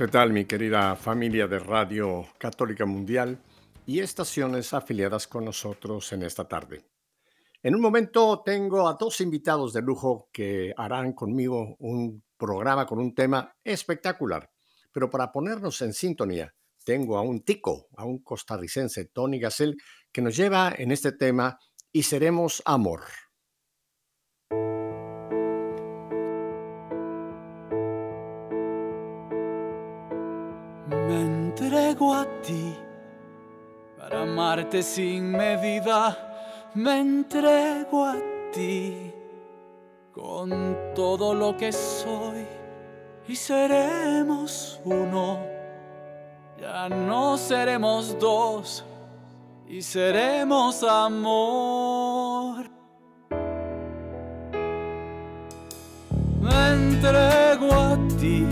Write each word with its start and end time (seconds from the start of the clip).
¿Qué 0.00 0.08
tal 0.08 0.32
mi 0.32 0.46
querida 0.46 0.96
familia 0.96 1.46
de 1.46 1.58
Radio 1.58 2.26
Católica 2.38 2.86
Mundial 2.86 3.38
y 3.84 4.00
estaciones 4.00 4.72
afiliadas 4.72 5.26
con 5.26 5.44
nosotros 5.44 6.10
en 6.14 6.22
esta 6.22 6.48
tarde? 6.48 6.86
En 7.62 7.74
un 7.74 7.82
momento 7.82 8.40
tengo 8.42 8.88
a 8.88 8.94
dos 8.94 9.20
invitados 9.20 9.74
de 9.74 9.82
lujo 9.82 10.30
que 10.32 10.72
harán 10.74 11.12
conmigo 11.12 11.76
un 11.80 12.24
programa 12.38 12.86
con 12.86 12.98
un 12.98 13.14
tema 13.14 13.54
espectacular. 13.62 14.50
Pero 14.90 15.10
para 15.10 15.30
ponernos 15.30 15.82
en 15.82 15.92
sintonía, 15.92 16.54
tengo 16.82 17.18
a 17.18 17.20
un 17.20 17.42
tico, 17.42 17.88
a 17.98 18.06
un 18.06 18.22
costarricense, 18.22 19.04
Tony 19.12 19.38
Gassel, 19.38 19.76
que 20.10 20.22
nos 20.22 20.34
lleva 20.34 20.74
en 20.78 20.92
este 20.92 21.12
tema 21.12 21.58
y 21.92 22.04
seremos 22.04 22.62
amor. 22.64 23.02
Me 31.10 31.22
entrego 31.22 32.14
a 32.14 32.24
ti 32.40 32.72
para 33.98 34.22
amarte 34.22 34.80
sin 34.80 35.32
medida 35.32 36.16
me 36.74 37.00
entrego 37.00 38.04
a 38.04 38.14
ti 38.52 39.12
con 40.12 40.94
todo 40.94 41.34
lo 41.34 41.56
que 41.56 41.72
soy 41.72 42.46
y 43.26 43.34
seremos 43.34 44.80
uno. 44.84 45.40
Ya 46.60 46.88
no 46.88 47.36
seremos 47.36 48.16
dos 48.20 48.84
y 49.66 49.82
seremos 49.82 50.84
amor. 50.84 52.70
Me 56.40 56.68
entrego 56.68 57.72
a 57.72 57.98
ti, 58.16 58.46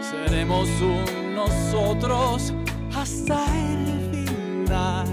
seremos 0.00 0.68
un 0.80 1.25
nosotros 1.46 2.52
hasta 2.94 3.44
el 3.44 4.26
final 4.26 5.06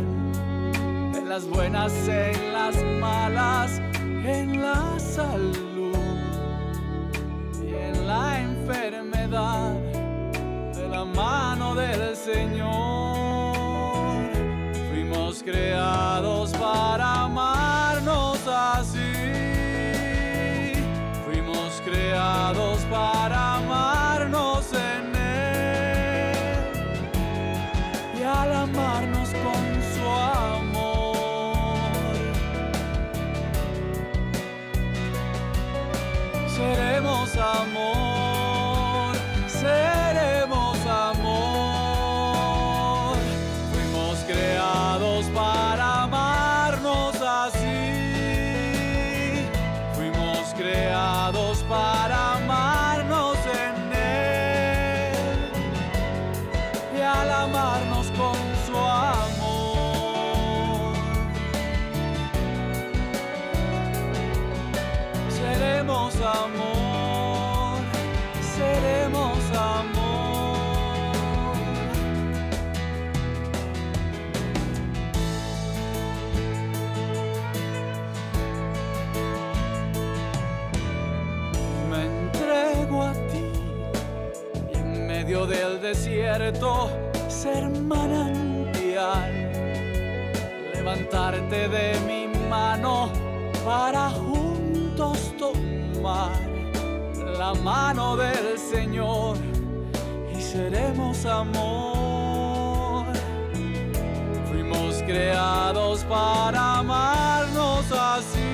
las 1.27 1.47
buenas, 1.47 1.93
en 2.07 2.53
las 2.53 2.75
malas, 2.99 3.79
en 4.23 4.61
la 4.61 4.99
salud 4.99 5.95
y 7.63 7.73
en 7.73 8.07
la 8.07 8.39
enfermedad, 8.39 9.73
de 10.75 10.89
la 10.89 11.05
mano 11.05 11.73
del 11.75 12.15
Señor. 12.15 12.72
Ser 87.43 87.69
manantial, 87.69 89.31
levantarte 90.73 91.67
de 91.67 91.99
mi 92.07 92.27
mano 92.49 93.09
para 93.65 94.09
juntos 94.09 95.33
tomar 95.37 96.31
la 97.37 97.53
mano 97.55 98.15
del 98.15 98.57
Señor 98.57 99.37
y 100.35 100.41
seremos 100.41 101.25
amor. 101.25 103.05
Fuimos 104.49 105.01
creados 105.03 106.03
para 106.05 106.79
amarnos 106.79 107.91
así. 107.91 108.53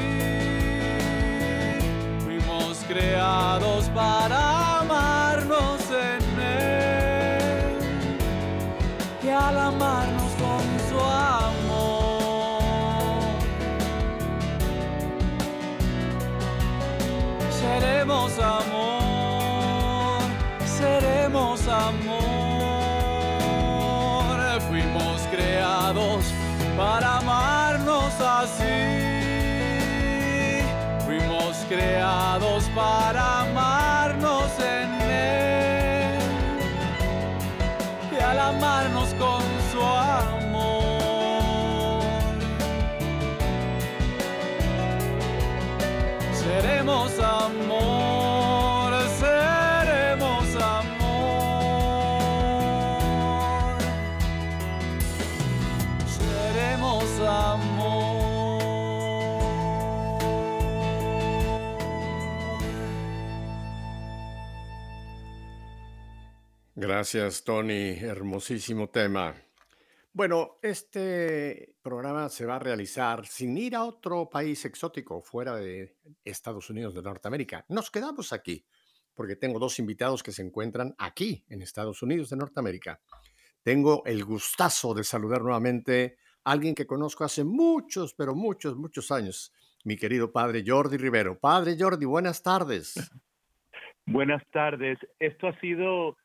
Fuimos 2.24 2.78
creados 2.88 3.90
para 3.94 4.49
creados 31.70 32.68
para 32.70 33.46
Gracias, 67.00 67.46
Tony. 67.46 67.92
Hermosísimo 67.92 68.90
tema. 68.90 69.34
Bueno, 70.12 70.58
este 70.62 71.78
programa 71.82 72.28
se 72.28 72.46
va 72.46 72.58
a 72.58 72.60
realizar 72.60 73.26
sin 73.26 73.58
ir 73.58 73.78
a 73.78 73.86
otro 73.86 74.30
país 74.30 74.66
exótico 74.66 75.22
fuera 75.22 75.56
de 75.56 75.96
Estados 76.26 76.70
Unidos 76.70 76.94
de 76.94 77.02
Norteamérica. 77.02 77.64
Nos 77.70 77.90
quedamos 77.90 78.34
aquí 78.34 78.66
porque 79.14 79.38
tengo 79.38 79.60
dos 79.60 79.80
invitados 79.80 80.22
que 80.22 80.34
se 80.34 80.42
encuentran 80.42 80.94
aquí 80.98 81.46
en 81.48 81.62
Estados 81.62 82.04
Unidos 82.04 82.32
de 82.32 82.36
Norteamérica. 82.36 83.00
Tengo 83.64 84.04
el 84.06 84.26
gustazo 84.26 84.94
de 84.94 85.06
saludar 85.06 85.42
nuevamente 85.42 86.18
a 86.44 86.52
alguien 86.52 86.76
que 86.76 86.86
conozco 86.86 87.24
hace 87.24 87.46
muchos, 87.46 88.14
pero 88.14 88.36
muchos, 88.36 88.76
muchos 88.76 89.10
años, 89.10 89.54
mi 89.86 89.96
querido 89.96 90.34
padre 90.34 90.66
Jordi 90.68 90.98
Rivero. 90.98 91.40
Padre 91.40 91.78
Jordi, 91.80 92.06
buenas 92.06 92.44
tardes. 92.44 92.96
Buenas 94.06 94.42
tardes. 94.52 94.98
Esto 95.20 95.48
ha 95.48 95.60
sido 95.60 96.18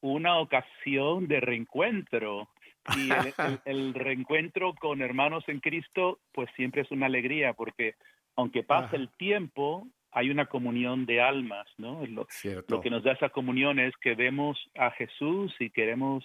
una 0.00 0.38
ocasión 0.38 1.26
de 1.28 1.40
reencuentro. 1.40 2.48
Y 2.96 3.10
el, 3.10 3.34
el- 3.38 3.60
el 3.64 3.94
reencuentro 3.94 4.74
con 4.74 5.02
hermanos 5.02 5.44
en 5.48 5.60
Cristo, 5.60 6.20
pues 6.32 6.48
siempre 6.56 6.82
es 6.82 6.90
una 6.90 7.06
alegría, 7.06 7.52
porque 7.54 7.94
aunque 8.36 8.62
pase 8.62 8.96
el 8.96 9.08
tiempo, 9.16 9.86
hay 10.12 10.30
una 10.30 10.46
comunión 10.46 11.04
de 11.06 11.20
almas, 11.20 11.66
¿no? 11.76 12.06
Lo, 12.06 12.26
lo 12.68 12.80
que 12.80 12.88
nos 12.90 13.02
da 13.02 13.12
esa 13.12 13.28
comunión 13.28 13.78
es 13.78 13.94
que 13.98 14.14
vemos 14.14 14.58
a 14.76 14.90
Jesús 14.92 15.54
y 15.60 15.70
queremos 15.70 16.24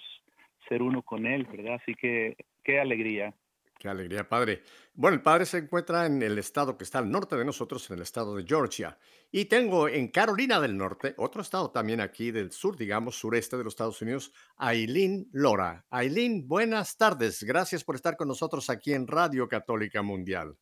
ser 0.68 0.80
uno 0.80 1.02
con 1.02 1.26
Él, 1.26 1.44
¿verdad? 1.44 1.74
Así 1.82 1.94
que 1.94 2.36
qué 2.62 2.80
alegría. 2.80 3.34
Qué 3.84 3.90
alegría, 3.90 4.26
padre. 4.26 4.62
Bueno, 4.94 5.16
el 5.16 5.20
padre 5.20 5.44
se 5.44 5.58
encuentra 5.58 6.06
en 6.06 6.22
el 6.22 6.38
estado 6.38 6.78
que 6.78 6.84
está 6.84 7.00
al 7.00 7.10
norte 7.10 7.36
de 7.36 7.44
nosotros, 7.44 7.90
en 7.90 7.96
el 7.96 8.02
estado 8.02 8.34
de 8.34 8.44
Georgia. 8.44 8.96
Y 9.30 9.44
tengo 9.44 9.88
en 9.88 10.08
Carolina 10.08 10.58
del 10.58 10.74
Norte, 10.74 11.12
otro 11.18 11.42
estado 11.42 11.70
también 11.70 12.00
aquí 12.00 12.30
del 12.30 12.50
sur, 12.50 12.78
digamos, 12.78 13.14
sureste 13.18 13.58
de 13.58 13.64
los 13.64 13.74
Estados 13.74 14.00
Unidos, 14.00 14.32
Aileen 14.56 15.26
Lora. 15.34 15.84
Aileen, 15.90 16.48
buenas 16.48 16.96
tardes. 16.96 17.44
Gracias 17.44 17.84
por 17.84 17.94
estar 17.94 18.16
con 18.16 18.26
nosotros 18.28 18.70
aquí 18.70 18.94
en 18.94 19.06
Radio 19.06 19.48
Católica 19.48 20.00
Mundial. 20.00 20.56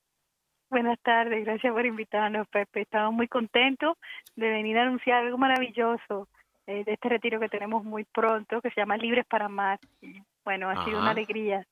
Buenas 0.68 0.98
tardes, 1.02 1.44
gracias 1.44 1.72
por 1.72 1.86
invitarnos, 1.86 2.48
Pepe. 2.48 2.80
Estamos 2.80 3.14
muy 3.14 3.28
contentos 3.28 3.98
de 4.34 4.48
venir 4.48 4.76
a 4.78 4.82
anunciar 4.82 5.26
algo 5.26 5.38
maravilloso 5.38 6.26
eh, 6.66 6.82
de 6.82 6.94
este 6.94 7.08
retiro 7.08 7.38
que 7.38 7.48
tenemos 7.48 7.84
muy 7.84 8.02
pronto, 8.02 8.60
que 8.60 8.70
se 8.70 8.80
llama 8.80 8.96
Libres 8.96 9.26
para 9.26 9.44
Amar. 9.44 9.78
Bueno, 10.44 10.68
ha 10.68 10.84
sido 10.84 10.98
una 10.98 11.12
alegría 11.12 11.64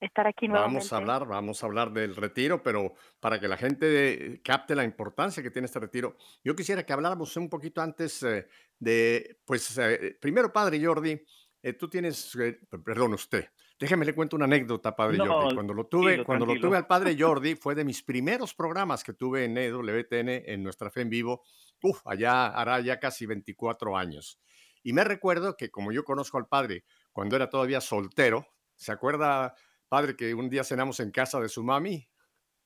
estar 0.00 0.26
aquí 0.26 0.48
nuevamente. 0.48 0.76
Vamos 0.78 0.92
a 0.92 0.96
hablar, 0.96 1.26
vamos 1.26 1.62
a 1.62 1.66
hablar 1.66 1.92
del 1.92 2.16
retiro, 2.16 2.62
pero 2.62 2.94
para 3.18 3.40
que 3.40 3.48
la 3.48 3.56
gente 3.56 4.40
capte 4.44 4.74
la 4.74 4.84
importancia 4.84 5.42
que 5.42 5.50
tiene 5.50 5.66
este 5.66 5.80
retiro, 5.80 6.16
yo 6.44 6.54
quisiera 6.54 6.84
que 6.84 6.92
habláramos 6.92 7.36
un 7.36 7.48
poquito 7.48 7.80
antes 7.82 8.22
eh, 8.22 8.46
de, 8.78 9.40
pues, 9.44 9.76
eh, 9.78 10.16
primero, 10.20 10.52
padre 10.52 10.84
Jordi, 10.84 11.20
eh, 11.62 11.74
tú 11.74 11.88
tienes, 11.88 12.34
eh, 12.36 12.58
perdón, 12.82 13.12
usted, 13.12 13.50
déjeme 13.78 14.06
le 14.06 14.14
cuento 14.14 14.36
una 14.36 14.46
anécdota, 14.46 14.96
padre 14.96 15.18
No, 15.18 15.26
Jordi. 15.26 15.54
Cuando 15.54 15.74
lo 15.74 15.86
tuve, 15.86 16.02
tranquilo, 16.04 16.24
cuando 16.24 16.46
lo 16.46 16.52
tranquilo. 16.52 16.68
tuve 16.68 16.76
al 16.78 16.86
padre 16.86 17.16
Jordi, 17.20 17.54
fue 17.54 17.74
de 17.74 17.84
mis 17.84 18.02
primeros 18.02 18.54
programas 18.54 19.04
que 19.04 19.12
tuve 19.12 19.44
en 19.44 19.58
EWTN, 19.58 20.28
en 20.50 20.62
nuestra 20.62 20.90
fe 20.90 21.02
en 21.02 21.10
vivo, 21.10 21.42
uf, 21.82 22.00
allá 22.06 22.46
hará 22.46 22.80
ya 22.80 22.98
casi 22.98 23.26
24 23.26 23.96
años. 23.96 24.40
Y 24.82 24.94
me 24.94 25.04
recuerdo 25.04 25.56
que 25.56 25.70
como 25.70 25.92
yo 25.92 26.04
conozco 26.04 26.38
al 26.38 26.46
padre 26.46 26.84
cuando 27.12 27.36
era 27.36 27.50
todavía 27.50 27.82
soltero, 27.82 28.46
¿se 28.74 28.92
acuerda, 28.92 29.54
padre, 29.90 30.16
que 30.16 30.32
un 30.32 30.48
día 30.48 30.64
cenamos 30.64 31.00
en 31.00 31.10
casa 31.10 31.38
de 31.40 31.48
su 31.50 31.62
mami? 31.62 32.06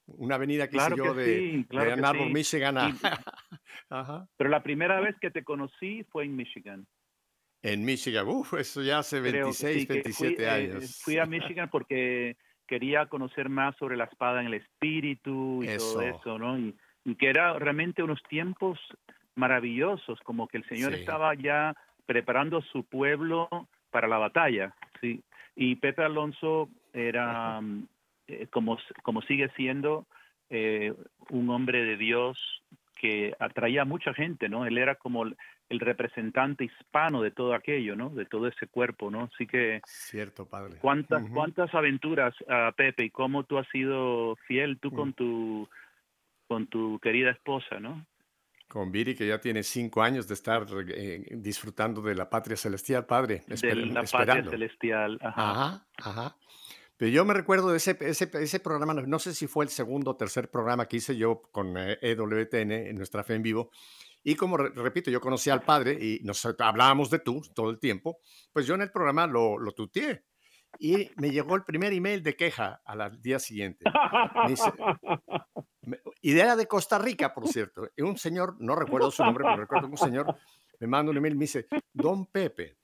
Una 0.07 0.35
avenida 0.35 0.67
que 0.69 0.73
Claro 0.77 0.95
hice 0.97 1.05
yo 1.07 1.15
que 1.15 1.21
de, 1.23 1.39
sí, 1.39 1.65
claro 1.69 1.87
de 1.87 1.93
Ann 1.95 2.05
Arbor, 2.05 2.27
sí. 2.27 2.33
Michigan 2.35 2.79
a- 2.79 2.89
Y- 2.91 2.93
Ajá. 3.89 4.29
Pero 4.37 4.51
la 4.51 4.63
primera 4.63 5.01
vez 5.01 5.17
que 5.21 5.31
te 5.31 5.43
conocí 5.43 6.05
fue 6.13 6.25
en 6.25 6.37
Michigan. 6.37 6.87
en 7.63 7.85
Michigan. 7.85 8.29
Uf, 8.29 8.53
eso 8.55 8.83
ya 8.83 8.99
hace 8.99 9.21
Creo, 9.21 9.47
26, 9.47 9.81
sí, 9.81 9.87
que 9.87 9.93
27 9.95 10.35
fui, 10.37 10.45
eh, 10.45 10.49
años. 10.51 11.01
fui 11.03 11.19
a 11.19 11.25
Michigan 11.25 11.71
porque 11.71 12.37
quería 12.67 13.07
conocer 13.07 13.49
más 13.49 13.75
sobre 13.79 13.97
la 13.97 14.05
espada 14.05 14.41
en 14.43 14.49
el 14.49 14.55
espíritu 14.55 15.63
y 15.65 15.77
todo 15.79 16.03
Eso. 16.03 16.39
¿no? 16.39 16.59
Y, 16.59 16.77
y 17.07 17.15
que 17.17 17.31
era 17.31 17.59
realmente 17.59 18.03
unos 18.03 18.23
tiempos 18.29 18.79
maravillosos, 19.37 20.21
como 20.21 20.47
que 20.49 20.59
el 20.59 20.69
Señor 20.69 20.93
estaba 20.95 21.35
ya 21.35 21.75
preparando 22.07 22.59
a 22.59 22.63
su 22.73 22.85
pueblo 22.85 23.49
para 23.91 24.07
la 24.09 24.19
batalla, 24.19 24.75
¿sí? 25.01 25.23
Y 25.57 25.77
Pepe 25.77 26.03
Alonso 26.03 26.69
era, 26.95 27.61
mm, 27.61 27.87
eh, 28.29 28.47
como, 28.51 28.79
como 29.03 29.21
sigue 29.23 29.51
siendo, 29.57 30.07
eh, 30.49 30.95
un 31.31 31.51
hombre 31.51 31.85
de 31.85 31.97
Dios 31.99 32.39
que 32.97 33.35
atraía 33.39 33.83
a 33.83 33.85
mucha 33.85 34.15
gente, 34.15 34.49
¿no? 34.49 34.65
Él 34.65 34.79
era 34.79 34.95
como 34.95 35.25
el 35.25 35.81
representante 35.81 36.65
hispano 36.65 37.21
de 37.23 37.31
todo 37.33 37.55
aquello, 37.55 37.97
¿no? 37.97 38.11
De 38.11 38.25
todo 38.25 38.47
ese 38.49 38.67
cuerpo, 38.67 39.11
¿no? 39.11 39.29
Así 39.35 39.47
que 39.47 39.81
Cierto, 39.87 40.47
padre. 40.47 40.77
cuántas 40.81 41.23
cuántas 41.31 41.75
aventuras, 41.75 42.35
ah, 42.49 42.73
Pepe, 42.77 43.05
y 43.05 43.11
cómo 43.11 43.45
tú 43.45 43.59
has 43.59 43.67
sido 43.69 44.37
fiel 44.47 44.79
tú 44.79 44.91
Mm. 44.91 44.95
con 44.95 45.13
tu 45.15 45.69
con 46.47 46.67
tu 46.67 46.99
querida 47.01 47.31
esposa, 47.31 47.81
¿no? 47.81 48.07
Con 48.69 48.93
Viri, 48.93 49.15
que 49.15 49.27
ya 49.27 49.41
tiene 49.41 49.63
cinco 49.63 50.03
años 50.03 50.29
de 50.29 50.35
estar 50.35 50.67
eh, 50.89 51.25
disfrutando 51.33 52.01
de 52.03 52.15
la 52.15 52.29
patria 52.29 52.57
celestial, 52.57 53.07
padre. 53.07 53.43
De 53.47 53.55
esper- 53.57 53.75
la 53.87 54.03
patria 54.03 54.03
esperando. 54.05 54.51
celestial. 54.51 55.19
Ajá. 55.23 55.51
Ajá, 55.51 55.87
ajá. 55.99 56.37
Pero 56.97 57.11
yo 57.11 57.25
me 57.25 57.35
recuerdo 57.35 57.75
ese, 57.75 57.97
ese, 58.01 58.31
ese 58.35 58.61
programa, 58.61 58.95
no- 58.95 59.19
sé 59.19 59.35
si 59.35 59.47
fue 59.47 59.65
el 59.65 59.71
segundo 59.71 60.13
o 60.13 60.17
tercer 60.17 60.51
programa 60.51 60.87
que 60.87 60.99
hice 60.99 61.17
yo 61.17 61.43
con 61.51 61.77
eh, 61.77 61.99
EWTN 62.01 62.71
en 62.73 62.97
nuestra 62.97 63.25
fe 63.25 63.35
en 63.35 63.43
vivo. 63.43 63.71
Y 64.23 64.37
como 64.37 64.57
re- 64.57 64.71
repito, 64.71 65.11
yo 65.11 65.21
conocí 65.21 65.51
al 65.51 65.63
padre 65.63 65.93
y 66.01 66.21
nos 66.23 66.45
hablábamos 66.45 67.11
de 67.11 67.19
tú 67.19 67.43
todo 67.55 67.71
el 67.71 67.79
tiempo, 67.79 68.19
pues 68.53 68.67
yo 68.67 68.75
en 68.75 68.83
el 68.83 68.91
programa 68.91 69.27
lo, 69.27 69.59
lo 69.59 69.73
tuteé. 69.73 70.25
Y 70.79 71.11
me 71.17 71.31
llegó 71.31 71.55
el 71.57 71.65
primer 71.65 71.93
email 71.93 72.23
de 72.23 72.35
queja 72.37 72.81
al 72.85 73.21
día 73.21 73.39
siguiente. 73.39 73.85
dice- 74.49 74.73
Y 76.23 76.39
era 76.39 76.57
de 76.57 76.67
Costa 76.67 76.99
Rica, 76.99 77.35
por 77.35 77.47
cierto. 77.49 77.89
Y 77.97 78.03
un 78.03 78.17
señor, 78.17 78.57
no 78.61 78.75
recuerdo 78.77 79.11
su 79.11 79.23
nombre, 79.25 79.45
pero 79.45 79.57
recuerdo 79.57 79.89
un 79.89 79.97
señor 79.99 80.35
me 80.81 80.87
manda 80.89 81.11
un 81.13 81.17
email 81.19 81.35
y 81.35 81.37
me 81.39 81.45
dice, 81.45 81.67
Don 81.93 82.27
Pepe, 82.27 82.79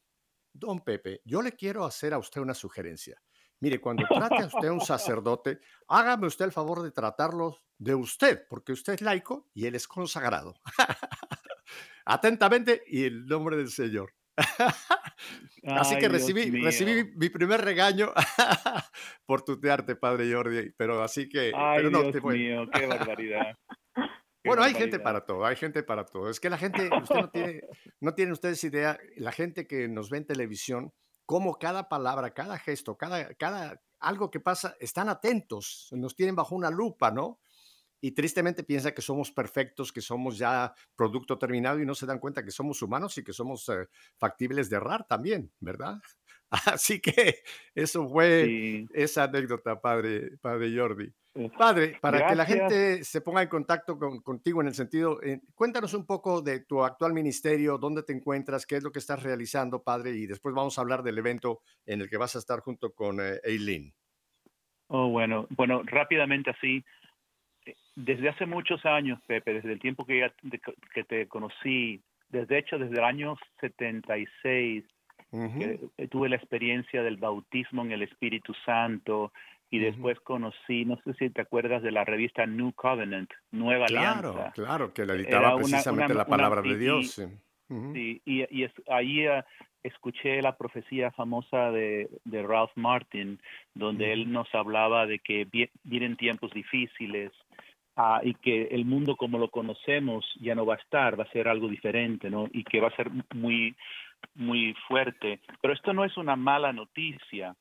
Don 0.53 0.81
Pepe, 0.81 1.21
yo 1.25 1.43
le 1.43 1.53
quiero 1.53 1.85
hacer 1.85 2.13
a 2.15 2.19
usted 2.19 2.41
una 2.41 2.55
sugerencia. 2.55 3.21
Mire, 3.61 3.81
cuando 3.81 4.07
trate 4.09 4.43
a 4.43 4.47
usted 4.47 4.69
a 4.69 4.73
un 4.73 4.81
sacerdote, 4.81 5.61
hágame 5.89 6.27
usted 6.27 6.47
el 6.47 6.53
favor 6.53 6.83
de 6.83 6.91
tratarlo 6.91 7.59
de 7.79 7.95
usted, 7.95 8.47
porque 8.49 8.73
usted 8.73 8.95
es 8.95 9.03
laico 9.03 9.49
y 9.55 9.67
él 9.67 9.75
es 9.75 9.87
consagrado. 9.87 10.55
Atentamente 12.07 12.83
y 12.87 13.05
el 13.05 13.27
nombre 13.27 13.57
del 13.57 13.71
Señor. 13.71 14.15
Así 15.65 15.99
que 15.99 16.09
recibí, 16.09 16.51
recibí 16.63 17.13
mi 17.15 17.29
primer 17.29 17.61
regaño 17.61 18.13
por 19.27 19.43
tutearte, 19.43 19.95
padre 19.95 20.33
Jordi, 20.33 20.73
pero 20.77 21.03
así 21.03 21.29
que, 21.29 21.53
Ay, 21.55 21.79
pero 21.79 21.91
no, 21.91 22.03
Dios 22.03 22.13
te 22.13 22.21
mío, 22.23 22.67
qué 22.73 22.87
barbaridad. 22.87 23.59
Qué 23.95 24.49
bueno, 24.49 24.63
hay 24.63 24.73
gente 24.73 24.99
para 24.99 25.27
todo, 25.27 25.45
hay 25.45 25.57
gente 25.57 25.83
para 25.83 26.07
todo. 26.07 26.31
Es 26.31 26.41
que 26.41 26.49
la 26.49 26.57
gente, 26.57 26.89
usted 27.03 27.17
no 27.17 27.31
tiene, 27.31 27.61
no 28.01 28.15
tienen 28.15 28.33
ustedes 28.33 28.65
idea, 28.65 28.99
la 29.17 29.33
gente 29.33 29.67
que 29.67 29.87
nos 29.89 30.09
ve 30.09 30.19
en 30.19 30.27
televisión, 30.27 30.95
cómo 31.31 31.61
cada 31.61 31.89
palabra, 31.89 32.35
cada 32.35 32.59
gesto, 32.59 32.97
cada, 32.99 33.33
cada 33.35 33.81
algo 34.01 34.33
que 34.33 34.41
pasa, 34.41 34.75
están 34.81 35.09
atentos, 35.09 35.87
nos 35.93 36.17
tienen 36.17 36.35
bajo 36.35 36.57
una 36.57 36.71
lupa, 36.71 37.13
¿no? 37.13 37.39
Y 38.01 38.11
tristemente 38.13 38.65
piensa 38.65 38.93
que 38.93 39.01
somos 39.01 39.31
perfectos, 39.31 39.93
que 39.93 40.01
somos 40.01 40.39
ya 40.39 40.75
producto 40.97 41.39
terminado 41.39 41.79
y 41.81 41.87
no 41.87 41.95
se 41.95 42.05
dan 42.07 42.19
cuenta 42.19 42.45
que 42.45 42.51
somos 42.51 42.83
humanos 42.83 43.17
y 43.17 43.23
que 43.23 43.33
somos 43.33 43.69
eh, 43.69 43.87
factibles 44.19 44.71
de 44.71 44.77
errar 44.79 45.07
también, 45.07 45.53
¿verdad? 45.61 46.01
Así 46.51 47.01
que 47.01 47.45
eso 47.77 48.09
fue 48.09 48.57
Sí. 48.57 48.91
esa 48.91 49.25
anécdota, 49.25 49.81
padre, 49.81 50.37
padre 50.39 50.77
Jordi. 50.77 51.15
Padre, 51.57 51.97
para 52.01 52.19
que 52.29 52.35
la 52.35 52.45
Gracias. 52.45 52.73
gente 52.73 53.05
se 53.05 53.21
ponga 53.21 53.43
en 53.43 53.49
contacto 53.49 53.97
con- 53.99 54.21
contigo 54.21 54.61
en 54.63 54.67
el 54.67 54.75
sentido, 54.75 55.23
eh, 55.23 55.41
cuéntanos 55.55 55.95
un 55.95 56.05
poco 56.05 56.43
de 56.43 56.61
tu 56.65 56.83
actual 56.83 57.13
ministerio, 57.13 57.79
dónde 57.79 58.03
te 58.03 58.13
encuentras, 58.13 58.67
qué 58.67 58.77
es 58.77 58.83
lo 58.83 58.91
que 58.91 58.99
estás 58.99 59.23
realizando, 59.23 59.83
padre, 59.83 60.11
y 60.11 60.27
después 60.27 60.55
vamos 60.55 60.77
a 60.77 60.81
hablar 60.81 61.03
del 61.05 61.19
evento 61.19 61.61
en 61.87 62.01
el 62.01 62.11
que 62.11 62.17
vas 62.17 62.35
a 62.35 62.41
estar 62.41 62.61
junto 62.61 62.93
con 62.93 63.21
eh, 63.21 63.39
Eileen. 63.45 63.95
Oh, 64.89 65.09
bueno, 65.11 65.47
bueno, 65.51 65.83
rápidamente 65.85 66.51
así. 66.51 66.85
eh, 67.65 67.77
Desde 67.95 68.29
hace 68.29 68.45
muchos 68.47 68.85
años, 68.85 69.21
Pepe, 69.29 69.55
desde 69.55 69.73
el 69.73 69.79
tiempo 69.79 70.05
que, 70.05 70.19
ya 70.19 70.35
te- 70.51 70.61
que 70.93 71.05
te 71.05 71.29
conocí, 71.29 72.03
desde 72.29 72.59
hecho 72.59 72.77
desde 72.79 72.97
el 72.99 73.05
año 73.05 73.37
76, 73.61 74.85
Ujú. 75.31 75.59
que 75.61 75.81
eh, 75.97 76.09
tuve 76.09 76.29
la 76.29 76.37
experiencia 76.37 77.05
del 77.05 77.19
bautismo 77.19 77.83
en 77.83 77.93
el 77.93 78.03
Espíritu 78.03 78.53
Santo 78.67 79.33
y 79.71 79.79
después 79.79 80.19
conocí, 80.21 80.85
no 80.85 80.97
sé 81.05 81.15
si 81.15 81.31
te 81.31 81.43
acuerdas 81.43 81.83
de 81.83 81.93
la 81.93 82.05
revista 82.05 82.45
New 82.47 82.73
Covenant, 82.73 83.31
Nueva 83.53 83.87
Claro, 83.87 84.31
Alianza. 84.31 84.53
claro, 84.53 84.93
que 84.93 85.07
la 85.07 85.15
editaba 85.15 85.57
precisamente 85.57 86.13
una- 86.13 86.15
la 86.15 86.27
una- 86.27 86.37
palabra 86.37 86.63
y- 86.65 86.71
de 86.71 86.79
Dios. 86.79 87.19
y- 87.19 87.23
sí. 87.23 88.21
Y, 88.27 88.47
y 88.51 88.65
es, 88.65 88.73
ahí 88.89 89.27
eh, 89.27 89.45
escuché 89.85 90.43
la 90.43 90.57
profecía 90.57 91.13
famosa 91.13 91.71
de, 91.71 92.09
de 92.25 92.43
Ralph 92.43 92.73
Martin, 92.75 93.41
donde 93.75 94.13
él 94.13 94.33
nos 94.33 94.53
hablaba 94.57 95.07
de 95.07 95.21
que 95.21 95.47
vie- 95.47 95.71
vienen 95.85 96.17
tiempos 96.17 96.51
difíciles 96.53 97.31
ah, 97.97 98.21
y 98.25 98.35
que 98.35 98.65
el 98.73 98.85
mundo 98.85 99.15
como 99.15 99.39
lo 99.39 99.51
conocemos 99.51 100.25
ya 100.41 100.57
no 100.57 100.67
va 100.67 100.75
a 100.75 100.79
estar, 100.79 101.19
va 101.19 101.25
a 101.25 101.31
ser 101.33 101.47
algo 101.47 101.69
diferente, 101.69 102.29
¿no? 102.29 102.49
Y 102.53 102.65
que 102.65 102.81
va 102.81 102.89
a 102.89 102.97
ser 102.97 103.09
muy, 103.37 103.77
muy 104.35 104.75
fuerte. 104.89 105.39
Pero 105.61 105.73
esto 105.73 105.93
no 105.93 106.05
es 106.05 106.17
una 106.17 106.35
mala 106.35 106.73
noticia, 106.73 107.55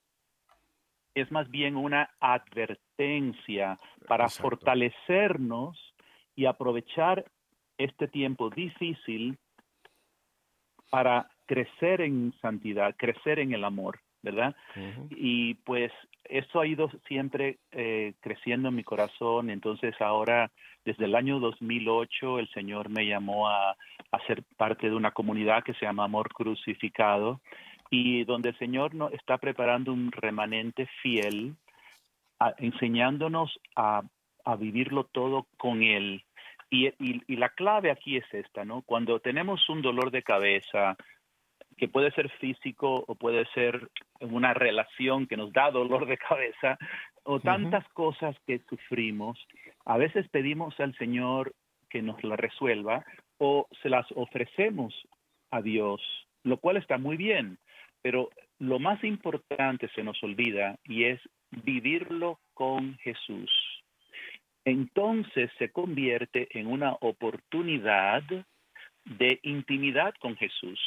es 1.20 1.32
más 1.32 1.50
bien 1.50 1.76
una 1.76 2.10
advertencia 2.20 3.78
para 4.08 4.26
Exacto. 4.26 4.50
fortalecernos 4.50 5.78
y 6.36 6.46
aprovechar 6.46 7.26
este 7.78 8.08
tiempo 8.08 8.50
difícil 8.50 9.38
para 10.90 11.30
crecer 11.46 12.02
en 12.02 12.34
santidad, 12.42 12.96
crecer 12.98 13.40
en 13.40 13.54
el 13.54 13.64
amor. 13.64 14.00
¿verdad? 14.22 14.56
Y 15.12 15.54
pues 15.56 15.92
eso 16.26 16.60
ha 16.60 16.68
ido 16.68 16.90
siempre 17.08 17.60
eh, 17.72 18.14
creciendo 18.20 18.70
en 18.70 18.76
mi 18.76 18.84
corazón. 18.84 19.50
Entonces 19.50 19.96
ahora, 20.02 20.52
desde 20.84 21.06
el 21.06 21.16
año 21.16 21.40
2008, 21.40 22.40
el 22.40 22.50
Señor 22.50 22.90
me 22.90 23.08
llamó 23.08 23.48
a, 23.48 23.72
a 23.72 24.26
ser 24.28 24.44
parte 24.58 24.90
de 24.90 24.96
una 24.96 25.12
comunidad 25.12 25.64
que 25.64 25.74
se 25.76 25.86
llama 25.86 26.04
Amor 26.04 26.34
Crucificado 26.34 27.40
y 27.90 28.24
donde 28.24 28.50
el 28.50 28.58
Señor 28.58 28.94
no, 28.96 29.10
está 29.10 29.38
preparando 29.38 29.92
un 29.94 30.12
remanente 30.12 30.88
fiel, 31.02 31.56
a- 32.40 32.54
enseñándonos 32.58 33.60
a, 33.76 34.02
a 34.46 34.56
vivirlo 34.56 35.06
todo 35.06 35.48
con 35.58 35.84
Él. 35.84 36.24
Y, 36.70 36.88
y- 36.88 37.22
y 37.28 37.36
la 37.36 37.50
clave 37.50 37.90
aquí 37.92 38.18
es 38.18 38.26
esta, 38.34 38.64
¿no? 38.64 38.84
Cuando 38.84 39.20
tenemos 39.20 39.68
un 39.70 39.82
dolor 39.82 40.12
de 40.12 40.22
cabeza, 40.24 40.96
que 41.78 41.88
puede 41.88 42.12
ser 42.12 42.30
físico 42.40 43.06
o 43.08 43.16
puede 43.16 43.46
ser 43.54 43.90
una 44.20 44.54
relación 44.54 45.26
que 45.28 45.38
nos 45.38 45.52
da 45.54 45.72
dolor 45.72 46.06
de 46.06 46.18
cabeza, 46.18 46.78
o 47.24 47.40
tantas 47.40 47.88
cosas 47.94 48.36
que 48.46 48.60
sufrimos, 48.70 49.40
a 49.86 49.98
veces 49.98 50.28
pedimos 50.30 50.80
al 50.80 50.96
Señor 50.98 51.54
que 51.90 52.02
nos 52.02 52.24
la 52.24 52.36
resuelva 52.36 53.04
o 53.38 53.68
se 53.82 53.90
las 53.90 54.06
ofrecemos 54.16 54.94
a 55.52 55.62
Dios, 55.62 56.02
lo 56.44 56.58
cual 56.58 56.78
está 56.78 56.98
muy 56.98 57.18
bien, 57.18 57.58
pero 58.02 58.30
lo 58.60 58.80
más 58.80 59.04
importante 59.04 59.90
se 59.96 60.04
nos 60.04 60.22
olvida 60.24 60.78
y 60.84 61.06
es 61.06 61.20
vivirlo 61.52 62.40
con 62.54 62.98
Jesús. 62.98 63.52
Entonces 64.66 65.50
se 65.58 65.72
convierte 65.72 66.48
en 66.58 66.68
una 66.68 66.94
oportunidad 67.02 68.24
de 69.06 69.40
intimidad 69.44 70.14
con 70.20 70.36
Jesús, 70.36 70.80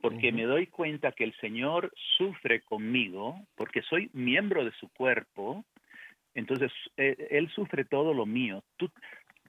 porque 0.00 0.32
me 0.32 0.44
doy 0.44 0.66
cuenta 0.66 1.12
que 1.12 1.24
el 1.24 1.34
Señor 1.40 1.92
sufre 2.16 2.60
conmigo, 2.60 3.36
porque 3.56 3.82
soy 3.82 4.10
miembro 4.12 4.64
de 4.64 4.72
su 4.72 4.88
cuerpo, 4.90 5.64
entonces 6.34 6.70
eh, 6.96 7.28
Él 7.30 7.50
sufre 7.50 7.84
todo 7.84 8.14
lo 8.14 8.26
mío. 8.26 8.62
Tú, 8.76 8.90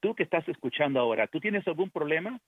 tú 0.02 0.16
que 0.16 0.24
estás 0.24 0.48
escuchando 0.48 1.00
ahora, 1.00 1.28
¿tú 1.28 1.40
tienes 1.40 1.68
algún 1.68 1.90
problema? 1.90 2.40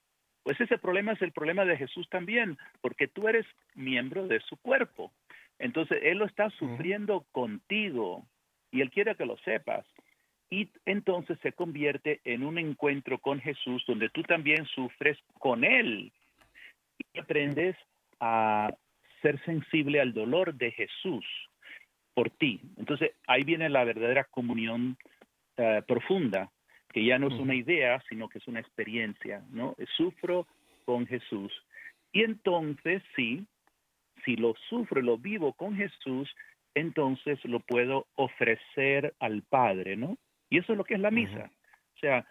Pues 0.44 0.60
ese 0.60 0.78
problema 0.78 1.14
es 1.14 1.22
el 1.22 1.32
problema 1.32 1.66
de 1.66 1.78
Jesús 1.78 2.08
también, 2.10 2.58
porque 2.82 3.08
tú 3.08 3.28
eres 3.28 3.46
miembro 3.76 4.28
de 4.28 4.42
su 4.42 4.58
cuerpo. 4.58 5.14
Entonces 5.58 6.00
Él 6.04 6.18
lo 6.18 6.26
está 6.26 6.50
sufriendo 6.52 7.26
contigo 7.32 8.28
y 8.72 8.82
Él 8.82 8.92
quiere 8.92 9.16
que 9.16 9.26
lo 9.26 9.38
sepas. 9.38 9.86
Y 10.50 10.70
entonces 10.86 11.40
se 11.42 11.54
convierte 11.54 12.20
en 12.26 12.44
un 12.44 12.58
encuentro 12.58 13.18
con 13.18 13.40
Jesús 13.40 13.84
donde 13.88 14.10
tú 14.10 14.22
también 14.24 14.66
sufres 14.68 15.18
con 15.40 15.64
Él 15.64 16.12
y 16.98 17.20
aprendes 17.20 17.76
a 18.20 18.70
ser 19.22 19.44
sensible 19.46 20.00
al 20.02 20.14
dolor 20.14 20.54
de 20.54 20.72
Jesús 20.72 21.26
por 22.14 22.30
ti. 22.30 22.60
Entonces 22.78 23.12
ahí 23.28 23.44
viene 23.44 23.70
la 23.70 23.84
verdadera 23.84 24.26
comunión 24.26 24.98
eh, 25.58 25.82
profunda, 25.88 26.52
que 26.94 27.04
ya 27.04 27.18
no 27.18 27.28
es 27.28 27.34
una 27.34 27.56
idea, 27.56 28.02
sino 28.08 28.30
que 28.30 28.38
es 28.38 28.48
una 28.48 28.60
experiencia, 28.60 29.44
¿no? 29.50 29.76
Sufro 29.98 30.48
con 30.86 31.08
Jesús. 31.08 31.52
Y 32.12 32.22
entonces 32.22 33.02
sí, 33.16 33.46
si 34.24 34.36
lo 34.36 34.54
sufro, 34.70 35.02
lo 35.02 35.18
vivo 35.18 35.54
con 35.54 35.76
Jesús, 35.76 36.34
entonces 36.76 37.44
lo 37.46 37.60
puedo 37.62 38.06
ofrecer 38.16 39.16
al 39.20 39.42
Padre, 39.42 39.98
¿no? 39.98 40.18
Y 40.52 40.60
eso 40.60 40.74
es 40.74 40.78
lo 40.78 40.84
que 40.84 40.94
es 40.94 41.00
la 41.00 41.10
misa. 41.10 41.52
O 41.96 42.00
sea, 42.00 42.28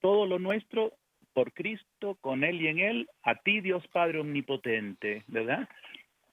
todo 0.00 0.26
lo 0.26 0.38
nuestro 0.38 0.92
por 1.32 1.52
Cristo, 1.54 2.16
con 2.20 2.44
Él 2.44 2.60
y 2.60 2.68
en 2.68 2.78
Él, 2.78 3.08
a 3.22 3.36
ti 3.36 3.62
Dios 3.62 3.86
Padre 3.88 4.20
Omnipotente, 4.20 5.24
¿verdad? 5.28 5.66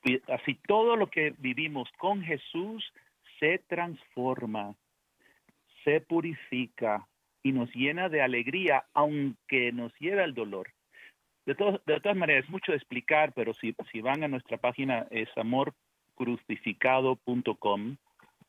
Y 0.04 0.20
así 0.32 0.56
todo 0.68 0.98
lo 0.98 1.10
que 1.10 1.34
vivimos 1.38 1.90
con 1.98 2.22
Jesús 2.22 2.84
se 3.40 3.60
transforma, 3.68 4.76
se 5.84 6.02
purifica 6.02 7.08
y 7.44 7.52
nos 7.52 7.74
llena 7.76 8.10
de 8.10 8.22
alegría, 8.22 8.86
aunque 8.94 9.72
nos 9.72 9.94
lleve 10.00 10.24
al 10.24 10.34
dolor. 10.34 10.70
De, 11.46 11.56
to- 11.56 11.82
de 11.86 12.00
todas 12.00 12.18
maneras, 12.18 12.46
es 12.46 12.50
mucho 12.52 12.72
de 12.72 12.78
explicar, 12.78 13.34
pero 13.34 13.54
si, 13.56 13.76
si 13.92 14.02
van 14.02 14.24
a 14.24 14.28
nuestra 14.28 14.58
página 14.58 15.08
es 15.10 15.28
amorcrucificado.com, 15.36 17.98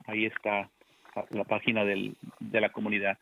ahí 0.06 0.26
está 0.26 0.70
la 1.30 1.44
página 1.44 1.84
del- 1.84 2.16
de 2.40 2.60
la 2.60 2.70
comunidad. 2.70 3.18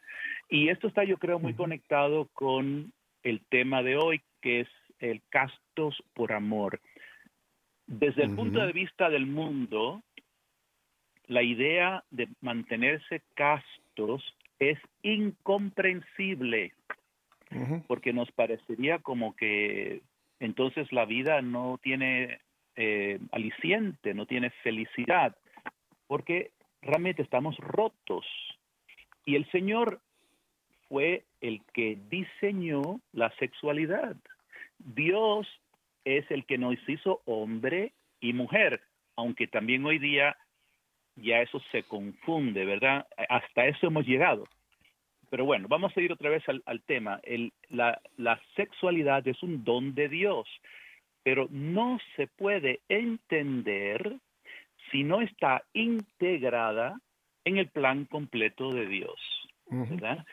Y 0.48 0.68
esto 0.68 0.88
está, 0.88 1.04
yo 1.04 1.18
creo, 1.18 1.38
muy 1.38 1.54
conectado 1.54 2.28
con 2.32 2.92
el 3.22 3.40
tema 3.48 3.82
de 3.82 3.96
hoy, 3.96 4.22
que 4.40 4.60
es 4.60 4.68
el 4.98 5.22
castos 5.28 6.02
por 6.14 6.32
amor. 6.32 6.80
Desde 7.86 8.24
el 8.24 8.34
punto 8.34 8.58
Ujú. 8.58 8.66
de 8.66 8.72
vista 8.72 9.10
del 9.10 9.26
mundo, 9.26 10.02
la 11.26 11.42
idea 11.42 12.02
de 12.10 12.28
mantenerse 12.40 13.22
castos 13.34 14.22
es 14.60 14.78
incomprensible 15.02 16.72
porque 17.88 18.12
nos 18.12 18.30
parecería 18.30 19.00
como 19.00 19.34
que 19.34 20.02
entonces 20.38 20.92
la 20.92 21.04
vida 21.04 21.42
no 21.42 21.80
tiene 21.82 22.38
eh, 22.76 23.18
aliciente, 23.32 24.14
no 24.14 24.26
tiene 24.26 24.50
felicidad, 24.62 25.36
porque 26.06 26.52
realmente 26.80 27.22
estamos 27.22 27.56
rotos. 27.56 28.24
Y 29.24 29.34
el 29.34 29.50
Señor 29.50 30.00
fue 30.88 31.24
el 31.40 31.60
que 31.74 31.98
diseñó 32.08 33.00
la 33.12 33.30
sexualidad. 33.38 34.16
Dios 34.78 35.48
es 36.04 36.30
el 36.30 36.46
que 36.46 36.58
nos 36.58 36.76
hizo 36.88 37.20
hombre 37.24 37.92
y 38.20 38.32
mujer, 38.32 38.80
aunque 39.16 39.48
también 39.48 39.84
hoy 39.84 39.98
día 39.98 40.36
ya 41.20 41.40
eso 41.40 41.60
se 41.72 41.82
confunde, 41.84 42.64
¿verdad? 42.64 43.06
Hasta 43.28 43.66
eso 43.66 43.86
hemos 43.86 44.06
llegado. 44.06 44.46
Pero 45.30 45.44
bueno, 45.44 45.68
vamos 45.68 45.96
a 45.96 46.00
ir 46.00 46.12
otra 46.12 46.30
vez 46.30 46.42
al, 46.48 46.62
al 46.66 46.82
tema. 46.82 47.20
El- 47.22 47.52
la, 47.68 48.00
la 48.16 48.40
sexualidad 48.56 49.26
es 49.28 49.42
un 49.42 49.62
don 49.64 49.94
de 49.94 50.08
Dios, 50.08 50.48
pero 51.22 51.46
no 51.50 51.98
se 52.16 52.26
puede 52.26 52.80
entender 52.88 54.16
si 54.90 55.04
no 55.04 55.20
está 55.20 55.62
integrada 55.72 56.98
en 57.44 57.58
el 57.58 57.68
plan 57.68 58.04
completo 58.06 58.72
de 58.72 58.86
Dios. 58.86 59.20
¿verdad? 59.90 60.26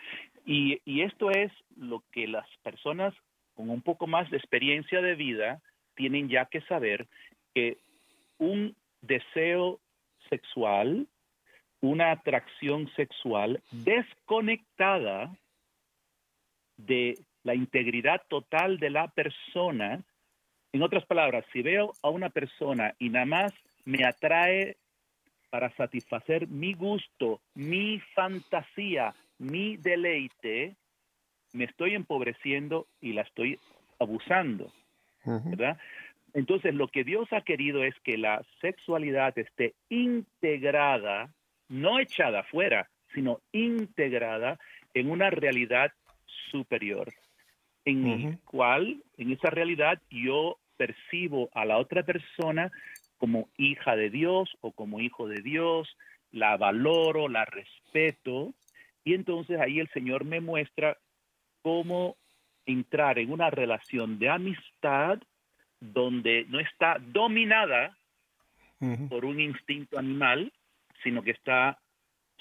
Y, 0.46 0.80
y 0.86 1.02
esto 1.02 1.30
es 1.30 1.52
lo 1.76 2.02
que 2.12 2.28
las 2.28 2.48
personas 2.64 3.14
con 3.54 3.70
un 3.70 3.82
poco 3.82 4.08
más 4.08 4.30
de 4.32 4.38
experiencia 4.38 5.02
de 5.02 5.14
vida 5.16 5.62
tienen 5.96 6.28
ya 6.30 6.46
que 6.46 6.62
saber 6.62 7.08
que 7.54 7.78
un 8.40 8.76
deseo 9.02 9.80
sexual, 10.30 11.08
una 11.82 12.12
atracción 12.12 12.90
sexual 12.96 13.62
desconectada 13.72 15.36
de 16.78 17.18
la 17.44 17.56
integridad 17.56 18.22
total 18.28 18.78
de 18.78 18.90
la 18.90 19.08
persona. 19.10 20.04
En 20.74 20.84
otras 20.84 21.06
palabras, 21.06 21.46
si 21.54 21.62
veo 21.62 21.94
a 22.04 22.10
una 22.10 22.30
persona 22.30 22.94
y 23.00 23.10
nada 23.10 23.26
más 23.26 23.54
me 23.86 24.06
atrae 24.06 24.78
para 25.50 25.74
satisfacer 25.76 26.48
mi 26.48 26.74
gusto, 26.74 27.42
mi 27.56 28.00
fantasía, 28.14 29.14
mi 29.38 29.78
deleite, 29.78 30.76
me 31.54 31.64
estoy 31.64 31.96
empobreciendo 31.96 32.88
y 33.00 33.14
la 33.14 33.22
estoy 33.22 33.60
abusando. 34.00 34.72
¿verdad? 35.26 35.78
Entonces, 36.34 36.74
lo 36.74 36.88
que 36.88 37.04
Dios 37.04 37.28
ha 37.32 37.42
querido 37.42 37.84
es 37.84 37.96
que 38.04 38.18
la 38.18 38.44
sexualidad 38.62 39.38
esté 39.38 39.74
integrada, 39.90 41.34
no 41.70 42.00
echada 42.00 42.42
afuera, 42.42 42.90
sino 43.14 43.40
integrada 43.52 44.60
en 44.94 45.10
una 45.10 45.30
realidad 45.30 45.92
superior, 46.52 47.14
en 47.86 48.08
el 48.08 48.40
cual, 48.40 49.02
en 49.18 49.32
esa 49.32 49.50
realidad, 49.50 50.02
yo 50.10 50.58
percibo 50.78 51.50
a 51.54 51.66
la 51.66 51.78
otra 51.78 52.04
persona 52.04 52.72
como 53.18 53.50
hija 53.58 53.96
de 53.96 54.10
Dios 54.10 54.56
o 54.62 54.72
como 54.72 55.00
hijo 55.00 55.28
de 55.28 55.42
Dios, 55.42 55.98
la 56.32 56.56
valoro, 56.58 57.28
la 57.28 57.46
respeto, 57.46 58.54
y 59.04 59.14
entonces 59.14 59.60
ahí 59.60 59.80
el 59.80 59.90
Señor 59.90 60.26
me 60.26 60.42
muestra 60.42 60.98
cómo 61.62 62.16
entrar 62.66 63.18
en 63.20 63.32
una 63.32 63.50
relación 63.50 64.20
de 64.20 64.30
amistad 64.30 65.20
donde 65.80 66.46
no 66.50 66.60
está 66.60 66.98
dominada 67.00 67.96
por 69.10 69.26
un 69.26 69.40
instinto 69.40 69.98
animal, 69.98 70.52
sino 71.04 71.24
que 71.24 71.32
está 71.32 71.80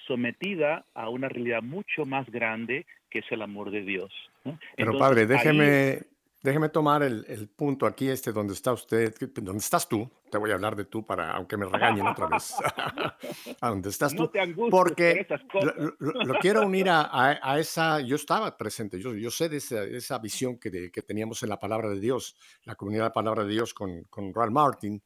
sometida 0.06 0.84
a 0.94 1.08
una 1.08 1.28
realidad 1.28 1.62
mucho 1.62 2.04
más 2.04 2.28
grande 2.30 2.86
que 3.10 3.20
es 3.20 3.32
el 3.32 3.42
amor 3.42 3.70
de 3.70 3.82
Dios. 3.82 4.12
¿no? 4.44 4.58
Pero 4.76 4.92
Entonces, 4.92 5.08
padre, 5.08 5.26
ahí- 5.50 6.00
déjeme, 6.46 6.68
tomar 6.68 7.02
el, 7.02 7.24
el 7.28 7.48
punto 7.48 7.86
aquí, 7.86 8.08
este, 8.08 8.32
donde 8.32 8.54
está 8.54 8.72
usted, 8.72 9.12
que- 9.14 9.26
donde 9.26 9.58
estás 9.58 9.88
tú. 9.88 10.08
Te 10.30 10.38
voy 10.38 10.50
a 10.50 10.54
hablar 10.54 10.74
de 10.76 10.84
tú 10.84 11.04
para, 11.04 11.32
aunque 11.32 11.56
me 11.56 11.66
regañen 11.66 12.06
otra 12.06 12.26
vez. 12.28 12.54
a 13.60 13.68
donde 13.68 13.90
estás 13.90 14.14
no 14.14 14.24
tú. 14.26 14.32
te 14.32 14.40
angusties 14.40 14.70
Porque 14.70 15.10
por 15.28 15.36
esas 15.36 15.42
lo, 15.42 15.48
cosas. 15.48 15.74
lo- 15.98 16.24
lo 16.24 16.34
quiero 16.38 16.66
unir 16.66 16.88
a, 16.88 17.02
a- 17.02 17.38
a 17.42 17.58
esa, 17.58 18.00
yo 18.00 18.16
estaba 18.16 18.56
presente, 18.56 19.00
yo, 19.00 19.14
yo 19.14 19.30
sé 19.30 19.48
de 19.48 19.58
esa, 19.58 19.80
de 19.82 19.96
esa 19.98 20.18
visión 20.18 20.58
que, 20.58 20.70
de- 20.70 20.90
que 20.90 21.02
teníamos 21.02 21.42
en 21.42 21.48
la 21.48 21.58
palabra 21.58 21.88
de 21.90 22.00
Dios, 22.00 22.36
la 22.64 22.74
comunidad 22.74 23.02
de 23.04 23.08
la 23.08 23.12
palabra 23.12 23.44
de 23.44 23.50
Dios 23.52 23.74
con, 23.74 24.04
con 24.04 24.32
Ralph 24.32 24.52
Martin, 24.52 25.02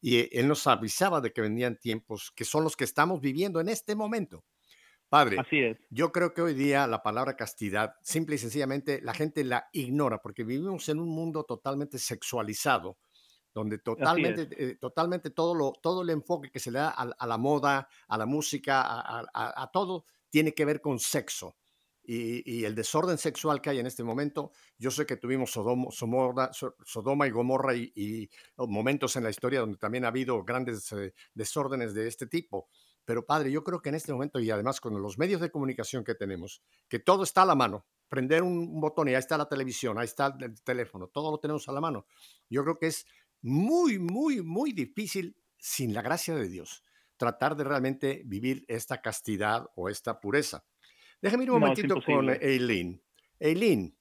y 0.00 0.36
él 0.38 0.46
nos 0.48 0.66
avisaba 0.66 1.20
de 1.20 1.32
que 1.32 1.40
vendían 1.40 1.76
tiempos 1.76 2.32
que 2.34 2.44
son 2.44 2.64
los 2.64 2.76
que 2.76 2.84
estamos 2.84 3.20
viviendo 3.20 3.60
en 3.60 3.68
este 3.68 3.94
momento. 3.94 4.44
Padre, 5.08 5.38
Así 5.40 5.58
es. 5.58 5.78
yo 5.90 6.12
creo 6.12 6.34
que 6.34 6.42
hoy 6.42 6.54
día 6.54 6.86
la 6.86 7.02
palabra 7.02 7.34
castidad, 7.36 7.94
simple 8.02 8.34
y 8.36 8.38
sencillamente, 8.38 9.00
la 9.02 9.14
gente 9.14 9.42
la 9.44 9.68
ignora 9.72 10.20
porque 10.20 10.44
vivimos 10.44 10.88
en 10.90 11.00
un 11.00 11.08
mundo 11.08 11.44
totalmente 11.44 11.98
sexualizado, 11.98 12.98
donde 13.54 13.78
totalmente, 13.78 14.48
eh, 14.52 14.76
totalmente 14.76 15.30
todo, 15.30 15.54
lo, 15.54 15.72
todo 15.82 16.02
el 16.02 16.10
enfoque 16.10 16.50
que 16.50 16.60
se 16.60 16.70
le 16.70 16.80
da 16.80 16.90
a, 16.90 17.02
a 17.18 17.26
la 17.26 17.38
moda, 17.38 17.88
a 18.06 18.18
la 18.18 18.26
música, 18.26 18.82
a, 18.82 19.20
a- 19.32 19.62
a 19.62 19.70
todo, 19.70 20.04
tiene 20.28 20.52
que 20.52 20.64
ver 20.66 20.80
con 20.80 20.98
sexo. 20.98 21.56
Y, 22.10 22.60
y 22.60 22.64
el 22.64 22.74
desorden 22.74 23.18
sexual 23.18 23.60
que 23.60 23.68
hay 23.68 23.80
en 23.80 23.86
este 23.86 24.02
momento, 24.02 24.52
yo 24.78 24.90
sé 24.90 25.04
que 25.04 25.16
tuvimos 25.18 25.50
Sodoma, 25.50 25.90
Somorra- 25.90 26.52
So- 26.54 26.74
Sodoma 26.82 27.26
y 27.26 27.30
Gomorra 27.30 27.74
y, 27.74 27.92
y 27.94 28.30
momentos 28.56 29.16
en 29.16 29.24
la 29.24 29.30
historia 29.30 29.60
donde 29.60 29.76
también 29.76 30.06
ha 30.06 30.08
habido 30.08 30.42
grandes 30.42 30.90
eh, 30.92 31.12
desórdenes 31.34 31.92
de 31.92 32.08
este 32.08 32.26
tipo. 32.26 32.68
Pero 33.08 33.24
padre, 33.24 33.50
yo 33.50 33.64
creo 33.64 33.80
que 33.80 33.88
en 33.88 33.94
este 33.94 34.12
momento 34.12 34.38
y 34.38 34.50
además 34.50 34.82
con 34.82 35.00
los 35.00 35.16
medios 35.16 35.40
de 35.40 35.50
comunicación 35.50 36.04
que 36.04 36.14
tenemos, 36.14 36.62
que 36.90 36.98
todo 36.98 37.22
está 37.22 37.40
a 37.40 37.46
la 37.46 37.54
mano, 37.54 37.86
prender 38.06 38.42
un, 38.42 38.78
botón 38.82 39.08
y 39.08 39.12
ahí 39.12 39.18
está 39.18 39.38
la 39.38 39.48
televisión, 39.48 39.98
ahí 39.98 40.04
está 40.04 40.36
el 40.38 40.60
teléfono, 40.62 41.08
todo 41.08 41.30
lo 41.30 41.38
tenemos 41.40 41.66
a 41.70 41.72
la 41.72 41.80
mano. 41.80 42.04
Yo 42.50 42.62
creo 42.64 42.78
que 42.78 42.88
es 42.88 43.06
muy, 43.40 43.98
muy, 43.98 44.42
muy 44.42 44.72
difícil, 44.74 45.38
sin 45.56 45.94
la 45.94 46.02
gracia 46.02 46.34
de 46.34 46.50
Dios, 46.50 46.84
tratar 47.16 47.56
de 47.56 47.64
realmente 47.64 48.24
vivir 48.26 48.66
esta 48.68 49.00
castidad 49.00 49.64
o 49.74 49.88
esta 49.88 50.20
pureza. 50.20 50.66
Déjame 51.22 51.44
ir 51.44 51.50
un 51.50 51.60
No, 51.60 51.66
momentito 51.66 52.02
con. 52.04 52.28
Eileen. 52.28 53.02
Eileen, 53.40 53.96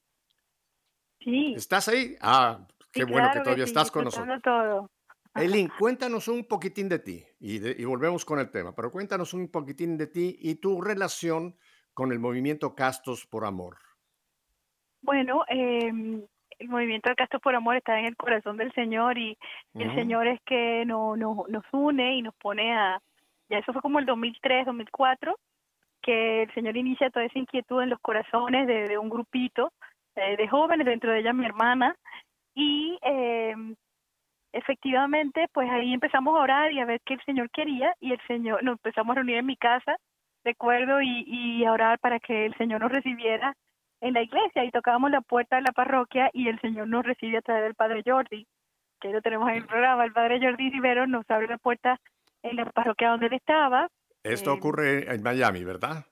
Sí. 1.21 1.53
¿estás 1.55 1.87
ahí? 1.87 2.17
Ah, 2.19 2.67
qué 2.91 3.05
sí, 3.05 3.09
bueno 3.09 3.29
que 3.31 3.39
todavía 3.39 3.63
sí, 3.63 3.69
estás 3.69 3.89
con 3.89 4.03
nosotros. 4.03 4.41
todo. 4.43 4.91
Eileen, 5.37 5.69
cuéntanos 5.79 6.27
un 6.27 6.45
poquitín 6.45 6.89
de 6.89 6.99
ti 6.99 7.23
y, 7.39 7.59
de- 7.59 7.75
y 7.77 7.85
volvemos 7.85 8.25
con 8.25 8.39
el 8.39 8.49
tema, 8.49 8.73
pero 8.75 8.91
cuéntanos 8.91 9.33
un 9.33 9.49
poquitín 9.49 9.97
de 9.97 10.07
ti 10.07 10.35
y 10.39 10.55
tu 10.55 10.81
relación 10.81 11.55
con 11.93 12.11
el 12.11 12.19
movimiento 12.19 12.75
Castos 12.75 13.25
por 13.25 13.45
Amor. 13.45 13.77
Bueno, 15.01 15.43
em, 15.47 16.23
el 16.59 16.69
movimiento 16.69 17.09
de 17.09 17.15
Castos 17.15 17.41
por 17.41 17.55
Amor 17.55 17.75
está 17.77 17.99
en 17.99 18.05
el 18.05 18.15
corazón 18.15 18.57
del 18.57 18.71
Señor 18.73 19.17
y 19.17 19.37
el 19.75 19.87
Ujú. 19.87 19.95
Señor 19.95 20.27
es 20.27 20.39
que 20.45 20.83
no, 20.85 21.15
no- 21.15 21.45
nos 21.47 21.63
une 21.71 22.15
y 22.17 22.21
nos 22.21 22.35
pone 22.35 22.73
a, 22.75 22.99
ya 23.49 23.59
eso 23.59 23.73
fue 23.73 23.81
como 23.81 23.99
el 23.99 24.05
2003, 24.05 24.65
2004, 24.65 25.37
que 26.01 26.43
el 26.43 26.53
Señor 26.53 26.77
inicia 26.77 27.09
toda 27.09 27.25
esa 27.25 27.39
inquietud 27.39 27.81
en 27.81 27.89
los 27.89 27.99
corazones 27.99 28.67
de, 28.67 28.87
de 28.87 28.97
un 28.97 29.09
grupito 29.09 29.71
eh, 30.15 30.35
de 30.35 30.47
jóvenes, 30.47 30.85
dentro 30.85 31.11
de 31.11 31.19
ella 31.19 31.33
mi 31.33 31.45
hermana, 31.45 31.95
y 32.55 32.97
em, 33.01 33.75
efectivamente, 34.53 35.47
pues 35.53 35.69
ahí 35.69 35.93
empezamos 35.93 36.35
a 36.35 36.41
orar 36.41 36.71
y 36.71 36.79
a 36.79 36.85
ver 36.85 37.01
qué 37.05 37.15
el 37.15 37.21
Señor 37.21 37.49
quería 37.51 37.93
y 37.99 38.11
el 38.13 38.19
Señor, 38.27 38.63
nos 38.63 38.73
empezamos 38.73 39.11
a 39.13 39.15
reunir 39.15 39.37
en 39.37 39.45
mi 39.45 39.57
casa, 39.57 39.97
recuerdo, 40.43 41.01
y, 41.01 41.23
y 41.27 41.65
a 41.65 41.71
orar 41.71 41.99
para 41.99 42.19
que 42.19 42.45
el 42.45 42.55
Señor 42.55 42.81
nos 42.81 42.91
recibiera 42.91 43.53
en 44.01 44.13
la 44.13 44.21
iglesia 44.21 44.63
y 44.63 44.71
tocábamos 44.71 45.11
la 45.11 45.21
puerta 45.21 45.55
de 45.57 45.63
la 45.63 45.71
parroquia 45.71 46.29
y 46.33 46.47
el 46.47 46.59
Señor 46.61 46.87
nos 46.87 47.03
recibe 47.05 47.37
a 47.37 47.41
través 47.41 47.63
del 47.63 47.75
Padre 47.75 48.03
Jordi, 48.05 48.45
que 49.01 49.09
lo 49.09 49.21
tenemos 49.21 49.49
en 49.49 49.55
el 49.57 49.65
programa, 49.65 50.05
el 50.05 50.13
Padre 50.13 50.39
Jordi 50.41 50.69
Rivero 50.69 51.07
nos 51.07 51.29
abre 51.29 51.47
la 51.47 51.57
puerta 51.57 51.99
en 52.43 52.55
la 52.55 52.65
parroquia 52.65 53.09
donde 53.09 53.27
él 53.27 53.33
estaba, 53.33 53.87
Esto 54.23 54.51
Eh, 54.51 54.57
ocurre 54.57 55.13
en 55.13 55.23
Miami, 55.23 55.63
¿verdad? 55.63 56.05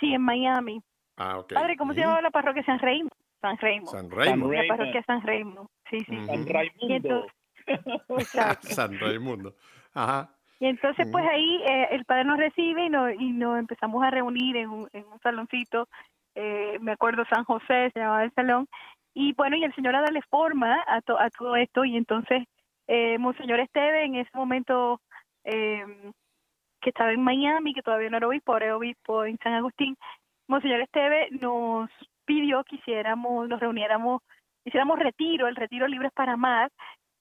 sí, 0.00 0.14
en 0.14 0.22
Miami. 0.22 0.80
Ah, 1.16 1.38
ok. 1.38 1.52
Padre, 1.54 1.76
¿cómo 1.76 1.92
se 1.92 1.98
Ujú. 2.00 2.04
llamaba 2.06 2.22
la 2.22 2.30
parroquia? 2.30 2.62
San 2.64 2.78
Reimo. 2.78 3.10
San 3.40 3.58
Reimo. 3.58 3.86
San. 3.88 4.08
La 4.08 4.62
parroquia 4.68 5.02
San 5.04 5.22
Reimo. 5.22 5.68
Sí, 5.90 5.98
sí. 6.06 6.16
Ujú. 6.16 6.26
San 6.26 6.42
Y 6.46 6.52
Raimundo. 6.52 6.94
entonces, 6.94 7.32
exacto. 8.18 8.68
San 8.68 8.98
Raimundo. 8.98 9.54
Ajá. 9.94 10.30
Y 10.60 10.66
entonces, 10.66 11.06
pues 11.12 11.24
ahí 11.28 11.62
eh, 11.68 11.88
el 11.92 12.04
padre 12.04 12.24
nos 12.24 12.38
recibe 12.38 12.86
y 12.86 12.90
nos, 12.90 13.12
y 13.14 13.30
nos 13.30 13.58
empezamos 13.58 14.02
a 14.02 14.10
reunir 14.10 14.56
en 14.56 14.70
un, 14.70 14.88
en 14.92 15.04
un 15.06 15.20
saloncito. 15.20 15.88
eh, 16.34 16.78
me 16.80 16.92
acuerdo 16.92 17.24
San 17.30 17.44
José, 17.44 17.90
se 17.92 18.00
llamaba 18.00 18.24
el 18.24 18.32
salón. 18.32 18.66
Y 19.14 19.32
bueno, 19.34 19.56
y 19.56 19.64
el 19.64 19.74
Señor 19.74 19.94
a 19.96 20.00
darle 20.02 20.20
forma 20.28 20.84
a, 20.86 21.00
to- 21.02 21.18
a 21.18 21.30
todo 21.30 21.54
esto. 21.56 21.84
Y 21.84 21.96
entonces, 21.96 22.44
eh, 22.88 23.18
Monseñor 23.18 23.60
Esteve, 23.60 24.04
en 24.04 24.16
ese 24.16 24.30
momento 24.34 25.00
eh, 25.44 25.84
que 26.80 26.90
estaba 26.90 27.12
en 27.12 27.22
Miami, 27.22 27.74
que 27.74 27.82
todavía 27.82 28.10
no 28.10 28.16
era 28.16 28.28
obispo, 28.28 28.52
ahora 28.52 28.66
es 28.66 28.72
obispo 28.72 29.24
en 29.24 29.38
San 29.38 29.54
Agustín, 29.54 29.96
Monseñor 30.48 30.80
Esteve 30.80 31.28
nos 31.40 31.90
pidió 32.24 32.62
que 32.64 32.76
hiciéramos, 32.76 33.48
nos 33.48 33.60
reuniéramos, 33.60 34.22
hiciéramos 34.64 34.98
retiro, 34.98 35.46
el 35.48 35.56
retiro 35.56 35.86
Libres 35.88 36.12
para 36.12 36.32
Amar, 36.34 36.70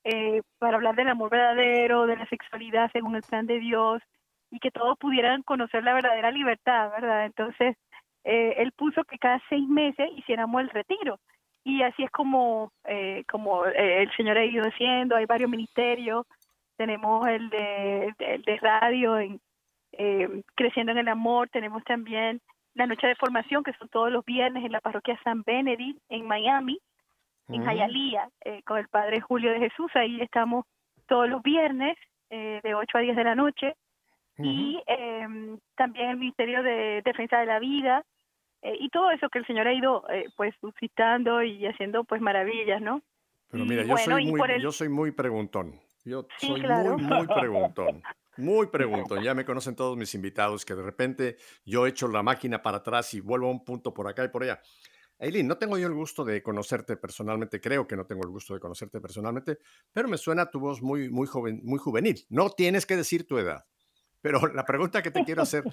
eh, 0.08 0.42
para 0.58 0.78
hablar 0.78 0.96
del 0.96 1.10
amor 1.10 1.30
verdadero, 1.30 2.06
de 2.06 2.16
la 2.16 2.26
sexualidad 2.28 2.90
según 2.94 3.16
el 3.16 3.24
plan 3.24 3.46
de 3.46 3.60
Dios 3.60 4.02
y 4.50 4.60
que 4.60 4.72
todos 4.72 4.98
pudieran 4.98 5.44
conocer 5.44 5.84
la 5.84 5.94
verdadera 5.94 6.32
libertad, 6.32 6.90
¿verdad? 6.92 7.26
Entonces, 7.26 7.76
eh, 8.24 8.56
él 8.58 8.72
puso 8.72 9.04
que 9.04 9.18
cada 9.18 9.42
seis 9.50 9.68
meses 9.68 10.10
hiciéramos 10.16 10.62
el 10.62 10.70
retiro. 10.70 11.20
Y 11.66 11.82
así 11.82 12.04
es 12.04 12.12
como, 12.12 12.72
eh, 12.86 13.26
como 13.30 13.66
eh, 13.66 14.04
el 14.04 14.12
Señor 14.16 14.38
ha 14.38 14.46
ido 14.46 14.64
haciendo, 14.64 15.18
hay 15.18 15.26
varios 15.26 15.50
ministerios, 15.50 16.26
tenemos 16.78 17.28
el 17.28 17.50
de, 17.50 18.14
el 18.20 18.42
de 18.44 18.58
radio, 18.58 19.20
en, 19.20 19.42
eh, 19.92 20.44
Creciendo 20.56 20.94
en 20.94 21.00
el 21.00 21.10
Amor, 21.10 21.50
tenemos 21.50 21.84
también 21.84 22.40
la 22.74 22.86
noche 22.86 23.08
de 23.08 23.16
formación, 23.16 23.64
que 23.64 23.74
son 23.74 23.90
todos 23.90 24.12
los 24.12 24.24
viernes 24.24 24.64
en 24.64 24.72
la 24.72 24.80
parroquia 24.80 25.20
San 25.26 25.44
Benedict 25.44 26.00
en 26.08 26.26
Miami, 26.26 26.80
en. 27.48 27.64
Hialeah, 27.64 28.30
eh, 28.46 28.62
con 28.64 28.78
el 28.78 28.88
Padre 28.88 29.22
Julio 29.22 29.52
de 29.52 29.60
Jesús. 29.60 29.90
Ahí 29.96 30.20
estamos 30.22 30.66
todos 31.08 31.30
los 31.30 31.42
viernes 31.42 31.98
eh, 32.30 32.60
de 32.64 32.76
8 32.76 32.98
a 32.98 33.02
10 33.02 33.16
de 33.16 33.24
la 33.24 33.36
noche. 33.36 33.76
Y 34.40 34.80
eh, 34.86 35.26
también 35.76 36.10
el 36.12 36.18
Ministerio 36.18 36.62
de 36.62 37.02
Defensa 37.04 37.40
de 37.40 37.48
la 37.48 37.58
Vida 37.58 38.04
eh, 38.62 38.76
y 38.80 38.90
todo 38.90 39.10
eso 39.10 39.30
que 39.30 39.40
el 39.40 39.48
Señor 39.48 39.68
ha 39.68 39.74
ido 39.74 40.08
eh, 40.12 40.26
pues 40.36 40.54
suscitando 40.62 41.42
y 41.42 41.66
haciendo 41.66 42.04
pues 42.04 42.22
maravillas, 42.22 42.80
¿no? 42.80 43.02
Pero 43.50 43.66
mira, 43.66 43.82
yo, 43.82 43.88
bueno, 43.90 44.04
soy 44.04 44.26
muy, 44.28 44.42
el- 44.52 44.62
yo 44.62 44.72
soy 44.72 44.90
muy 44.90 45.12
preguntón. 45.12 45.80
Yo 46.06 46.28
Sí, 46.38 46.48
soy 46.48 46.62
claro. 46.62 46.98
muy, 47.00 47.04
muy 47.04 47.28
preguntón. 47.34 48.04
Muy 48.38 48.68
preguntón. 48.68 49.24
Ya 49.24 49.34
me 49.34 49.44
conocen 49.46 49.76
todos 49.76 49.98
mis 49.98 50.14
invitados 50.14 50.64
que 50.66 50.76
de 50.76 50.84
repente 50.84 51.38
yo 51.66 51.88
echo 51.88 52.08
la 52.08 52.22
máquina 52.22 52.62
para 52.62 52.78
atrás 52.78 53.16
y 53.16 53.22
vuelvo 53.22 53.48
a 53.48 53.52
un 53.52 53.66
punto 53.66 53.92
por 53.92 54.08
acá 54.08 54.24
y 54.24 54.28
por 54.28 54.44
allá. 54.44 54.62
Eileen, 55.20 55.48
no 55.48 55.58
tengo 55.58 55.78
yo 55.78 55.88
el 55.88 55.94
gusto 55.94 56.24
de 56.24 56.44
conocerte 56.44 56.96
personalmente, 56.98 57.60
creo 57.60 57.88
que 57.88 57.96
no 57.96 58.06
tengo 58.06 58.24
el 58.24 58.30
gusto 58.30 58.54
de 58.54 58.60
conocerte 58.60 59.02
personalmente, 59.02 59.58
pero 59.92 60.08
me 60.08 60.18
suena 60.18 60.50
tu 60.52 60.60
voz 60.60 60.82
muy, 60.82 61.10
muy 61.10 61.26
joven, 61.28 61.60
muy 61.64 61.80
juvenil. 61.80 62.26
No 62.30 62.50
tienes 62.52 62.86
que 62.86 62.96
decir 62.96 63.26
tu 63.26 63.38
edad. 63.38 63.66
Pero 64.22 64.46
la 64.48 64.66
pregunta 64.66 65.02
que 65.02 65.12
te 65.12 65.24
quiero 65.24 65.44
hacer, 65.44 65.64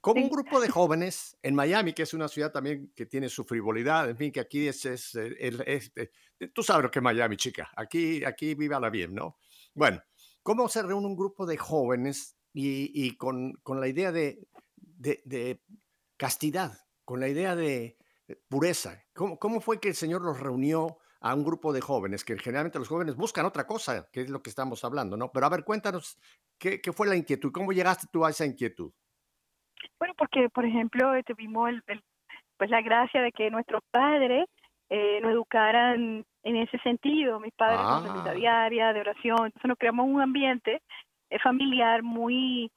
como 0.00 0.22
un 0.22 0.28
grupo 0.28 0.60
de 0.60 0.68
jóvenes 0.68 1.38
en 1.42 1.54
Miami, 1.54 1.92
que 1.92 2.02
es 2.02 2.12
una 2.12 2.28
ciudad 2.28 2.52
también 2.52 2.92
que 2.94 3.06
tiene 3.06 3.28
su 3.28 3.44
frivolidad, 3.44 4.10
en 4.10 4.16
fin, 4.16 4.32
que 4.32 4.40
aquí 4.40 4.66
es, 4.68 4.84
es, 4.84 5.14
eh, 5.14 5.34
el- 5.38 5.62
es- 5.66 5.92
eh, 5.96 6.10
tú 6.52 6.62
sabes 6.62 6.82
lo 6.84 6.90
que 6.90 6.98
es 6.98 7.02
Miami, 7.02 7.36
chica, 7.36 7.70
aquí, 7.76 8.24
aquí 8.24 8.54
la 8.56 8.90
bien, 8.90 9.14
¿no? 9.14 9.38
Bueno, 9.74 10.02
¿cómo 10.42 10.68
se 10.68 10.82
reúne 10.82 11.06
un 11.06 11.16
grupo 11.16 11.46
de 11.46 11.56
jóvenes 11.56 12.36
y, 12.52 12.90
y 12.94 13.16
con, 13.16 13.52
con 13.62 13.80
la 13.80 13.88
idea 13.88 14.10
de, 14.12 14.46
de- 14.76 15.22
de 15.24 15.62
castidad, 16.16 16.78
con 17.04 17.20
la 17.20 17.28
idea 17.28 17.54
de 17.54 17.96
pureza? 18.36 19.02
¿Cómo, 19.14 19.38
¿Cómo 19.38 19.60
fue 19.60 19.80
que 19.80 19.88
el 19.88 19.94
Señor 19.94 20.22
los 20.22 20.40
reunió 20.40 20.98
a 21.20 21.34
un 21.34 21.44
grupo 21.44 21.72
de 21.72 21.80
jóvenes? 21.80 22.24
Que 22.24 22.36
generalmente 22.38 22.78
los 22.78 22.88
jóvenes 22.88 23.16
buscan 23.16 23.44
otra 23.46 23.66
cosa, 23.66 24.08
que 24.12 24.22
es 24.22 24.30
lo 24.30 24.42
que 24.42 24.50
estamos 24.50 24.84
hablando, 24.84 25.16
¿no? 25.16 25.30
Pero 25.32 25.46
a 25.46 25.50
ver, 25.50 25.64
cuéntanos, 25.64 26.18
¿qué, 26.58 26.80
qué 26.80 26.92
fue 26.92 27.06
la 27.08 27.16
inquietud? 27.16 27.50
¿Cómo 27.52 27.72
llegaste 27.72 28.06
tú 28.12 28.24
a 28.24 28.30
esa 28.30 28.44
inquietud? 28.46 28.92
Bueno, 29.98 30.14
porque 30.16 30.48
por 30.50 30.64
ejemplo 30.64 31.14
eh, 31.14 31.22
tuvimos 31.24 31.68
el, 31.70 31.82
el- 31.86 32.02
pues 32.56 32.70
la 32.70 32.82
gracia 32.82 33.22
de 33.22 33.30
que 33.30 33.50
nuestros 33.50 33.82
padres 33.92 34.46
eh, 34.90 35.20
nos 35.20 35.30
educaran 35.30 36.26
en 36.42 36.56
ese 36.56 36.76
sentido, 36.78 37.38
mis 37.38 37.52
padres 37.54 37.78
Ah. 37.80 38.00
con 38.02 38.10
receta 38.12 38.32
diaria, 38.32 38.92
de 38.92 39.00
oración, 39.00 39.46
entonces 39.46 39.64
nos 39.68 39.78
creamos 39.78 40.06
un 40.08 40.20
ambiente 40.20 40.82
eh, 41.30 41.38
familiar 41.40 42.02
muy, 42.02 42.72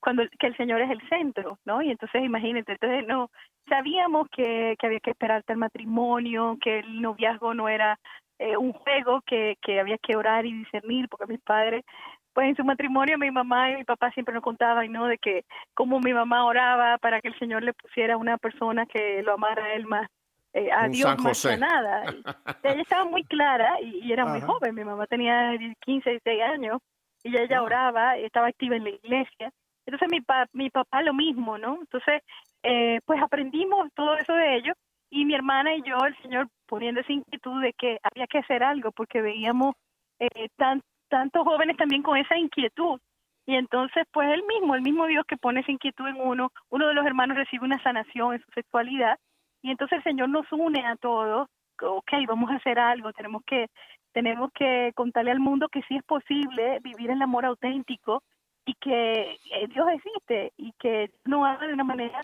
cuando 0.00 0.22
el- 0.22 0.30
que 0.38 0.46
el 0.46 0.56
Señor 0.56 0.80
es 0.80 0.90
el 0.90 1.08
centro, 1.08 1.58
¿no? 1.64 1.82
Y 1.82 1.90
entonces 1.90 2.22
imagínate, 2.22 2.72
entonces 2.72 3.06
no, 3.06 3.30
sabíamos 3.68 4.28
que, 4.30 4.76
que 4.78 4.86
había 4.86 5.00
que 5.00 5.10
esperar 5.10 5.38
hasta 5.38 5.52
el 5.52 5.58
matrimonio, 5.58 6.56
que 6.60 6.80
el 6.80 7.00
noviazgo 7.02 7.54
no 7.54 7.68
era 7.68 7.98
eh, 8.38 8.56
un 8.56 8.72
juego, 8.72 9.20
que, 9.26 9.56
que 9.62 9.78
había 9.80 9.96
que 9.98 10.16
orar 10.16 10.44
y 10.44 10.52
discernir, 10.52 11.08
porque 11.08 11.26
mis 11.32 11.40
padres, 11.40 11.84
pues 12.32 12.48
en 12.48 12.56
su 12.56 12.64
matrimonio 12.64 13.16
mi 13.16 13.30
mamá 13.30 13.70
y 13.70 13.76
mi 13.76 13.84
papá 13.84 14.10
siempre 14.10 14.34
nos 14.34 14.42
contaban, 14.42 14.90
¿no? 14.90 15.06
De 15.06 15.18
que 15.18 15.44
cómo 15.74 16.00
mi 16.00 16.12
mamá 16.12 16.44
oraba 16.44 16.98
para 16.98 17.20
que 17.20 17.28
el 17.28 17.38
Señor 17.38 17.62
le 17.62 17.72
pusiera 17.74 18.16
una 18.16 18.36
persona 18.38 18.86
que 18.86 19.22
lo 19.22 19.34
amara 19.34 19.64
a 19.66 19.72
él 19.74 19.86
más, 19.86 20.08
eh, 20.52 20.70
a 20.72 20.86
Un 20.86 20.90
Dios 20.90 21.08
San 21.10 21.22
más 21.22 21.42
que 21.42 21.48
José. 21.48 21.58
nada. 21.58 22.04
Y 22.12 22.66
ella 22.68 22.82
estaba 22.82 23.04
muy 23.04 23.22
clara 23.24 23.80
y, 23.80 24.00
y 24.04 24.12
era 24.12 24.24
muy 24.26 24.40
joven, 24.40 24.74
mi 24.74 24.84
mamá 24.84 25.06
tenía 25.06 25.56
15, 25.80 26.10
16 26.10 26.42
años 26.42 26.80
y 27.22 27.38
ella 27.38 27.62
oraba, 27.62 28.18
y 28.18 28.24
estaba 28.24 28.48
activa 28.48 28.74
en 28.76 28.84
la 28.84 28.90
iglesia. 28.90 29.50
Entonces 29.86 30.08
mi, 30.10 30.20
pa, 30.20 30.46
mi 30.52 30.70
papá 30.70 31.02
lo 31.02 31.14
mismo, 31.14 31.58
¿no? 31.58 31.78
Entonces, 31.80 32.22
eh, 32.62 33.00
pues 33.04 33.20
aprendimos 33.22 33.88
todo 33.94 34.16
eso 34.16 34.32
de 34.32 34.56
ellos 34.56 34.76
y 35.10 35.24
mi 35.24 35.34
hermana 35.34 35.74
y 35.74 35.82
yo, 35.82 35.98
el 36.06 36.16
Señor 36.22 36.48
poniendo 36.66 37.00
esa 37.00 37.12
inquietud 37.12 37.60
de 37.62 37.72
que 37.74 37.98
había 38.02 38.26
que 38.26 38.38
hacer 38.38 38.62
algo 38.62 38.90
porque 38.92 39.20
veíamos 39.20 39.74
eh, 40.18 40.48
tan, 40.56 40.80
tantos 41.08 41.44
jóvenes 41.44 41.76
también 41.76 42.02
con 42.02 42.16
esa 42.16 42.36
inquietud. 42.36 42.98
Y 43.46 43.56
entonces, 43.56 44.04
pues 44.12 44.30
el 44.32 44.42
mismo, 44.44 44.74
el 44.74 44.82
mismo 44.82 45.06
Dios 45.06 45.24
que 45.26 45.36
pone 45.36 45.60
esa 45.60 45.70
inquietud 45.70 46.08
en 46.08 46.16
uno, 46.16 46.50
uno 46.70 46.88
de 46.88 46.94
los 46.94 47.04
hermanos 47.04 47.36
recibe 47.36 47.66
una 47.66 47.82
sanación 47.82 48.34
en 48.34 48.40
su 48.40 48.50
sexualidad, 48.52 49.18
y 49.62 49.70
entonces 49.70 49.98
el 49.98 50.04
Señor 50.04 50.30
nos 50.30 50.50
une 50.50 50.84
a 50.86 50.96
todos, 50.96 51.48
ok, 51.80 52.12
vamos 52.26 52.50
a 52.50 52.56
hacer 52.56 52.78
algo, 52.78 53.12
tenemos 53.12 53.42
que, 53.44 53.68
tenemos 54.12 54.50
que 54.52 54.92
contarle 54.94 55.30
al 55.30 55.40
mundo 55.40 55.68
que 55.68 55.82
sí 55.88 55.96
es 55.96 56.02
posible 56.04 56.80
vivir 56.82 57.10
el 57.10 57.20
amor 57.20 57.44
auténtico 57.44 58.22
y 58.64 58.74
que 58.74 59.38
eh, 59.52 59.66
Dios 59.68 59.86
existe 59.92 60.52
y 60.56 60.72
que 60.78 61.10
no 61.24 61.44
haga 61.44 61.66
de 61.66 61.74
una 61.74 61.84
manera 61.84 62.22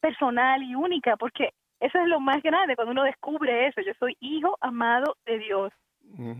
personal 0.00 0.62
y 0.62 0.74
única, 0.74 1.16
porque 1.16 1.50
eso 1.80 1.98
es 1.98 2.08
lo 2.08 2.20
más 2.20 2.42
grande 2.42 2.76
cuando 2.76 2.92
uno 2.92 3.04
descubre 3.04 3.66
eso, 3.66 3.80
yo 3.80 3.92
soy 3.98 4.16
hijo 4.20 4.56
amado 4.60 5.16
de 5.26 5.38
Dios, 5.38 5.72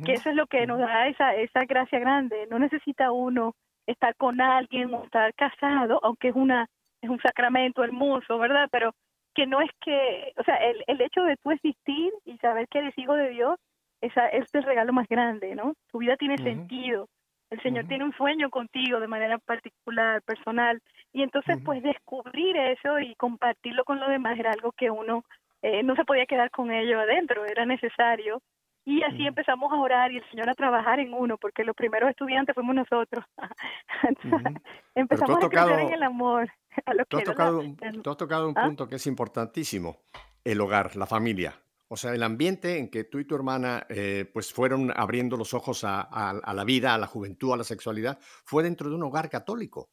que 0.05 0.13
eso 0.13 0.29
es 0.31 0.37
lo 0.37 0.47
que 0.47 0.67
nos 0.67 0.79
da 0.79 1.09
esa, 1.09 1.35
esa 1.35 1.61
gracia 1.65 1.99
grande, 1.99 2.47
no 2.51 2.59
necesita 2.59 3.11
uno 3.11 3.55
estar 3.87 4.15
con 4.17 4.41
alguien 4.41 4.93
o 4.93 5.05
estar 5.05 5.33
casado, 5.35 6.01
aunque 6.03 6.29
es 6.29 6.37
una 6.37 6.67
es 7.01 7.11
un 7.11 7.21
sacramento 7.21 7.83
hermoso, 7.83 8.39
¿verdad? 8.39 8.69
Pero 8.71 8.95
que 9.35 9.47
no 9.47 9.61
es 9.61 9.71
que, 9.81 10.33
o 10.37 10.45
sea, 10.45 10.57
el, 10.57 10.85
el 10.87 11.01
hecho 11.01 11.23
de 11.23 11.37
tú 11.37 11.51
existir 11.51 12.13
y 12.25 12.37
saber 12.39 12.69
que 12.69 12.79
eres 12.79 12.97
hijo 12.97 13.15
de 13.15 13.31
Dios, 13.31 13.59
esa, 14.01 14.29
es 14.29 14.53
el 14.53 14.63
regalo 14.63 14.93
más 14.93 15.09
grande, 15.09 15.55
¿no? 15.55 15.75
Tu 15.91 15.99
vida 15.99 16.17
tiene 16.17 16.37
sentido. 16.39 17.09
El 17.53 17.63
Señor 17.63 17.87
tiene 17.87 18.05
un 18.05 18.15
sueño 18.15 18.49
contigo 18.51 18.99
de 18.99 19.07
manera 19.09 19.37
particular, 19.39 20.23
personal. 20.23 20.81
Y 21.13 21.23
entonces, 21.23 21.59
pues, 21.65 21.83
descubrir 21.83 22.57
eso 22.57 22.99
y 22.99 23.15
compartirlo 23.17 23.85
con 23.85 24.01
los 24.01 24.09
demás 24.09 24.39
era 24.39 24.53
algo 24.53 24.73
que 24.73 24.91
uno 24.91 25.25
eh, 25.61 25.83
no 25.83 25.95
se 25.95 26.05
podía 26.05 26.25
quedar 26.27 26.51
con 26.51 26.71
ello 26.73 26.99
adentro, 26.99 27.45
era 27.45 27.67
necesario. 27.67 28.41
Y 28.85 29.03
así 29.05 29.27
empezamos 29.27 29.71
a 29.73 29.77
orar 29.77 30.11
y 30.11 30.17
el 30.17 30.29
Señor 30.31 30.49
a 30.51 30.55
trabajar 30.55 30.99
en 30.99 31.15
uno, 31.15 31.37
porque 31.37 31.63
los 31.63 31.77
primeros 31.77 32.11
estudiantes 32.11 32.55
fuimos 32.55 32.75
nosotros. 32.75 33.25
empezamos 34.95 35.45
a 35.45 35.49
crecer 35.49 35.79
en 35.81 35.93
el 35.93 36.03
amor. 36.03 36.51
A 36.87 36.95
lo 36.95 37.05
Tú 37.05 37.19
has 37.19 37.23
que 37.23 37.31
era 37.31 37.33
tocado, 37.33 37.63
la- 37.63 38.03
tú 38.03 38.11
has 38.11 38.17
tocado 38.17 38.49
un 38.49 38.55
¿Ah? 38.57 38.65
punto 38.65 38.89
que 38.89 38.97
es 38.97 39.07
importantísimo, 39.07 39.99
el 40.43 40.61
hogar, 40.61 40.97
la 40.97 41.07
familia. 41.07 41.53
O 41.93 41.97
sea, 41.97 42.15
el 42.15 42.23
ambiente 42.23 42.79
en 42.79 42.89
que 42.91 43.05
tú 43.05 43.19
y 43.19 43.27
tu 43.27 43.35
hermana 43.35 43.87
eh, 43.91 44.25
pues 44.33 44.51
fueron 44.51 44.91
abriendo 44.97 45.37
los 45.37 45.53
ojos 45.53 45.85
a, 45.85 46.01
a- 46.01 46.31
a 46.31 46.55
la 46.55 46.65
vida, 46.65 46.95
a 46.95 46.99
la 46.99 47.07
juventud, 47.07 47.53
a 47.53 47.59
la 47.59 47.65
sexualidad, 47.65 48.19
fue 48.47 48.63
dentro 48.63 48.89
de 48.89 48.97
un 48.97 49.03
hogar 49.03 49.29
católico. 49.29 49.91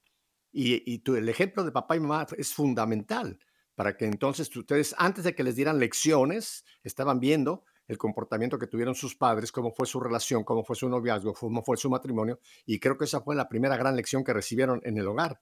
Y, 0.51 0.81
y 0.93 1.03
el 1.17 1.27
ejemplo 1.27 1.63
de 1.65 1.73
papá 1.73 1.97
y 1.97 1.99
mamá 1.99 2.25
es 2.37 2.53
fundamental 2.53 3.37
para 3.75 3.97
que 3.97 4.05
entonces 4.05 4.55
ustedes, 4.55 4.95
antes 4.97 5.25
de 5.25 5.35
que 5.35 5.43
les 5.43 5.57
dieran 5.57 5.77
lecciones, 5.79 6.63
estaban 6.83 7.19
viendo 7.19 7.65
el 7.87 7.97
comportamiento 7.97 8.57
que 8.59 8.67
tuvieron 8.67 8.95
sus 8.95 9.15
padres, 9.15 9.51
cómo 9.51 9.71
fue 9.73 9.85
su 9.85 9.99
relación, 9.99 10.43
cómo 10.45 10.63
fue 10.63 10.77
su 10.77 10.87
noviazgo, 10.87 11.33
cómo 11.33 11.63
fue 11.63 11.75
su 11.75 11.89
matrimonio. 11.89 12.39
Y 12.65 12.79
creo 12.79 12.97
que 12.97 13.05
esa 13.05 13.19
fue 13.21 13.35
la 13.35 13.49
primera 13.49 13.75
gran 13.75 13.95
lección 13.97 14.23
que 14.23 14.31
recibieron 14.33 14.79
en 14.85 14.97
el 14.97 15.07
hogar. 15.07 15.41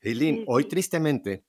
Eileen, 0.00 0.36
Sí, 0.38 0.44
hoy 0.48 0.64
tristemente 0.66 1.46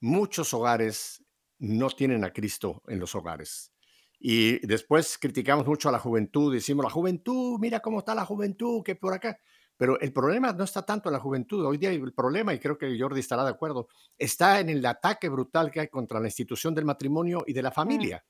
muchos 0.00 0.54
hogares 0.54 1.22
no 1.58 1.90
tienen 1.90 2.24
a 2.24 2.32
Cristo 2.32 2.82
en 2.88 2.98
los 3.00 3.14
hogares. 3.14 3.73
Y 4.18 4.64
después 4.66 5.18
criticamos 5.18 5.66
mucho 5.66 5.88
a 5.88 5.92
la 5.92 5.98
juventud, 5.98 6.52
decimos, 6.52 6.84
la 6.84 6.90
juventud, 6.90 7.58
mira 7.60 7.80
cómo 7.80 7.98
está 7.98 8.14
la 8.14 8.24
juventud, 8.24 8.82
que 8.82 8.96
por 8.96 9.12
acá. 9.12 9.38
Pero 9.76 9.98
el 10.00 10.12
problema 10.12 10.52
no 10.52 10.64
está 10.64 10.82
tanto 10.82 11.08
en 11.08 11.14
la 11.14 11.20
juventud. 11.20 11.64
Hoy 11.66 11.78
día 11.78 11.90
el 11.90 12.12
problema, 12.12 12.54
y 12.54 12.60
creo 12.60 12.78
que 12.78 12.96
Jordi 12.98 13.20
estará 13.20 13.44
de 13.44 13.50
acuerdo, 13.50 13.88
está 14.16 14.60
en 14.60 14.68
el 14.68 14.86
ataque 14.86 15.28
brutal 15.28 15.70
que 15.70 15.80
hay 15.80 15.88
contra 15.88 16.20
la 16.20 16.28
institución 16.28 16.74
del 16.74 16.84
matrimonio 16.84 17.42
y 17.46 17.52
de 17.52 17.62
la 17.62 17.72
familia. 17.72 18.24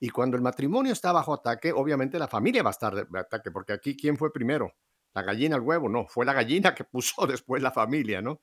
Y 0.00 0.10
cuando 0.10 0.36
el 0.36 0.42
matrimonio 0.42 0.92
está 0.92 1.12
bajo 1.12 1.32
ataque, 1.32 1.72
obviamente 1.72 2.18
la 2.18 2.26
familia 2.26 2.64
va 2.64 2.70
a 2.70 2.72
estar 2.72 2.94
de 2.94 3.18
ataque, 3.20 3.52
porque 3.52 3.72
aquí, 3.72 3.96
¿quién 3.96 4.16
fue 4.16 4.32
primero? 4.32 4.74
¿La 5.14 5.22
gallina 5.22 5.54
al 5.54 5.62
huevo? 5.62 5.88
No, 5.88 6.06
fue 6.08 6.24
la 6.26 6.32
gallina 6.32 6.74
que 6.74 6.82
puso 6.90 7.24
después 7.26 7.62
la 7.62 7.70
familia, 7.70 8.20
¿no? 8.20 8.40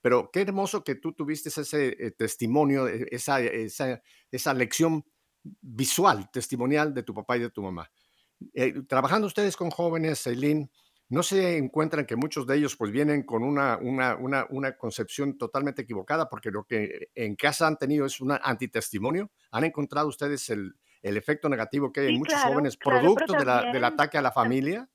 Pero 0.00 0.30
qué 0.32 0.42
hermoso 0.42 0.82
que 0.82 0.96
tú 0.96 1.12
tuviste 1.12 1.48
ese 1.48 1.88
eh, 1.88 2.10
testimonio, 2.10 2.88
eh, 2.88 3.06
esa, 3.10 3.40
esa, 3.40 4.02
esa 4.30 4.54
lección 4.54 5.04
visual, 5.60 6.30
testimonial 6.30 6.94
de 6.94 7.02
tu 7.02 7.14
papá 7.14 7.36
y 7.36 7.40
de 7.40 7.50
tu 7.50 7.62
mamá. 7.62 7.90
Eh, 8.54 8.82
trabajando 8.88 9.26
ustedes 9.26 9.56
con 9.56 9.70
jóvenes, 9.70 10.26
Eileen, 10.26 10.70
¿no 11.08 11.22
se 11.22 11.56
encuentran 11.56 12.04
que 12.06 12.16
muchos 12.16 12.46
de 12.46 12.56
ellos 12.56 12.76
pues 12.76 12.90
vienen 12.92 13.22
con 13.24 13.42
una, 13.42 13.78
una, 13.78 14.16
una, 14.16 14.46
una 14.50 14.76
concepción 14.76 15.38
totalmente 15.38 15.82
equivocada? 15.82 16.28
Porque 16.28 16.50
lo 16.50 16.64
que 16.64 17.08
en 17.14 17.36
casa 17.36 17.66
han 17.66 17.76
tenido 17.78 18.06
es 18.06 18.20
un 18.20 18.32
antitestimonio. 18.32 19.30
¿Han 19.52 19.64
encontrado 19.64 20.08
ustedes 20.08 20.50
el, 20.50 20.74
el 21.02 21.16
efecto 21.16 21.48
negativo 21.48 21.92
que 21.92 22.00
hay 22.00 22.08
en 22.08 22.18
muchos 22.18 22.34
claro, 22.34 22.50
jóvenes 22.52 22.76
claro, 22.76 23.00
producto 23.00 23.32
de 23.34 23.44
la- 23.44 23.62
del 23.72 23.84
ataque 23.84 24.18
a 24.18 24.22
la 24.22 24.32
familia? 24.32 24.88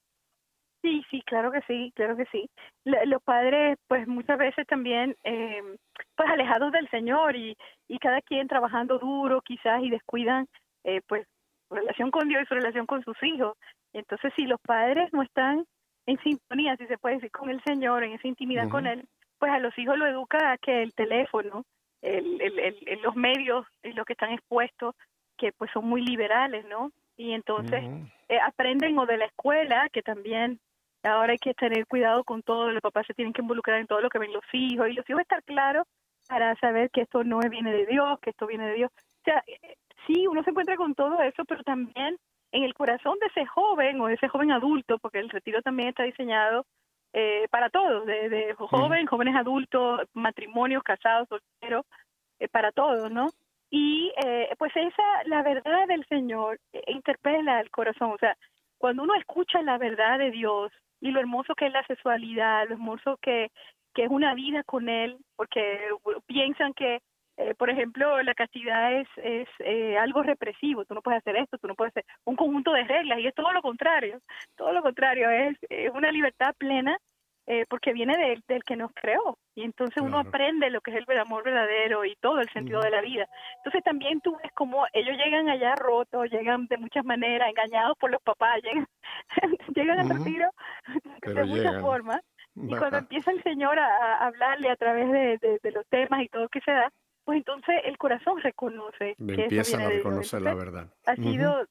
Sí, 0.83 1.03
sí, 1.11 1.21
claro 1.27 1.51
que 1.51 1.61
sí, 1.67 1.91
claro 1.95 2.17
que 2.17 2.25
sí. 2.31 2.49
La- 2.85 3.05
los 3.05 3.21
padres, 3.21 3.77
pues 3.87 4.07
muchas 4.07 4.39
veces 4.39 4.65
también, 4.67 5.15
eh, 5.23 5.61
pues 5.93 6.07
alejados 6.51 6.71
del 6.71 6.89
Señor 6.89 7.35
y, 7.35 7.55
y 7.87 7.97
cada 7.99 8.21
quien 8.21 8.47
trabajando 8.47 8.99
duro 8.99 9.41
quizás 9.41 9.81
y 9.83 9.89
descuidan, 9.89 10.47
eh, 10.83 11.01
pues, 11.07 11.25
su 11.69 11.75
relación 11.75 12.11
con 12.11 12.27
Dios 12.27 12.43
y 12.43 12.45
su 12.45 12.53
relación 12.55 12.85
con 12.85 13.03
sus 13.03 13.15
hijos. 13.23 13.57
Entonces, 13.93 14.33
si 14.35 14.45
los 14.45 14.59
padres 14.61 15.11
no 15.13 15.21
están 15.21 15.65
en 16.05 16.17
sintonía, 16.19 16.75
si 16.77 16.85
se 16.87 16.97
puede 16.97 17.15
decir, 17.15 17.31
con 17.31 17.49
el 17.49 17.61
Señor, 17.63 18.03
en 18.03 18.13
esa 18.13 18.27
intimidad 18.27 18.67
con. 18.69 18.87
Él, 18.87 19.05
pues 19.39 19.51
a 19.51 19.59
los 19.59 19.77
hijos 19.77 19.97
lo 19.97 20.05
educa 20.05 20.51
a 20.51 20.57
que 20.57 20.83
el 20.83 20.93
teléfono, 20.93 21.63
el, 22.01 22.41
el, 22.41 22.59
el- 22.59 23.01
los 23.01 23.15
medios 23.15 23.65
y 23.83 23.93
los 23.93 24.05
que 24.05 24.13
están 24.13 24.31
expuestos, 24.31 24.95
que 25.37 25.51
pues 25.53 25.71
son 25.71 25.85
muy 25.85 26.01
liberales, 26.01 26.65
¿no? 26.65 26.91
Y 27.17 27.31
entonces 27.33 27.81
eh, 28.29 28.39
aprenden 28.39 28.97
o 28.99 29.05
de 29.05 29.17
la 29.17 29.25
escuela, 29.25 29.89
que 29.91 30.01
también 30.01 30.59
ahora 31.03 31.31
hay 31.31 31.37
que 31.39 31.53
tener 31.53 31.85
cuidado 31.87 32.23
con 32.23 32.43
todo, 32.43 32.71
los 32.71 32.81
papás 32.81 33.05
se 33.07 33.13
tienen 33.13 33.33
que 33.33 33.41
involucrar 33.41 33.79
en 33.79 33.87
todo 33.87 34.01
lo 34.01 34.09
que 34.09 34.19
ven 34.19 34.33
los 34.33 34.43
hijos 34.53 34.87
y 34.89 34.93
los 34.93 35.09
hijos 35.09 35.21
estar 35.21 35.43
claros 35.43 35.85
para 36.27 36.55
saber 36.55 36.89
que 36.91 37.01
esto 37.01 37.23
no 37.23 37.39
viene 37.39 37.71
de 37.71 37.85
Dios, 37.85 38.19
que 38.19 38.31
esto 38.31 38.47
viene 38.47 38.67
de 38.67 38.75
Dios. 38.75 38.91
O 38.91 39.23
sea, 39.23 39.43
eh, 39.47 39.75
sí, 40.07 40.27
uno 40.27 40.43
se 40.43 40.51
encuentra 40.51 40.75
con 40.77 40.95
todo 40.95 41.21
eso, 41.21 41.43
pero 41.45 41.63
también 41.63 42.17
en 42.51 42.63
el 42.63 42.73
corazón 42.73 43.17
de 43.19 43.27
ese 43.27 43.45
joven 43.45 43.99
o 44.01 44.07
de 44.07 44.15
ese 44.15 44.27
joven 44.27 44.51
adulto, 44.51 44.97
porque 44.99 45.19
el 45.19 45.29
retiro 45.29 45.61
también 45.61 45.89
está 45.89 46.03
diseñado 46.03 46.65
eh, 47.13 47.47
para 47.49 47.69
todos, 47.69 48.05
de, 48.05 48.29
de 48.29 48.53
joven, 48.53 49.05
jóvenes 49.05 49.35
adultos, 49.35 50.01
matrimonios, 50.13 50.83
casados, 50.83 51.27
solteros, 51.29 51.85
eh, 52.39 52.47
para 52.47 52.71
todos, 52.71 53.11
¿no? 53.11 53.27
Y 53.69 54.11
eh, 54.23 54.49
pues 54.57 54.71
esa, 54.75 55.23
la 55.25 55.43
verdad 55.43 55.87
del 55.87 56.05
Señor 56.07 56.59
eh, 56.73 56.83
interpela 56.87 57.61
el 57.61 57.69
corazón, 57.71 58.11
o 58.11 58.17
sea, 58.17 58.35
cuando 58.77 59.03
uno 59.03 59.15
escucha 59.15 59.61
la 59.61 59.77
verdad 59.77 60.17
de 60.19 60.31
Dios 60.31 60.71
y 60.99 61.11
lo 61.11 61.19
hermoso 61.19 61.55
que 61.55 61.67
es 61.67 61.71
la 61.71 61.85
sexualidad, 61.85 62.67
lo 62.67 62.73
hermoso 62.73 63.17
que, 63.21 63.49
que 63.93 64.03
es 64.03 64.09
una 64.09 64.33
vida 64.35 64.63
con 64.63 64.89
Él, 64.89 65.17
porque 65.35 65.79
piensan 66.27 66.73
que, 66.73 66.99
eh, 67.37 67.55
por 67.55 67.69
ejemplo, 67.69 68.21
la 68.23 68.33
castidad 68.33 68.93
es, 68.93 69.07
es 69.17 69.47
eh, 69.59 69.97
algo 69.97 70.23
represivo, 70.23 70.85
tú 70.85 70.93
no 70.93 71.01
puedes 71.01 71.19
hacer 71.19 71.35
esto, 71.37 71.57
tú 71.57 71.67
no 71.67 71.75
puedes 71.75 71.91
hacer 71.91 72.05
un 72.25 72.35
conjunto 72.35 72.71
de 72.73 72.83
reglas, 72.83 73.19
y 73.19 73.27
es 73.27 73.35
todo 73.35 73.51
lo 73.53 73.61
contrario, 73.61 74.19
todo 74.55 74.71
lo 74.73 74.81
contrario, 74.81 75.29
es, 75.29 75.57
es 75.69 75.91
una 75.91 76.11
libertad 76.11 76.53
plena 76.57 76.97
eh, 77.47 77.65
porque 77.69 77.91
viene 77.91 78.15
del, 78.17 78.43
del 78.47 78.63
que 78.63 78.75
nos 78.75 78.91
creó, 78.93 79.37
y 79.55 79.63
entonces 79.63 80.01
uno 80.01 80.19
aprende 80.19 80.69
lo 80.69 80.79
que 80.81 80.91
es 80.91 80.97
el 81.07 81.19
amor 81.19 81.43
verdadero 81.43 82.05
y 82.05 82.15
todo 82.17 82.39
el 82.39 82.49
sentido 82.51 82.81
de 82.81 82.91
la 82.91 83.01
vida. 83.01 83.27
Entonces 83.57 83.83
también 83.83 84.21
tú 84.21 84.37
ves 84.41 84.51
como 84.53 84.85
ellos 84.93 85.17
llegan 85.17 85.49
allá 85.49 85.75
rotos, 85.75 86.29
llegan 86.29 86.67
de 86.67 86.77
muchas 86.77 87.03
maneras, 87.03 87.49
engañados 87.49 87.97
por 87.97 88.11
los 88.11 88.21
papás, 88.21 88.61
llegan, 88.63 88.87
llegan 89.75 89.99
al 89.99 90.05
Ujú. 90.05 90.13
retiro 90.23 90.49
Pero 91.23 91.41
de 91.41 91.45
muchas 91.45 91.77
formas. 91.79 92.21
Y 92.55 92.67
cuando 92.75 92.97
empieza 92.97 93.31
el 93.31 93.41
Señor 93.43 93.79
a, 93.79 93.85
a 94.15 94.27
hablarle 94.27 94.69
a 94.69 94.75
través 94.75 95.09
de, 95.11 95.37
de- 95.37 95.59
de 95.63 95.71
los 95.71 95.85
temas 95.87 96.21
y 96.23 96.27
todo 96.29 96.49
que 96.49 96.59
se 96.61 96.71
da, 96.71 96.91
pues 97.23 97.37
entonces 97.37 97.75
el 97.85 97.97
corazón 97.97 98.41
reconoce 98.41 99.15
que 99.17 99.31
eso 99.33 99.41
Empiezan 99.43 99.81
a 99.81 99.89
reconocer 99.89 100.41
la 100.41 100.53
verdad. 100.53 100.93
Ha 101.05 101.15
sido 101.15 101.65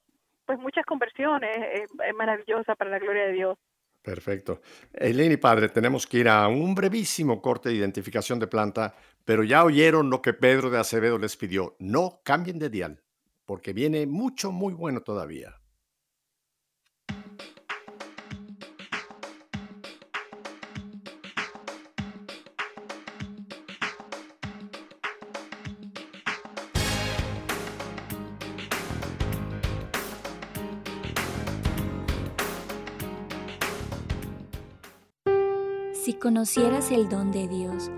pues 0.46 0.58
muchas 0.58 0.84
conversiones 0.86 1.56
eh, 1.56 1.86
maravillosas 2.16 2.76
para 2.76 2.90
la 2.90 2.98
gloria 2.98 3.26
de 3.26 3.32
Dios. 3.32 3.58
Perfecto. 4.02 4.62
Eileen 4.94 5.32
y 5.32 5.36
padre, 5.36 5.68
tenemos 5.68 6.06
que 6.06 6.18
ir 6.18 6.28
a 6.28 6.48
un 6.48 6.74
brevísimo 6.74 7.42
corte 7.42 7.68
de 7.68 7.74
identificación 7.74 8.38
de 8.38 8.46
planta, 8.46 8.94
pero 9.26 9.44
ya 9.44 9.62
oyeron 9.64 10.08
lo 10.08 10.22
que 10.22 10.32
Pedro 10.32 10.70
de 10.70 10.78
Acevedo 10.78 11.18
les 11.18 11.36
pidió. 11.36 11.76
No 11.78 12.20
cambien 12.24 12.58
de 12.58 12.70
dial, 12.70 13.02
porque 13.44 13.74
viene 13.74 14.06
mucho, 14.06 14.50
muy 14.52 14.72
bueno 14.72 15.02
todavía. 15.02 15.59
conocieras 36.30 36.92
el 36.92 37.08
don 37.08 37.32
de 37.32 37.48
Dios 37.48 37.90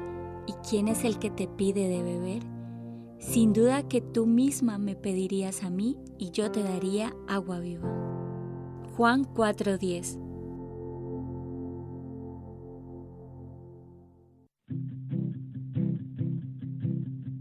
y 0.47 0.55
quién 0.67 0.89
es 0.89 1.05
el 1.05 1.19
que 1.19 1.29
te 1.29 1.47
pide 1.47 1.87
de 1.87 2.03
beber, 2.03 2.43
sin 3.19 3.53
duda 3.53 3.87
que 3.87 4.01
tú 4.01 4.25
misma 4.25 4.79
me 4.79 4.97
pedirías 4.97 5.63
a 5.63 5.69
mí 5.69 5.99
y 6.17 6.31
yo 6.31 6.51
te 6.51 6.63
daría 6.63 7.13
agua 7.29 7.61
viva. 7.61 7.87
Juan 8.97 9.25
4:10 9.25 10.19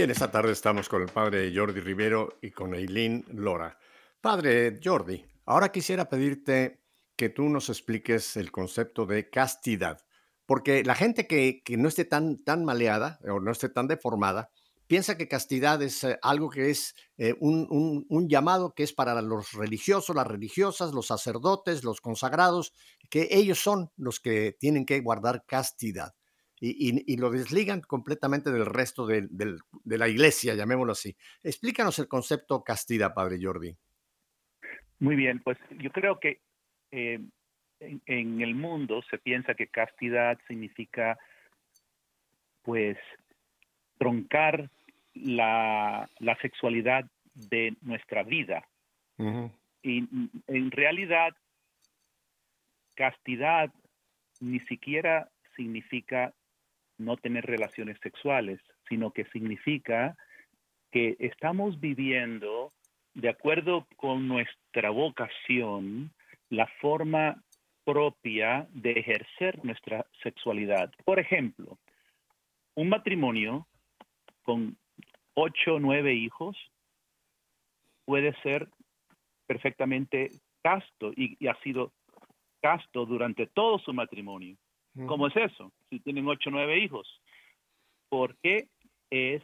Bien, 0.00 0.10
esta 0.10 0.30
tarde 0.30 0.52
estamos 0.52 0.88
con 0.88 1.02
el 1.02 1.10
padre 1.10 1.52
Jordi 1.54 1.78
Rivero 1.78 2.38
y 2.40 2.52
con 2.52 2.74
Eileen 2.74 3.22
Lora. 3.34 3.78
Padre 4.22 4.80
Jordi, 4.82 5.22
ahora 5.44 5.70
quisiera 5.70 6.08
pedirte 6.08 6.80
que 7.16 7.28
tú 7.28 7.50
nos 7.50 7.68
expliques 7.68 8.38
el 8.38 8.50
concepto 8.50 9.04
de 9.04 9.28
castidad. 9.28 10.00
Porque 10.46 10.84
la 10.84 10.94
gente 10.94 11.26
que, 11.26 11.62
no 11.76 11.86
esté 11.86 12.06
tan, 12.06 12.42
tan 12.42 12.64
maleada 12.64 13.18
o 13.28 13.40
no 13.40 13.50
esté 13.50 13.68
tan 13.68 13.88
deformada, 13.88 14.50
piensa 14.86 15.18
que 15.18 15.28
castidad 15.28 15.82
es 15.82 16.02
eh, 16.02 16.18
algo 16.22 16.48
que 16.48 16.70
es 16.70 16.94
eh, 17.18 17.34
un, 17.38 18.26
llamado 18.26 18.72
que 18.72 18.84
es 18.84 18.94
para 18.94 19.20
los 19.20 19.52
religiosos, 19.52 20.16
las 20.16 20.26
religiosas, 20.26 20.94
los 20.94 21.08
sacerdotes, 21.08 21.84
los 21.84 22.00
consagrados, 22.00 22.72
que 23.10 23.28
ellos 23.32 23.58
son 23.58 23.90
los 23.98 24.18
que 24.18 24.56
tienen 24.58 24.86
que 24.86 25.00
guardar 25.00 25.44
castidad. 25.44 26.14
Y, 26.62 27.16
lo 27.16 27.30
desligan 27.30 27.80
completamente 27.80 28.50
del 28.50 28.66
resto 28.66 29.06
de, 29.06 29.26
la 29.84 30.08
iglesia, 30.08 30.54
llamémoslo 30.54 30.92
así. 30.92 31.16
Explícanos 31.42 31.98
el 31.98 32.06
concepto 32.06 32.62
castidad, 32.62 33.14
Padre 33.14 33.38
Jordi. 33.40 33.74
Muy 34.98 35.16
bien, 35.16 35.40
pues 35.40 35.56
yo 35.78 35.90
creo 35.90 36.20
que 36.20 36.42
eh, 36.90 37.18
en, 37.80 38.40
el 38.42 38.54
mundo 38.54 39.00
se 39.10 39.16
piensa 39.16 39.54
que 39.54 39.68
castidad 39.68 40.38
significa, 40.46 41.18
pues, 42.60 42.98
troncar 43.96 44.70
la, 45.14 46.10
sexualidad 46.42 47.10
de 47.32 47.74
nuestra 47.80 48.22
vida. 48.22 48.68
Y 49.82 50.06
en 50.46 50.70
realidad, 50.70 51.34
castidad 52.94 53.72
ni 54.40 54.60
siquiera 54.60 55.30
significa 55.56 56.34
no 57.00 57.16
tener 57.16 57.44
relaciones 57.46 57.98
sexuales, 58.02 58.60
sino 58.88 59.12
que 59.12 59.24
significa 59.26 60.16
que 60.92 61.16
estamos 61.18 61.80
viviendo 61.80 62.72
de 63.14 63.28
acuerdo 63.28 63.86
con 63.96 64.28
nuestra 64.28 64.90
vocación 64.90 66.12
la 66.48 66.66
forma 66.80 67.42
propia 67.84 68.68
de 68.70 68.92
ejercer 68.92 69.64
nuestra 69.64 70.06
sexualidad. 70.22 70.92
Por 71.04 71.18
ejemplo, 71.18 71.78
un 72.74 72.88
matrimonio 72.88 73.66
con 74.42 74.76
ocho 75.34 75.74
o 75.74 75.80
nueve 75.80 76.14
hijos 76.14 76.56
puede 78.04 78.34
ser 78.42 78.68
perfectamente 79.46 80.30
casto 80.62 81.12
y, 81.16 81.46
ha 81.48 81.58
sido 81.62 81.92
casto 82.60 83.06
durante 83.06 83.46
todo 83.46 83.78
su 83.78 83.92
matrimonio. 83.92 84.56
¿Cómo 85.06 85.28
es 85.28 85.36
eso? 85.36 85.72
Si 85.88 86.00
tienen 86.00 86.26
ocho 86.26 86.50
o 86.50 86.52
nueve 86.52 86.78
hijos. 86.78 87.08
Porque 88.08 88.68
es 89.10 89.42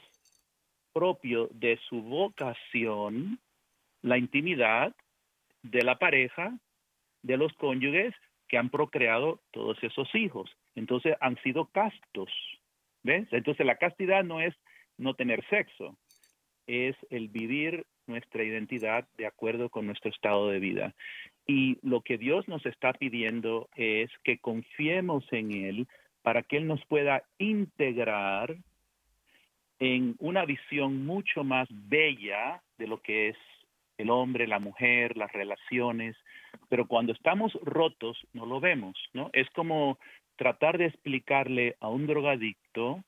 propio 0.93 1.49
de 1.53 1.79
su 1.89 2.03
vocación 2.03 3.39
la 4.03 4.19
intimidad 4.19 4.95
de 5.63 5.83
la 5.83 5.99
pareja, 5.99 6.59
de 7.23 7.37
los 7.37 7.53
cónyuges 7.55 8.15
que 8.49 8.59
han 8.59 8.71
procreado 8.71 9.41
todos 9.51 9.77
esos 9.83 10.13
hijos. 10.15 10.51
Entonces 10.75 11.17
han 11.21 11.37
sido 11.43 11.67
castos. 11.67 12.31
¿Ves? 13.03 13.29
Entonces 13.31 13.67
la 13.67 13.77
castidad 13.77 14.25
no 14.25 14.41
es 14.41 14.55
no 14.97 15.15
tener 15.15 15.45
sexo, 15.49 15.97
es 16.67 16.97
el 17.11 17.29
vivir 17.29 17.87
nuestra 18.07 18.43
identidad 18.45 19.07
de 19.17 19.27
acuerdo 19.27 19.69
con 19.69 19.87
nuestro 19.87 20.11
estado 20.11 20.49
de 20.49 20.59
vida. 20.59 20.95
Y 21.47 21.79
lo 21.83 22.01
que 22.01 22.19
Dios 22.19 22.49
nos 22.49 22.65
está 22.67 22.93
pidiendo 22.93 23.69
es 23.77 24.11
que 24.25 24.39
confiemos 24.39 25.25
en 25.33 25.53
Él 25.53 25.89
para 26.23 26.43
que 26.43 26.57
Él 26.57 26.67
nos 26.67 26.85
pueda 26.87 27.23
integrar 27.39 28.57
en 29.79 30.17
una 30.19 30.45
visión 30.45 31.07
mucho 31.07 31.45
más 31.45 31.69
bella 31.71 32.63
de 32.79 32.87
lo 32.87 33.01
que 33.01 33.29
es 33.29 33.37
el 33.99 34.11
hombre, 34.11 34.47
la 34.47 34.59
mujer, 34.59 35.17
las 35.17 35.33
relaciones, 35.33 36.17
pero 36.69 36.87
cuando 36.87 37.13
estamos 37.13 37.53
rotos 37.63 38.19
no 38.33 38.47
lo 38.47 38.61
vemos, 38.61 38.97
¿no? 39.13 39.31
Es 39.33 39.49
como 39.51 39.99
tratar 40.37 40.79
de 40.79 40.87
explicarle 40.87 41.77
a 41.81 41.89
un 41.89 42.07
drogadicto 42.07 43.03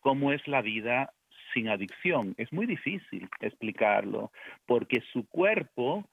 cómo 0.00 0.32
es 0.32 0.46
la 0.46 0.62
vida 0.62 1.12
sin 1.52 1.68
adicción. 1.68 2.34
Es 2.36 2.52
muy 2.52 2.66
difícil 2.66 3.28
explicarlo, 3.40 4.30
porque 4.66 5.02
su 5.12 5.26
cuerpo 5.28 6.08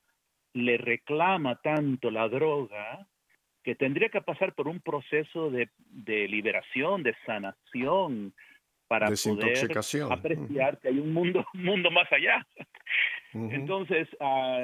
le 0.55 0.77
reclama 0.77 1.57
tanto 1.57 2.09
la 2.09 2.27
droga 2.29 3.05
que 3.61 3.75
tendría 3.75 4.09
que 4.09 4.21
pasar 4.21 4.53
por 4.53 4.67
un 4.67 4.79
proceso 4.79 5.51
de, 5.51 5.69
de 5.77 6.27
liberación, 6.27 7.03
de 7.03 7.13
sanación, 7.25 8.33
para 8.87 9.07
poder 9.07 9.67
apreciar 10.11 10.79
que 10.79 10.87
hay 10.89 10.99
un 10.99 11.13
mundo, 11.13 11.45
un 11.53 11.63
mundo 11.63 11.91
más 11.91 12.11
allá. 12.11 12.45
Entonces, 13.33 14.07
ah, 14.21 14.61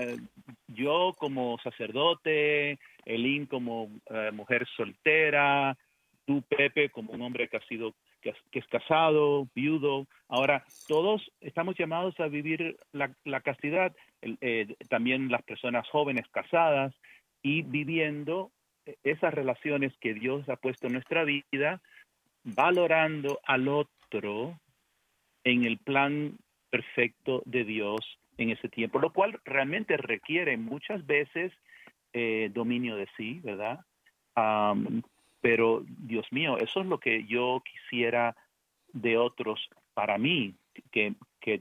yo 0.67 1.13
como 1.17 1.57
sacerdote, 1.61 2.79
Elin 3.03 3.45
como 3.47 3.89
eh, 4.09 4.31
mujer 4.31 4.65
soltera, 4.77 5.75
tú 6.25 6.41
Pepe 6.43 6.89
como 6.89 7.11
un 7.11 7.21
hombre 7.21 7.49
que 7.49 7.57
ha 7.57 7.67
sido 7.67 7.93
que, 8.21 8.33
es 8.51 8.67
casado, 8.67 9.47
viudo. 9.55 10.07
Ahora, 10.27 10.63
todos 10.87 11.31
estamos 11.41 11.75
llamados 11.77 12.19
a 12.19 12.27
vivir 12.27 12.77
la, 12.91 13.13
la 13.25 13.41
castidad, 13.41 13.95
eh, 14.21 14.75
también 14.89 15.29
las 15.29 15.43
personas 15.43 15.87
jóvenes 15.89 16.27
casadas 16.29 16.93
y 17.41 17.63
viviendo 17.63 18.51
esas 19.03 19.33
relaciones 19.33 19.93
que 19.99 20.13
Dios 20.13 20.47
ha 20.49 20.55
puesto 20.55 20.87
en 20.87 20.93
nuestra 20.93 21.23
vida, 21.23 21.81
valorando 22.43 23.39
al 23.43 23.67
otro 23.67 24.59
en 25.43 25.65
el 25.65 25.77
plan 25.77 26.37
perfecto 26.69 27.41
de 27.45 27.63
Dios 27.63 27.99
en 28.37 28.49
ese 28.49 28.69
tiempo, 28.69 28.99
lo 28.99 29.11
cual 29.11 29.39
realmente 29.45 29.97
requiere 29.97 30.57
muchas 30.57 31.05
veces 31.05 31.51
eh, 32.13 32.49
dominio 32.53 32.95
de 32.95 33.07
sí, 33.17 33.39
¿verdad? 33.43 33.79
Pero, 35.41 35.83
Dios 35.87 36.25
mío, 36.31 36.57
eso 36.57 36.81
es 36.81 36.85
lo 36.85 36.99
que 36.99 37.25
yo 37.25 37.61
quisiera 37.65 38.35
de 38.93 39.17
otros 39.17 39.69
para 39.93 40.17
mí, 40.17 40.55
que, 40.91 41.15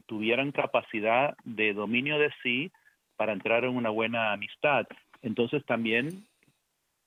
tuvieran 0.06 0.52
capacidad 0.52 1.34
de 1.44 1.72
dominio 1.72 2.18
de 2.18 2.30
sí 2.42 2.70
para 3.16 3.32
entrar 3.32 3.64
en 3.64 3.76
una 3.76 3.88
buena 3.88 4.32
amistad. 4.32 4.86
Entonces 5.22 5.64
también 5.64 6.26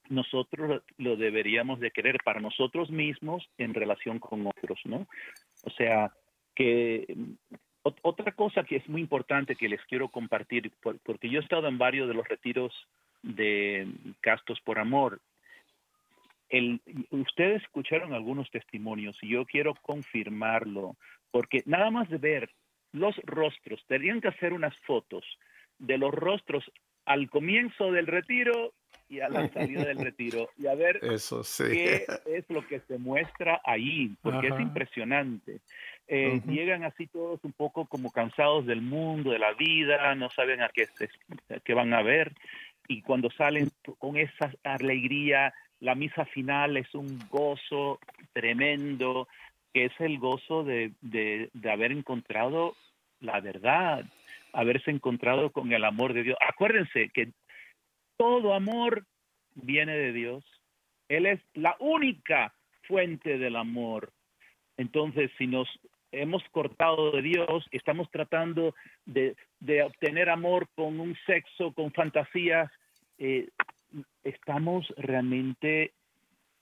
nosotros 0.09 0.81
lo 0.97 1.15
deberíamos 1.15 1.79
de 1.79 1.91
querer 1.91 2.17
para 2.25 2.39
nosotros 2.39 2.89
mismos 2.89 3.47
en 3.57 3.75
relación 3.75 4.17
con 4.19 4.47
otros, 4.47 4.79
¿no? 4.85 5.07
O 5.63 5.69
sea, 5.69 6.11
que 6.55 7.15
otra 7.83 8.31
cosa 8.31 8.63
que 8.63 8.77
es 8.77 8.89
muy 8.89 9.01
importante 9.01 9.55
que 9.55 9.69
les 9.69 9.83
quiero 9.85 10.09
compartir, 10.09 10.71
porque 11.03 11.29
yo 11.29 11.39
he 11.39 11.43
estado 11.43 11.67
en 11.67 11.77
varios 11.77 12.07
de 12.07 12.15
los 12.15 12.27
retiros 12.27 12.73
de 13.21 13.87
Castos 14.21 14.59
por 14.61 14.79
Amor. 14.79 15.19
El, 16.53 16.81
ustedes 17.09 17.63
escucharon 17.63 18.13
algunos 18.13 18.47
testimonios 18.51 19.17
y 19.23 19.29
yo 19.29 19.43
quiero 19.43 19.73
confirmarlo 19.73 20.95
porque 21.31 21.63
nada 21.65 21.89
más 21.89 22.07
de 22.09 22.19
ver 22.19 22.49
los 22.91 23.15
rostros, 23.23 23.83
tenían 23.87 24.21
que 24.21 24.27
hacer 24.27 24.53
unas 24.53 24.77
fotos 24.85 25.25
de 25.79 25.97
los 25.97 26.13
rostros 26.13 26.63
al 27.05 27.27
comienzo 27.31 27.91
del 27.91 28.05
retiro 28.05 28.71
y 29.09 29.19
a 29.21 29.29
la 29.29 29.51
salida 29.51 29.83
del 29.85 29.97
retiro 29.97 30.51
y 30.55 30.67
a 30.67 30.75
ver 30.75 30.99
Eso 31.01 31.43
sí. 31.43 31.63
qué 31.63 32.05
es 32.27 32.47
lo 32.49 32.67
que 32.67 32.81
se 32.81 32.99
muestra 32.99 33.59
ahí, 33.65 34.15
porque 34.21 34.49
Ajá. 34.49 34.57
es 34.57 34.61
impresionante. 34.61 35.59
Eh, 36.07 36.37
Ujú. 36.37 36.51
Llegan 36.51 36.83
así 36.83 37.07
todos 37.07 37.43
un 37.43 37.53
poco 37.53 37.87
como 37.87 38.11
cansados 38.11 38.67
del 38.67 38.83
mundo, 38.83 39.31
de 39.31 39.39
la 39.39 39.53
vida, 39.53 40.13
no 40.13 40.29
saben 40.29 40.61
a 40.61 40.69
qué, 40.69 40.85
se, 40.85 41.09
a 41.49 41.59
qué 41.61 41.73
van 41.73 41.95
a 41.95 42.03
ver 42.03 42.31
y 42.87 43.01
cuando 43.01 43.29
salen 43.31 43.71
con 43.97 44.17
esa 44.17 44.51
alegría, 44.63 45.53
la 45.83 45.95
misa 45.95 46.23
final 46.25 46.77
es 46.77 46.95
un 46.95 47.19
gozo 47.29 47.99
tremendo, 48.31 49.27
que 49.73 49.85
es 49.85 49.91
el 49.99 50.17
gozo 50.17 50.63
de, 50.63 50.93
de, 51.01 51.49
haber 51.69 51.91
encontrado 51.91 52.75
la 53.19 53.41
verdad, 53.41 54.05
haberse 54.53 54.91
encontrado 54.91 55.51
con 55.51 55.73
el 55.73 55.83
amor 55.83 56.13
de 56.13 56.23
Dios. 56.23 56.37
Acuérdense 56.47 57.09
que 57.13 57.31
todo 58.15 58.53
amor 58.53 59.05
viene 59.55 59.93
de 59.97 60.13
Dios. 60.13 60.45
Él 61.09 61.25
es 61.25 61.41
la 61.53 61.75
única 61.79 62.53
fuente 62.83 63.37
del 63.37 63.57
amor. 63.57 64.13
Entonces, 64.77 65.31
si 65.37 65.47
nos 65.47 65.67
hemos 66.13 66.43
cortado 66.51 67.11
de 67.11 67.23
Dios, 67.23 67.67
estamos 67.71 68.09
tratando 68.09 68.73
de, 69.05 69.35
de 69.59 69.83
obtener 69.83 70.29
amor 70.29 70.69
con 70.75 71.01
un 71.01 71.17
sexo, 71.25 71.73
con 71.73 71.91
fantasías, 71.91 72.71
eh, 73.17 73.49
estamos 74.23 74.93
realmente 74.97 75.93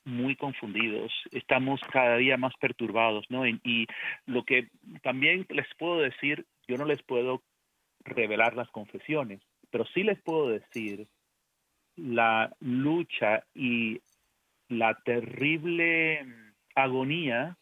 muy 0.03 0.35
confundidos, 0.35 1.11
estamos 1.31 1.79
cada 1.91 2.17
día 2.17 2.37
más 2.37 2.53
perturbados, 2.59 3.25
¿no? 3.29 3.45
Y, 3.47 3.87
lo 4.25 4.43
que 4.43 4.69
también 5.03 5.45
les 5.49 5.67
puedo 5.77 5.99
decir, 5.99 6.45
yo 6.67 6.77
no 6.77 6.85
les 6.85 7.01
puedo 7.03 7.43
revelar 8.03 8.55
las 8.55 8.69
confesiones, 8.69 9.41
pero 9.69 9.85
sí 9.93 10.03
les 10.03 10.19
puedo 10.21 10.49
decir 10.49 11.07
la 11.95 12.55
lucha 12.59 13.43
y 13.53 14.01
la 14.69 14.95
terrible 15.03 16.25
agonía 16.75 17.57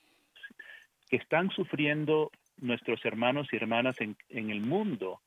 que 1.10 1.17
están 1.17 1.49
sufriendo 1.49 2.32
nuestros 2.58 3.03
hermanos 3.03 3.47
y 3.51 3.58
hermanas 3.58 3.99
en, 3.99 4.15
en 4.29 4.49
el 4.49 4.62
mundo. 4.62 5.21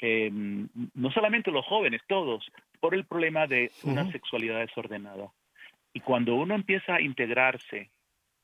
Eh, 0.00 0.30
no 0.32 1.10
solamente 1.10 1.50
los 1.50 1.66
jóvenes, 1.66 2.02
todos, 2.06 2.50
por 2.80 2.94
el 2.94 3.04
problema 3.04 3.46
de 3.46 3.72
una 3.82 4.10
sexualidad 4.12 4.60
desordenada. 4.60 5.32
Y 5.92 6.00
cuando 6.00 6.34
uno 6.36 6.54
empieza 6.54 6.96
a 6.96 7.00
integrarse 7.00 7.90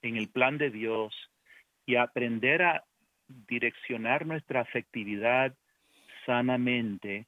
en 0.03 0.17
el 0.17 0.29
plan 0.29 0.59
de 0.59 0.71
Dios 0.71 1.15
y 1.87 1.97
a 1.97 2.03
aprender 2.03 2.63
a 2.63 2.85
direccionar 3.49 4.27
nuestra 4.27 4.61
afectividad 4.61 5.55
sanamente, 6.27 7.27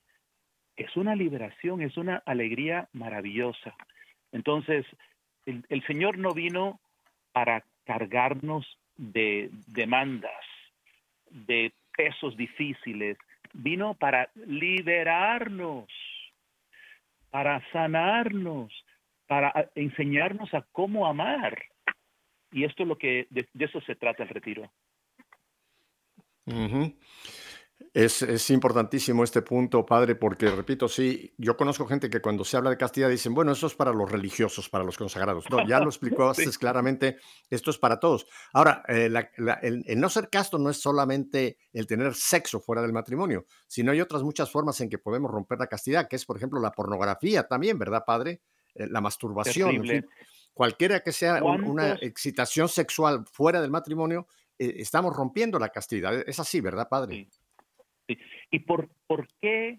es 0.77 0.97
una 0.97 1.15
liberación, 1.15 1.81
es 1.81 1.97
una 1.97 2.23
alegría 2.27 2.89
maravillosa. 2.93 3.75
Entonces, 4.33 4.85
el, 5.47 5.65
el 5.69 5.87
Señor 5.87 6.19
no 6.19 6.35
vino 6.35 6.81
para 7.33 7.65
cargarnos 7.85 8.67
de 8.97 9.51
demandas, 9.69 10.33
de 11.31 11.73
pesos 11.97 12.37
difíciles, 12.37 13.17
vino 13.57 13.95
para 13.95 14.31
liberarnos, 14.35 15.89
para 17.31 17.63
sanarnos, 17.73 18.73
para 19.27 19.71
enseñarnos 19.75 20.53
a 20.55 20.65
cómo 20.73 21.07
amar. 21.07 21.57
Y 22.53 22.65
esto 22.65 22.85
es 22.85 22.89
lo 22.89 22.99
que, 22.99 23.27
de, 23.31 23.49
eso 23.59 23.81
se 23.83 23.97
trata 23.97 24.23
el 24.23 24.29
retiro. 24.29 24.71
Es, 27.93 28.21
es 28.23 28.51
importantísimo 28.51 29.25
este 29.25 29.41
punto, 29.43 29.85
padre, 29.87 30.15
porque 30.17 30.51
repito, 30.51 30.87
sí, 30.89 31.33
yo 31.39 31.57
conozco 31.57 31.87
gente 31.87 32.11
que 32.11 32.21
cuando 32.21 32.45
se 32.45 32.57
habla 32.57 32.71
de 32.71 32.77
castidad 32.77 33.09
dicen, 33.09 33.35
bueno, 33.35 33.53
eso 33.53 33.67
es 33.67 33.75
para 33.75 33.93
los 33.93 34.11
religiosos, 34.11 34.69
para 34.69 34.85
los 34.85 34.97
consagrados. 34.99 35.49
No, 35.51 35.67
ya 35.67 35.79
lo 35.81 35.87
explicó 35.89 36.33
Sí. 36.35 36.51
claramente, 36.59 37.19
esto 37.51 37.71
es 37.71 37.79
para 37.79 37.99
todos. 37.99 38.27
Ahora, 38.53 38.83
eh, 38.89 39.09
la- 39.09 39.31
la- 39.39 39.55
el, 39.63 39.83
el 39.87 40.01
no 40.01 40.09
ser 40.11 40.29
casto 40.31 40.59
no 40.59 40.69
es 40.71 40.79
solamente 40.79 41.59
el 41.73 41.87
tener 41.87 42.15
sexo 42.15 42.61
fuera 42.61 42.83
del 42.83 42.93
matrimonio, 42.93 43.47
sino 43.67 43.93
hay 43.93 44.01
otras 44.01 44.23
muchas 44.23 44.51
formas 44.51 44.79
en 44.81 44.89
que 44.91 44.99
podemos 44.99 45.31
romper 45.31 45.59
la 45.59 45.67
castidad, 45.67 46.07
que 46.09 46.17
es, 46.17 46.25
por 46.27 46.37
ejemplo, 46.37 46.61
la 46.61 46.73
pornografía 46.73 47.47
también, 47.47 47.79
¿verdad, 47.79 48.05
padre? 48.07 48.43
Eh, 48.75 48.87
la 48.91 49.01
masturbación, 49.01 49.71
en 49.71 49.83
Terrible. 49.83 50.01
fin, 50.03 50.11
cualquiera 50.53 51.01
que 51.01 51.13
sea 51.13 51.43
un- 51.43 51.65
una 51.65 51.83
¿Cuántos- 51.89 52.03
excitación 52.09 52.69
sexual 52.69 53.25
fuera 53.31 53.61
del 53.63 53.71
matrimonio, 53.71 54.27
eh, 54.59 54.75
estamos 54.79 55.15
rompiendo 55.15 55.59
la 55.59 55.69
castidad. 55.71 56.15
Es 56.27 56.39
así, 56.41 56.61
¿verdad, 56.61 56.89
padre? 56.89 57.15
Sí. 57.15 57.31
Sí. 58.07 58.19
¿Y 58.51 58.61
por, 58.61 58.89
por 59.07 59.29
qué? 59.41 59.79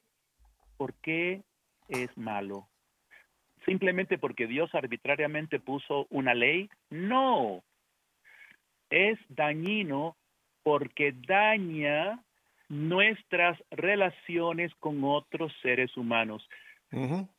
¿Por 0.78 0.94
qué 0.96 1.44
es 1.90 2.16
malo? 2.18 2.68
¿Simplemente 3.66 4.18
porque 4.18 4.48
Dios 4.48 4.74
arbitrariamente 4.74 5.60
puso 5.60 6.08
una 6.10 6.34
ley? 6.34 6.70
No. 6.90 7.64
Es 8.90 9.20
dañino 9.30 10.16
porque 10.64 11.14
daña 11.28 12.24
nuestras 12.70 13.58
relaciones 13.72 14.74
con 14.80 15.04
otros 15.04 15.54
seres 15.62 15.96
humanos. 15.98 16.48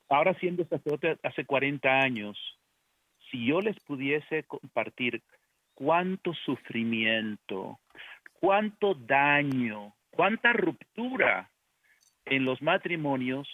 Ahora 0.09 0.35
siendo 0.35 0.65
sacerdote 0.67 1.19
hace 1.23 1.45
40 1.45 1.89
años, 1.89 2.39
si 3.31 3.47
yo 3.47 3.61
les 3.61 3.79
pudiese 3.81 4.45
compartir 4.45 5.23
cuánto 5.75 6.35
sufrimiento, 6.35 7.79
cuánto 8.41 8.95
daño, 8.95 9.95
cuánta 10.19 10.53
ruptura 10.53 11.49
en 12.25 12.45
los 12.45 12.61
matrimonios 12.61 13.47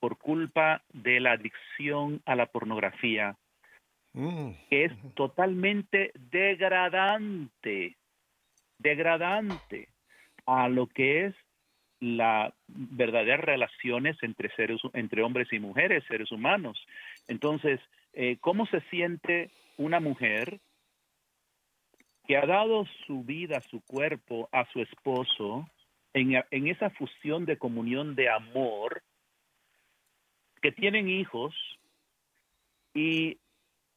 por 0.00 0.18
culpa 0.18 0.82
de 0.92 1.20
la 1.20 1.30
adicción 1.32 2.20
a 2.26 2.34
la 2.34 2.46
pornografía, 2.46 3.36
Mm. 4.14 4.50
que 4.68 4.86
es 4.86 4.92
totalmente 5.14 6.10
degradante, 6.18 7.96
degradante 8.78 9.90
a 10.44 10.68
lo 10.68 10.88
que 10.88 11.26
es 11.26 11.34
la 12.00 12.52
verdaderas 12.66 13.44
relaciones 13.44 14.20
entre 14.22 14.50
seres 14.56 14.80
entre 14.94 15.22
hombres 15.22 15.52
y 15.52 15.60
mujeres, 15.60 16.02
seres 16.08 16.32
humanos. 16.32 16.84
Entonces, 17.28 17.78
eh, 18.12 18.38
¿cómo 18.40 18.66
se 18.66 18.80
siente 18.90 19.50
una 19.76 20.00
mujer 20.00 20.58
que 22.26 22.36
ha 22.36 22.46
dado 22.46 22.86
su 23.06 23.22
vida, 23.22 23.60
su 23.70 23.80
cuerpo 23.82 24.48
a 24.50 24.64
su 24.72 24.82
esposo 24.82 25.68
en, 26.18 26.44
en 26.50 26.68
esa 26.68 26.90
fusión 26.90 27.44
de 27.46 27.58
comunión 27.58 28.14
de 28.14 28.28
amor, 28.28 29.02
que 30.60 30.72
tienen 30.72 31.08
hijos 31.08 31.54
y 32.94 33.38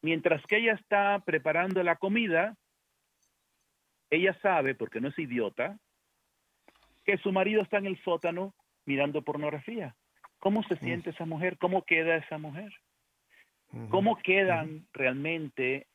mientras 0.02 0.46
que 0.46 0.58
ella 0.58 0.74
está 0.74 1.20
preparando 1.26 1.82
la 1.84 1.96
comida, 1.96 2.56
ella 4.10 4.38
sabe, 4.42 4.76
porque 4.76 5.00
no 5.00 5.08
es 5.08 5.18
idiota, 5.18 5.80
que 7.06 7.18
su 7.18 7.32
marido 7.32 7.62
está 7.62 7.78
en 7.78 7.88
el 7.88 8.02
sótano 8.04 8.54
mirando 8.86 9.22
pornografía. 9.22 9.96
¿Cómo 10.40 10.64
se 10.64 10.76
siente 10.78 11.12
esa 11.12 11.26
mujer? 11.26 11.58
¿Cómo 11.58 11.84
queda 11.84 12.16
esa 12.16 12.38
mujer? 12.38 12.74
¿Cómo 13.90 14.18
quedan 14.18 14.86
realmente 14.92 15.88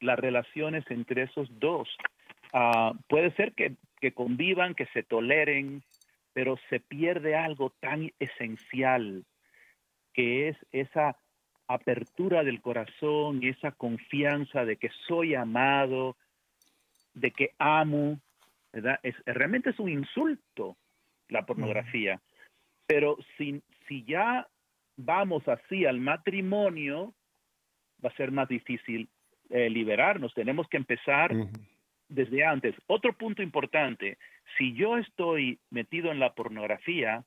las 0.00 0.18
relaciones 0.18 0.84
entre 0.90 1.24
esos 1.24 1.48
dos? 1.58 1.88
Ah, 2.52 2.92
puede 3.08 3.32
ser 3.32 3.52
que, 3.52 3.76
que 4.04 4.12
convivan, 4.12 4.74
que 4.74 4.84
se 4.92 5.02
toleren, 5.02 5.82
pero 6.34 6.58
se 6.68 6.78
pierde 6.78 7.36
algo 7.36 7.70
tan 7.80 8.12
esencial 8.18 9.24
que 10.12 10.48
es 10.50 10.58
esa 10.72 11.16
apertura 11.68 12.44
del 12.44 12.60
corazón 12.60 13.42
y 13.42 13.48
esa 13.48 13.72
confianza 13.72 14.66
de 14.66 14.76
que 14.76 14.90
soy 15.08 15.34
amado, 15.34 16.18
de 17.14 17.30
que 17.30 17.52
amo, 17.58 18.20
¿verdad? 18.74 19.00
Es, 19.02 19.14
realmente 19.24 19.70
es 19.70 19.78
un 19.78 19.88
insulto 19.88 20.76
la 21.30 21.46
pornografía. 21.46 22.20
Pero 22.86 23.16
si, 23.38 23.62
si 23.88 24.04
ya 24.04 24.46
vamos 24.98 25.48
así 25.48 25.86
al 25.86 25.98
matrimonio, 25.98 27.14
va 28.04 28.10
a 28.10 28.16
ser 28.16 28.32
más 28.32 28.48
difícil 28.48 29.08
eh, 29.48 29.70
liberarnos. 29.70 30.34
Tenemos 30.34 30.68
que 30.68 30.76
empezar 30.76 31.30
desde 32.08 32.44
antes. 32.44 32.74
Otro 32.86 33.12
punto 33.12 33.42
importante, 33.42 34.18
si 34.56 34.74
yo 34.74 34.98
estoy 34.98 35.58
metido 35.70 36.10
en 36.10 36.20
la 36.20 36.34
pornografía, 36.34 37.24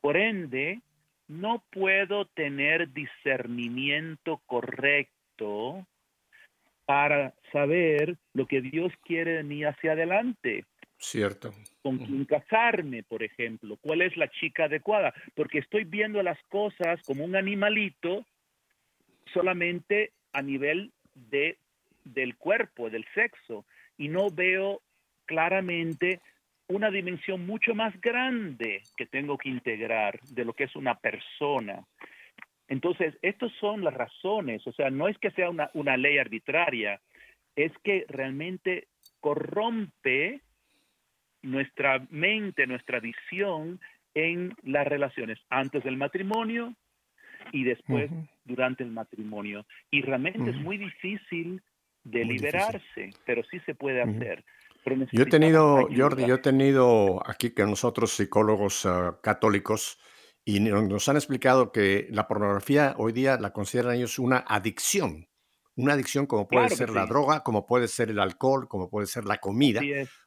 por 0.00 0.16
ende, 0.16 0.80
no 1.28 1.62
puedo 1.70 2.26
tener 2.26 2.92
discernimiento 2.92 4.40
correcto 4.46 5.86
para 6.86 7.34
saber 7.52 8.16
lo 8.32 8.46
que 8.46 8.62
Dios 8.62 8.92
quiere 9.04 9.32
de 9.32 9.42
mí 9.42 9.62
hacia 9.62 9.92
adelante. 9.92 10.64
Cierto. 10.96 11.52
Con 11.82 11.98
quién 11.98 12.24
casarme, 12.24 13.02
por 13.02 13.22
ejemplo. 13.22 13.76
¿Cuál 13.80 14.02
es 14.02 14.16
la 14.16 14.28
chica 14.28 14.64
adecuada? 14.64 15.14
Porque 15.34 15.58
estoy 15.58 15.84
viendo 15.84 16.22
las 16.22 16.42
cosas 16.44 17.00
como 17.02 17.24
un 17.24 17.36
animalito 17.36 18.26
solamente 19.32 20.12
a 20.32 20.42
nivel 20.42 20.92
de, 21.14 21.58
del 22.04 22.36
cuerpo, 22.36 22.90
del 22.90 23.04
sexo, 23.14 23.64
y 23.98 24.08
no 24.08 24.30
veo 24.30 24.80
claramente 25.26 26.20
una 26.68 26.90
dimensión 26.90 27.46
mucho 27.46 27.74
más 27.74 27.98
grande 28.00 28.82
que 28.96 29.06
tengo 29.06 29.36
que 29.36 29.48
integrar 29.48 30.20
de 30.22 30.44
lo 30.44 30.52
que 30.52 30.64
es 30.64 30.76
una 30.76 30.94
persona. 30.94 31.84
Entonces, 32.68 33.18
estas 33.22 33.50
son 33.60 33.82
las 33.82 33.94
razones, 33.94 34.66
o 34.66 34.72
sea, 34.72 34.90
no 34.90 35.08
es 35.08 35.18
que 35.18 35.30
sea 35.30 35.50
una, 35.50 35.70
una 35.74 35.96
ley 35.96 36.18
arbitraria, 36.18 37.00
es 37.56 37.72
que 37.82 38.04
realmente 38.08 38.88
corrompe 39.20 40.42
nuestra 41.42 42.06
mente, 42.10 42.66
nuestra 42.66 43.00
visión 43.00 43.80
en 44.14 44.54
las 44.62 44.86
relaciones 44.86 45.38
antes 45.48 45.82
del 45.84 45.96
matrimonio 45.96 46.74
y 47.52 47.64
después 47.64 48.10
durante 48.44 48.82
el 48.84 48.90
matrimonio. 48.90 49.64
Y 49.90 50.02
realmente 50.02 50.50
es 50.50 50.56
muy 50.56 50.76
difícil 50.76 51.62
de 52.10 52.24
Muy 52.24 52.34
liberarse, 52.34 53.10
pero 53.24 53.42
sí 53.50 53.58
se 53.66 53.74
puede 53.74 54.02
hacer. 54.02 54.44
Yo 55.12 55.22
he 55.22 55.26
tenido, 55.26 55.78
ayuda. 55.78 55.96
Jordi, 55.96 56.24
yo 56.26 56.34
he 56.34 56.38
tenido 56.38 57.20
aquí 57.28 57.50
con 57.50 57.70
nosotros 57.70 58.12
psicólogos 58.12 58.86
ah, 58.86 59.18
católicos 59.22 59.98
y 60.44 60.60
no- 60.60 60.82
nos 60.82 61.08
han 61.08 61.16
explicado 61.16 61.72
que 61.72 62.08
la 62.10 62.26
pornografía 62.26 62.94
hoy 62.98 63.12
día 63.12 63.36
la 63.38 63.52
consideran 63.52 63.96
ellos 63.96 64.18
una 64.18 64.38
adicción. 64.46 65.28
Una 65.76 65.92
adicción 65.92 66.26
como 66.26 66.48
puede 66.48 66.66
Claro 66.66 66.70
que 66.70 66.76
ser 66.76 66.90
la 66.90 67.06
droga, 67.06 67.44
como 67.44 67.64
puede 67.64 67.86
ser 67.86 68.10
el 68.10 68.18
alcohol, 68.18 68.66
como 68.66 68.90
puede 68.90 69.06
ser 69.06 69.24
la 69.26 69.38
comida. 69.38 69.80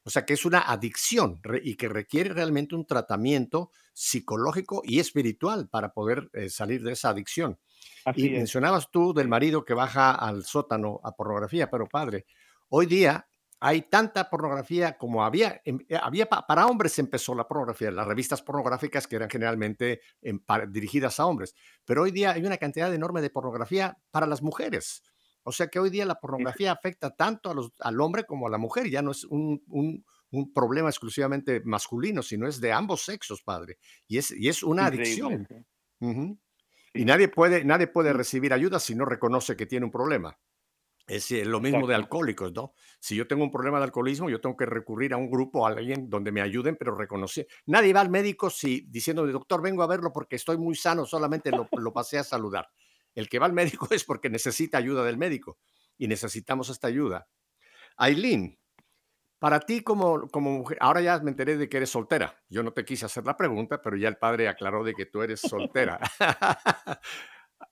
O 0.06 0.10
sea 0.10 0.26
que 0.26 0.34
es 0.34 0.46
una 0.46 0.60
adicción 0.60 1.42
y 1.62 1.76
que 1.76 1.90
requiere 1.90 2.34
realmente 2.34 2.74
un 2.74 2.86
tratamiento 2.86 3.70
psicológico 3.94 4.82
y 4.86 5.00
espiritual 5.00 5.68
para 5.70 5.92
poder 5.92 6.30
eh, 6.34 6.50
salir 6.50 6.84
de 6.84 6.94
esa 6.94 7.10
adicción. 7.10 7.60
Así 8.06 8.22
Y 8.22 8.26
es. 8.28 8.32
mencionabas 8.40 8.90
tú 8.92 9.14
del 9.14 9.28
marido 9.28 9.64
que 9.66 9.74
baja 9.74 10.12
al 10.12 10.44
sótano 10.44 11.00
a 11.04 11.12
pornografía, 11.16 11.70
pero 11.70 11.88
padre, 11.88 12.26
hoy 12.70 12.86
día 12.86 13.28
hay 13.64 13.84
tanta 13.84 14.28
pornografía 14.30 14.98
como 14.98 15.24
había, 15.24 15.62
em, 15.66 15.80
eh, 15.88 15.96
había 16.02 16.26
pa- 16.28 16.48
para 16.48 16.66
hombres 16.66 16.98
empezó 16.98 17.36
la 17.36 17.48
pornografía, 17.48 17.92
las 17.92 18.08
revistas 18.08 18.42
pornográficas 18.42 19.06
que 19.08 19.18
eran 19.18 19.30
generalmente 19.30 20.02
em, 20.22 20.40
pa- 20.40 20.66
dirigidas 20.66 21.20
a 21.20 21.26
hombres, 21.28 21.54
pero 21.86 22.02
hoy 22.02 22.12
día 22.12 22.32
hay 22.32 22.44
una 22.44 22.58
cantidad 22.58 22.92
enorme 22.94 23.22
de 23.22 23.30
pornografía 23.30 23.98
para 24.10 24.26
las 24.26 24.42
mujeres. 24.42 25.04
O 25.44 25.52
sea 25.52 25.68
que 25.68 25.80
hoy 25.80 25.90
día 25.92 26.06
la 26.06 26.16
pornografía 26.20 26.72
afecta 26.72 27.12
tanto 27.16 27.52
a 27.52 27.54
los- 27.54 27.72
al 27.80 28.00
hombre 28.02 28.24
como 28.26 28.48
a 28.48 28.50
la 28.50 28.58
mujer, 28.58 28.90
ya 28.90 29.02
no 29.04 29.12
es 29.12 29.26
un, 29.26 29.62
un- 29.68 30.04
un 30.32 30.54
problema 30.54 30.90
exclusivamente 30.90 31.62
masculino, 31.66 32.24
sino 32.24 32.48
es 32.48 32.62
de 32.62 32.72
ambos 32.72 33.04
sexos, 33.04 33.44
padre. 33.44 33.78
Y 34.08 34.18
es, 34.18 34.32
y 34.32 34.48
es 34.50 34.64
una 34.64 34.86
adicción. 34.86 35.42
Increíble. 35.42 35.66
Ujú. 36.00 36.40
Y 36.94 37.06
nadie 37.06 37.28
puede, 37.30 37.64
nadie 37.64 37.88
puede 37.88 38.14
recibir 38.14 38.54
ayuda 38.54 38.80
si 38.80 38.96
no 38.96 39.06
reconoce 39.06 39.56
que 39.56 39.66
tiene 39.66 39.86
un 39.86 39.92
problema. 39.92 40.38
Es 41.08 41.32
lo 41.32 41.60
mismo 41.60 41.88
de 41.88 41.96
alcohólicos, 41.96 42.54
¿no? 42.54 42.74
Si 43.00 43.16
yo 43.16 43.28
tengo 43.28 43.44
un 43.44 43.52
problema 43.52 43.80
de 43.80 43.86
alcoholismo, 43.86 44.30
yo 44.30 44.40
tengo 44.40 44.56
que 44.56 44.66
recurrir 44.66 45.14
a 45.14 45.18
un 45.18 45.30
grupo, 45.30 45.66
a 45.66 45.72
alguien 45.72 46.10
donde 46.10 46.32
me 46.32 46.42
ayuden, 46.42 46.78
pero 46.78 46.96
reconocer. 46.96 47.48
Nadie 47.66 47.92
va 47.92 48.02
al 48.02 48.10
médico 48.10 48.50
si 48.50 48.86
diciéndole, 48.88 49.34
doctor, 49.34 49.62
vengo 49.62 49.84
a 49.84 49.88
verlo 49.88 50.14
porque 50.14 50.38
estoy 50.38 50.58
muy 50.58 50.76
sano, 50.76 51.06
solamente 51.06 51.52
lo, 51.52 51.68
lo 51.78 51.92
pasé 51.92 52.18
a 52.18 52.24
saludar. 52.24 52.70
El 53.14 53.28
que 53.28 53.40
va 53.40 53.46
al 53.46 53.54
médico 53.54 53.88
es 53.92 54.04
porque 54.04 54.30
necesita 54.30 54.78
ayuda 54.78 55.04
del 55.04 55.18
médico 55.18 55.58
y 55.98 56.08
necesitamos 56.08 56.70
esta 56.70 56.88
ayuda. 56.88 57.28
Aileen, 57.98 58.58
para 59.42 59.60
ti 59.60 59.82
como, 59.82 60.28
como 60.28 60.52
mujer, 60.52 60.78
ahora 60.80 61.02
ya 61.02 61.18
me 61.18 61.32
enteré 61.32 61.58
de 61.58 61.68
que 61.68 61.78
eres 61.78 61.90
soltera. 61.90 62.40
Yo 62.48 62.62
no 62.62 62.74
te 62.74 62.86
quise 62.86 63.08
hacer 63.08 63.26
la 63.26 63.36
pregunta, 63.36 63.82
pero 63.82 63.98
ya 63.98 64.08
el 64.08 64.18
padre 64.18 64.48
aclaró 64.48 64.84
de 64.84 64.94
que 64.94 65.08
tú 65.08 65.24
eres 65.24 65.42
soltera. 65.42 66.00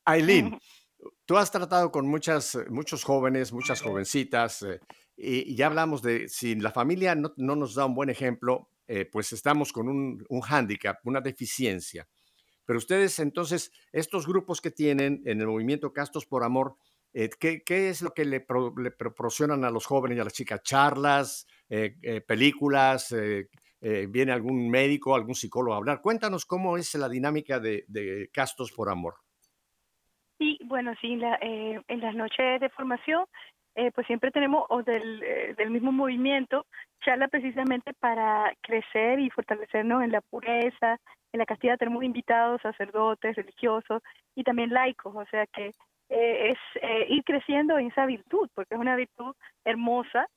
Aileen, 0.03 0.59
tú 1.28 1.38
has 1.38 1.51
tratado 1.51 1.91
con 1.91 2.07
muchas, 2.07 2.55
eh, 2.55 2.65
muchos 2.72 3.03
jóvenes, 3.03 3.53
muchas 3.53 3.84
jovencitas, 3.84 4.63
eh, 4.63 4.80
y, 5.15 5.51
y 5.51 5.55
ya 5.55 5.67
hablamos 5.67 6.01
de 6.01 6.28
si 6.28 6.55
la 6.55 6.72
familia 6.72 7.13
no, 7.13 7.34
no 7.38 7.55
nos 7.55 7.76
da 7.76 7.86
un 7.86 7.93
buen 7.93 8.09
ejemplo, 8.09 8.72
eh, 8.88 9.05
pues 9.05 9.32
estamos 9.32 9.72
con 9.72 9.88
un, 9.88 10.26
un 10.28 10.41
hándicap, 10.41 11.05
una 11.05 11.22
deficiencia. 11.22 12.09
Pero 12.65 12.80
ustedes, 12.80 13.20
entonces, 13.20 13.72
estos 13.91 14.26
grupos 14.26 14.59
que 14.59 14.72
tienen 14.72 15.22
en 15.24 15.39
el 15.39 15.45
movimiento 15.45 15.93
Castos 15.93 16.26
por 16.26 16.43
Amor, 16.43 16.78
eh, 17.14 17.30
¿qué, 17.39 17.62
qué 17.64 17.89
es 17.89 18.01
lo 18.01 18.12
que 18.12 18.26
le, 18.26 18.41
pro- 18.41 18.74
le 18.78 18.91
proporcionan 18.91 19.64
a 19.64 19.70
los 19.70 19.86
jóvenes 19.86 20.18
y 20.18 20.22
a 20.22 20.24
las 20.24 20.34
chicas? 20.34 20.62
¿Charlas, 20.64 21.47
eh, 21.70 21.95
eh, 22.01 22.22
películas? 22.22 23.12
eh, 23.12 23.49
eh, 23.82 24.07
¿Viene 24.10 24.32
algún 24.32 24.70
médico, 24.70 25.16
algún 25.16 25.36
psicólogo 25.36 25.74
a 25.74 25.78
hablar? 25.78 26.01
Cuéntanos 26.01 26.45
cómo 26.45 26.78
es 26.78 26.93
la 26.95 27.07
dinámica 27.10 27.60
de, 27.60 27.86
de 27.88 28.30
Castos 28.34 28.72
por 28.72 28.89
Amor. 28.89 29.16
Sí, 30.38 30.57
bueno, 30.66 30.93
sí, 31.01 31.16
la, 31.16 31.36
eh, 31.41 31.82
en 31.88 31.99
las 31.99 32.16
noches 32.16 32.60
de 32.60 32.70
formación, 32.70 33.26
pues 33.95 34.07
siempre 34.07 34.32
tenemos, 34.32 34.66
o 34.70 34.84
del, 34.84 35.22
del 35.55 35.70
mismo 35.70 35.93
movimiento, 35.93 36.66
charla 37.01 37.30
precisamente 37.30 37.93
para 37.93 38.53
crecer 38.62 39.20
y 39.22 39.30
fortalecernos 39.30 40.03
en 40.03 40.12
la 40.12 40.20
pureza, 40.20 40.97
en 41.32 41.39
la 41.39 41.45
castidad. 41.45 41.78
Tenemos 41.78 42.03
invitados, 42.03 42.62
sacerdotes, 42.62 43.38
religiosos 43.38 44.01
y 44.36 44.43
también 44.43 44.72
laicos, 44.72 45.16
o 45.16 45.26
sea 45.32 45.47
que 45.47 45.74
eh, 46.10 46.51
es 46.51 46.57
eh, 46.82 47.05
ir 47.10 47.24
creciendo 47.24 47.78
en 47.78 47.88
esa 47.88 48.05
virtud, 48.05 48.49
porque 48.53 48.76
es 48.76 48.80
una 48.80 48.95
virtud 48.95 49.36
hermosa 49.64 50.28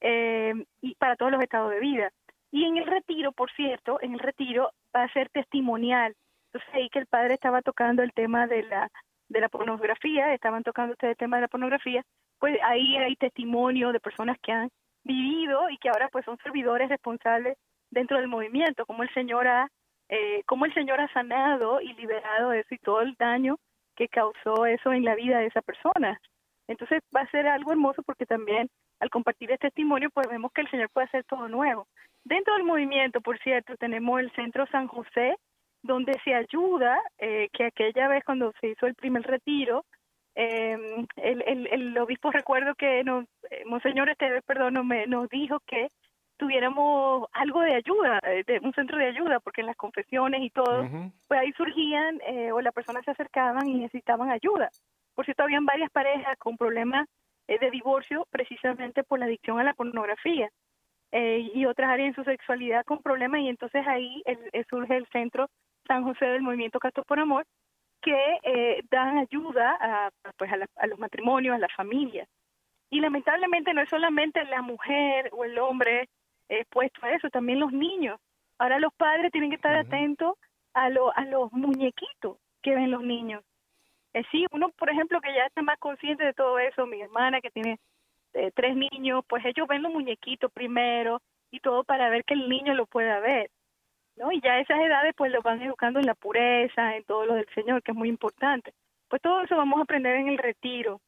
eh, 0.00 0.54
y 0.80 0.94
para 0.96 1.16
todos 1.16 1.32
los 1.32 1.42
estados 1.42 1.70
de 1.70 1.80
vida. 1.80 2.10
Y 2.50 2.64
en 2.64 2.76
el 2.76 2.86
retiro, 2.86 3.32
por 3.32 3.50
cierto, 3.52 3.98
en 4.02 4.12
el 4.12 4.18
retiro 4.18 4.72
va 4.94 5.04
a 5.04 5.12
ser 5.12 5.30
testimonial. 5.30 6.14
Entonces 6.46 6.74
ahí 6.74 6.90
que 6.90 6.98
el 6.98 7.06
padre 7.06 7.34
estaba 7.34 7.62
tocando 7.62 8.02
el 8.02 8.12
tema 8.12 8.46
de 8.46 8.62
la 8.64 8.90
de 9.28 9.40
la 9.40 9.48
pornografía, 9.48 10.34
estaban 10.34 10.62
tocando 10.62 10.92
ustedes 10.92 11.12
el 11.12 11.16
tema 11.16 11.36
de 11.38 11.42
la 11.42 11.48
pornografía, 11.48 12.02
pues 12.38 12.58
ahí 12.62 12.96
hay 12.98 13.16
testimonio 13.16 13.92
de 13.92 14.00
personas 14.00 14.36
que 14.42 14.52
han 14.52 14.68
vivido 15.04 15.70
y 15.70 15.78
que 15.78 15.88
ahora 15.88 16.08
pues 16.12 16.24
son 16.24 16.36
servidores 16.42 16.88
responsables 16.88 17.56
dentro 17.90 18.18
del 18.18 18.28
movimiento, 18.28 18.86
como 18.86 19.02
el 19.02 19.12
Señor 19.14 19.48
ha, 19.48 19.68
eh, 20.08 20.42
como 20.46 20.66
el 20.66 20.74
Señor 20.74 21.00
ha 21.00 21.12
sanado 21.12 21.80
y 21.80 21.92
liberado 21.94 22.52
eso 22.52 22.74
y 22.74 22.78
todo 22.78 23.00
el 23.00 23.14
daño 23.14 23.56
que 23.96 24.08
causó 24.08 24.66
eso 24.66 24.92
en 24.92 25.04
la 25.04 25.14
vida 25.14 25.38
de 25.38 25.46
esa 25.46 25.62
persona. 25.62 26.20
Entonces 26.68 27.00
va 27.14 27.22
a 27.22 27.30
ser 27.30 27.46
algo 27.46 27.72
hermoso 27.72 28.02
porque 28.02 28.26
también 28.26 28.68
al 29.00 29.10
compartir 29.10 29.50
el 29.50 29.58
testimonio 29.58 30.10
pues 30.10 30.28
vemos 30.28 30.52
que 30.52 30.62
el 30.62 30.70
Señor 30.70 30.88
puede 30.90 31.06
hacer 31.06 31.24
todo 31.24 31.48
nuevo. 31.48 31.86
Dentro 32.24 32.54
del 32.54 32.64
movimiento, 32.64 33.20
por 33.20 33.38
cierto, 33.40 33.76
tenemos 33.76 34.20
el 34.20 34.30
Centro 34.32 34.66
San 34.66 34.86
José, 34.86 35.34
donde 35.82 36.12
se 36.24 36.34
ayuda, 36.34 37.00
eh, 37.18 37.48
que 37.52 37.64
aquella 37.64 38.06
vez 38.08 38.22
cuando 38.24 38.52
se 38.60 38.68
hizo 38.68 38.86
el 38.86 38.94
primer 38.94 39.22
retiro, 39.22 39.84
eh, 40.34 41.04
el, 41.16 41.98
obispo 41.98 42.30
recuerdo 42.30 42.74
que 42.74 43.02
nos, 43.04 43.24
eh, 43.50 43.64
Monseñor 43.66 44.08
Esteves, 44.08 44.42
perdón, 44.44 44.86
me- 44.86 45.06
nos 45.06 45.28
dijo 45.28 45.58
que 45.66 45.88
tuviéramos 46.42 47.28
algo 47.32 47.60
de 47.60 47.74
ayuda, 47.76 48.18
eh, 48.24 48.42
de 48.46 48.58
un 48.58 48.72
centro 48.74 48.98
de 48.98 49.06
ayuda, 49.06 49.38
porque 49.38 49.60
en 49.60 49.68
las 49.68 49.76
confesiones 49.76 50.42
y 50.42 50.50
todo, 50.50 50.82
pues 51.28 51.40
ahí 51.40 51.52
surgían 51.52 52.20
eh, 52.26 52.50
o 52.50 52.60
las 52.60 52.74
personas 52.74 53.04
se 53.04 53.12
acercaban 53.12 53.68
y 53.68 53.74
necesitaban 53.74 54.30
ayuda. 54.30 54.70
Por 55.14 55.24
cierto, 55.24 55.44
habían 55.44 55.64
varias 55.66 55.90
parejas 55.90 56.36
con 56.38 56.56
problemas 56.56 57.06
eh, 57.46 57.58
de 57.60 57.70
divorcio 57.70 58.26
precisamente 58.30 59.04
por 59.04 59.18
la 59.20 59.26
adicción 59.26 59.60
a 59.60 59.64
la 59.64 59.74
pornografía 59.74 60.48
eh, 61.12 61.48
y 61.54 61.64
otras 61.66 61.90
áreas 61.90 62.08
en 62.08 62.14
su 62.14 62.24
sexualidad 62.24 62.84
con 62.84 63.02
problemas 63.02 63.40
y 63.42 63.48
entonces 63.48 63.86
ahí 63.86 64.22
el- 64.24 64.48
el- 64.52 64.66
surge 64.66 64.96
el 64.96 65.06
centro 65.12 65.48
San 65.86 66.02
José 66.04 66.26
del 66.26 66.42
Movimiento 66.42 66.78
Castos 66.80 67.04
por 67.06 67.20
Amor 67.20 67.44
que 68.00 68.16
eh, 68.42 68.82
dan 68.90 69.18
ayuda 69.18 69.76
a, 69.80 70.10
pues 70.36 70.50
a, 70.52 70.56
la- 70.56 70.66
a 70.76 70.86
los 70.88 70.98
matrimonios, 70.98 71.54
a 71.54 71.58
las 71.58 71.72
familias. 71.74 72.28
Y 72.90 73.00
lamentablemente 73.00 73.72
no 73.72 73.80
es 73.80 73.88
solamente 73.88 74.44
la 74.44 74.60
mujer 74.60 75.30
o 75.32 75.44
el 75.44 75.58
hombre 75.58 76.08
expuesto 76.48 77.04
a 77.04 77.12
eso, 77.12 77.30
también 77.30 77.60
los 77.60 77.72
niños. 77.72 78.20
Ahora 78.58 78.78
los 78.78 78.92
padres 78.94 79.32
tienen 79.32 79.50
que 79.50 79.56
estar 79.56 79.74
atentos 79.74 80.34
a, 80.74 80.88
lo, 80.90 81.16
a 81.16 81.24
los 81.24 81.52
muñequitos 81.52 82.38
que 82.62 82.74
ven 82.74 82.90
los 82.90 83.02
niños. 83.02 83.42
Eh, 84.14 84.22
sí, 84.30 84.46
uno, 84.52 84.68
por 84.70 84.90
ejemplo, 84.90 85.20
que 85.20 85.34
ya 85.34 85.46
está 85.46 85.62
más 85.62 85.78
consciente 85.78 86.24
de 86.24 86.34
todo 86.34 86.58
eso, 86.58 86.86
mi 86.86 87.00
hermana 87.00 87.40
que 87.40 87.50
tiene 87.50 87.78
eh, 88.34 88.50
tres 88.54 88.76
niños, 88.76 89.24
pues 89.26 89.44
ellos 89.44 89.66
ven 89.66 89.82
los 89.82 89.92
muñequitos 89.92 90.52
primero 90.52 91.20
y 91.50 91.60
todo 91.60 91.84
para 91.84 92.08
ver 92.10 92.24
que 92.24 92.34
el 92.34 92.48
niño 92.48 92.74
lo 92.74 92.86
pueda 92.86 93.20
ver, 93.20 93.50
¿no? 94.16 94.30
Y 94.32 94.40
ya 94.40 94.54
a 94.54 94.60
esas 94.60 94.80
edades 94.80 95.14
pues 95.16 95.32
los 95.32 95.42
van 95.42 95.60
educando 95.62 95.98
en 95.98 96.06
la 96.06 96.14
pureza, 96.14 96.96
en 96.96 97.04
todo 97.04 97.26
lo 97.26 97.34
del 97.34 97.48
Señor, 97.54 97.82
que 97.82 97.92
es 97.92 97.96
muy 97.96 98.08
importante. 98.08 98.72
Pues 99.08 99.20
todo 99.20 99.42
eso 99.42 99.56
vamos 99.56 99.78
a 99.78 99.82
aprender 99.82 100.16
en 100.16 100.28
el 100.28 100.38
retiro, 100.38 101.00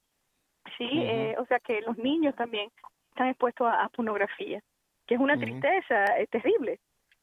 ¿sí? 0.76 0.88
Eh, 0.92 1.34
o 1.38 1.46
sea 1.46 1.60
que 1.60 1.80
los 1.82 1.96
niños 1.98 2.34
también 2.34 2.70
están 3.10 3.28
expuestos 3.28 3.66
a, 3.66 3.84
a 3.84 3.88
pornografía, 3.88 4.60
que 5.06 5.14
es 5.14 5.20
una 5.20 5.36
tristeza 5.36 6.04
es 6.18 6.28
terrible. 6.30 6.80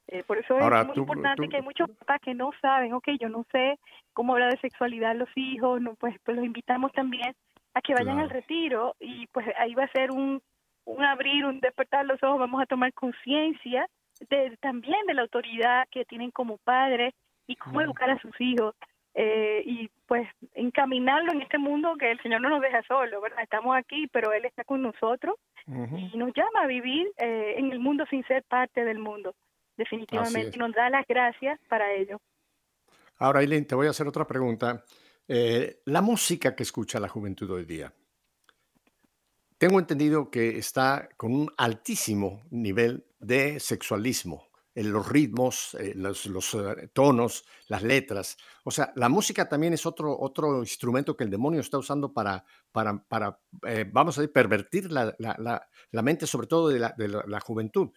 Eh, 0.08 0.24
por 0.24 0.38
eso 0.38 0.58
Ahora, 0.58 0.82
es 0.82 0.88
muy 0.88 0.96
tú- 0.96 1.02
importante 1.02 1.44
tú- 1.44 1.50
que 1.50 1.58
hay 1.58 1.62
muchos 1.64 1.90
papás 1.92 2.20
que 2.22 2.34
no 2.34 2.52
saben, 2.62 2.94
ok, 2.94 3.10
yo 3.20 3.30
no 3.30 3.46
sé 3.52 3.80
cómo 4.14 4.34
hablar 4.34 4.52
de 4.52 4.60
sexualidad 4.60 5.12
a 5.12 5.16
los 5.16 5.30
hijos, 5.36 5.80
no, 5.82 5.96
pues, 5.96 6.16
pues 6.24 6.36
los 6.36 6.46
invitamos 6.46 6.92
también 6.92 7.34
a 7.74 7.82
que 7.82 7.94
vayan 7.94 8.20
al 8.20 8.30
retiro 8.30 8.96
y 9.00 9.28
pues 9.28 9.48
ahí 9.58 9.74
va 9.74 9.86
a 9.86 9.92
ser 9.92 10.12
un, 10.12 10.42
un 10.86 11.04
abrir, 11.04 11.46
un 11.46 11.60
despertar 11.62 12.06
los 12.06 12.22
ojos, 12.24 12.40
vamos 12.40 12.62
a 12.62 12.66
tomar 12.66 12.92
conciencia 12.94 13.88
de, 14.30 14.58
también 14.60 15.06
de 15.08 15.14
la 15.14 15.22
autoridad 15.22 15.88
que 15.90 16.04
tienen 16.04 16.32
como 16.32 16.58
padres 16.58 17.14
y 17.48 17.56
cómo 17.56 17.80
educar 17.82 18.10
a 18.10 18.20
sus 18.20 18.40
hijos. 18.42 18.76
Eh, 19.14 19.62
y 19.66 19.90
pues 20.06 20.28
encaminarlo 20.54 21.34
en 21.34 21.42
este 21.42 21.58
mundo 21.58 21.96
que 22.00 22.12
el 22.12 22.22
Señor 22.22 22.42
no 22.42 22.50
nos 22.50 22.62
deja 22.62 22.82
solo, 22.84 23.22
¿verdad? 23.22 23.44
Estamos 23.44 23.76
aquí, 23.76 24.08
pero 24.08 24.32
Él 24.32 24.46
está 24.46 24.64
con 24.64 24.82
nosotros 24.82 25.36
y 25.68 26.18
nos 26.18 26.34
llama 26.34 26.64
a 26.64 26.68
vivir 26.68 27.08
eh, 27.18 27.56
en 27.58 27.72
el 27.72 27.80
mundo 27.80 28.06
sin 28.10 28.26
ser 28.26 28.44
parte 28.44 28.84
del 28.84 29.00
mundo, 29.00 29.36
definitivamente, 29.78 30.58
nos 30.58 30.74
da 30.74 30.90
las 30.90 31.06
gracias 31.08 31.60
para 31.70 31.94
ello. 31.94 32.20
Ahora, 33.18 33.40
Aileen, 33.40 33.68
te 33.68 33.76
voy 33.76 33.88
a 33.88 33.92
hacer 33.92 34.08
otra 34.08 34.26
pregunta. 34.26 34.84
Eh, 35.28 35.82
la 35.86 36.02
música 36.02 36.56
que 36.56 36.64
escucha 36.64 37.00
la 37.00 37.08
juventud 37.08 37.50
hoy 37.52 37.66
día, 37.66 37.94
tengo 39.58 39.80
entendido 39.80 40.32
que 40.32 40.58
está 40.58 41.08
con 41.16 41.34
un 41.34 41.50
altísimo 41.58 42.42
nivel 42.50 43.06
de 43.20 43.60
sexualismo 43.60 44.51
los 44.76 45.08
ritmos, 45.08 45.76
eh, 45.80 45.94
los, 45.96 46.26
los, 46.28 46.54
eh, 46.56 46.90
tonos, 46.94 47.44
las 47.68 47.84
letras. 47.84 48.38
O 48.64 48.72
sea, 48.72 48.94
la 48.96 49.10
música 49.10 49.48
también 49.50 49.74
es 49.74 49.86
otro, 49.86 50.18
otro 50.18 50.60
instrumento 50.60 51.16
que 51.18 51.24
el 51.26 51.30
demonio 51.30 51.60
está 51.62 51.78
usando 51.78 52.14
para, 52.14 52.44
para, 52.72 53.04
para 53.04 53.40
eh, 53.68 53.86
vamos 53.92 54.18
a 54.18 54.22
decir, 54.22 54.34
pervertir 54.34 54.92
la, 54.92 55.14
la- 55.20 55.36
la- 55.40 55.68
la 55.92 56.02
mente, 56.02 56.26
sobre 56.28 56.48
todo 56.48 56.70
de, 56.70 56.80
la, 56.80 56.94
de 56.98 57.08
la- 57.10 57.40
juventud. 57.42 57.90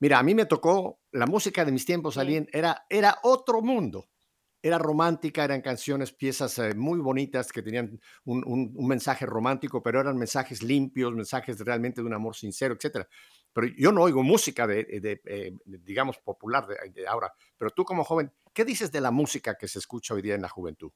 Mira, 0.00 0.18
a 0.18 0.22
mí 0.22 0.34
me 0.34 0.46
tocó, 0.46 1.00
la 1.12 1.26
música 1.26 1.64
de 1.64 1.72
mis 1.72 1.84
tiempos, 1.86 2.16
era, 2.52 2.86
era 2.88 3.18
otro 3.22 3.60
mundo. 3.62 4.08
Era 4.64 4.78
romántica, 4.78 5.44
eran 5.44 5.60
canciones, 5.60 6.12
piezas 6.12 6.56
eh, 6.58 6.72
muy 6.74 7.00
bonitas 7.00 7.50
que 7.50 7.62
tenían 7.62 8.00
un, 8.24 8.44
un- 8.46 8.72
un 8.76 8.86
mensaje 8.86 9.26
romántico, 9.26 9.82
pero 9.82 10.00
eran 10.00 10.16
mensajes 10.16 10.62
limpios, 10.62 11.12
mensajes 11.12 11.58
realmente 11.60 12.00
de 12.00 12.06
un 12.06 12.14
amor 12.14 12.36
sincero, 12.36 12.74
etcétera. 12.74 13.08
Pero 13.52 13.66
yo 13.76 13.92
no 13.92 14.02
oigo 14.02 14.22
música 14.22 14.66
de, 14.66 14.84
de, 14.84 15.20
eh, 15.26 15.52
digamos, 15.64 16.18
popular 16.18 16.66
de, 16.66 16.76
de 16.90 17.06
ahora. 17.06 17.32
Pero 17.58 17.70
tú 17.70 17.84
como 17.84 18.04
joven, 18.04 18.32
¿qué 18.54 18.64
dices 18.64 18.90
de 18.92 19.00
la 19.00 19.10
música 19.10 19.56
que 19.58 19.68
se 19.68 19.78
escucha 19.78 20.14
hoy 20.14 20.22
día 20.22 20.34
en 20.34 20.42
la 20.42 20.48
juventud? 20.48 20.90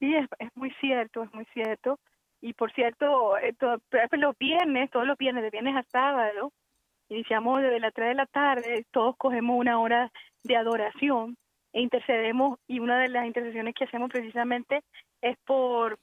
Sí, 0.00 0.14
es, 0.14 0.26
muy 0.54 0.70
cierto, 0.80 1.22
es 1.24 1.32
muy 1.34 1.44
cierto. 1.52 1.98
Y 2.40 2.52
por 2.54 2.72
cierto, 2.72 3.36
eh, 3.38 3.52
to- 3.54 3.82
pues, 3.90 4.08
los 4.12 4.36
viernes, 4.38 4.90
todos 4.90 5.06
los 5.06 5.18
viernes, 5.18 5.42
de 5.42 5.50
viernes 5.50 5.74
a 5.76 5.82
sábado, 5.90 6.52
iniciamos 7.08 7.62
desde 7.62 7.80
las 7.80 7.92
3 7.92 8.08
de 8.08 8.14
la 8.14 8.26
tarde, 8.26 8.86
todos 8.92 9.16
cogemos 9.16 9.58
una 9.58 9.80
hora 9.80 10.12
de 10.44 10.56
adoración 10.56 11.36
e 11.72 11.80
intercedemos 11.82 12.58
y 12.66 12.78
una 12.78 12.98
de 13.00 13.08
las 13.08 13.26
intercesiones 13.26 13.74
que 13.74 13.84
hacemos 13.84 14.10
precisamente 14.10 14.82
es 15.20 15.36
por 15.44 15.98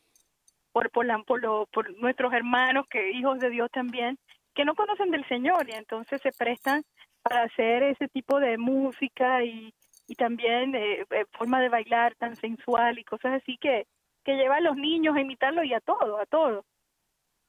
por 0.71 0.91
por, 0.91 1.41
lo- 1.41 1.67
por 1.67 1.97
nuestros 1.99 2.33
hermanos 2.33 2.85
que 2.89 3.11
hijos 3.11 3.39
de 3.39 3.49
Dios 3.49 3.69
también 3.71 4.17
que 4.55 4.65
no 4.65 4.75
conocen 4.75 5.11
del 5.11 5.27
Señor 5.27 5.69
y 5.69 5.73
entonces 5.73 6.21
se 6.21 6.31
prestan 6.31 6.83
para 7.21 7.43
hacer 7.43 7.83
ese 7.83 8.07
tipo 8.07 8.39
de 8.39 8.57
música 8.57 9.43
y, 9.43 9.73
y 10.07 10.15
también 10.15 10.73
eh, 10.75 11.05
eh, 11.09 11.25
forma 11.37 11.59
de 11.61 11.69
bailar 11.69 12.15
tan 12.15 12.35
sensual 12.35 12.97
y 12.97 13.03
cosas 13.03 13.41
así 13.41 13.57
que 13.57 13.85
que 14.23 14.35
lleva 14.35 14.55
a 14.55 14.61
los 14.61 14.75
niños 14.75 15.15
a 15.15 15.21
imitarlo 15.21 15.63
y 15.63 15.73
a 15.73 15.79
todo, 15.79 16.19
a 16.19 16.25
todo. 16.25 16.65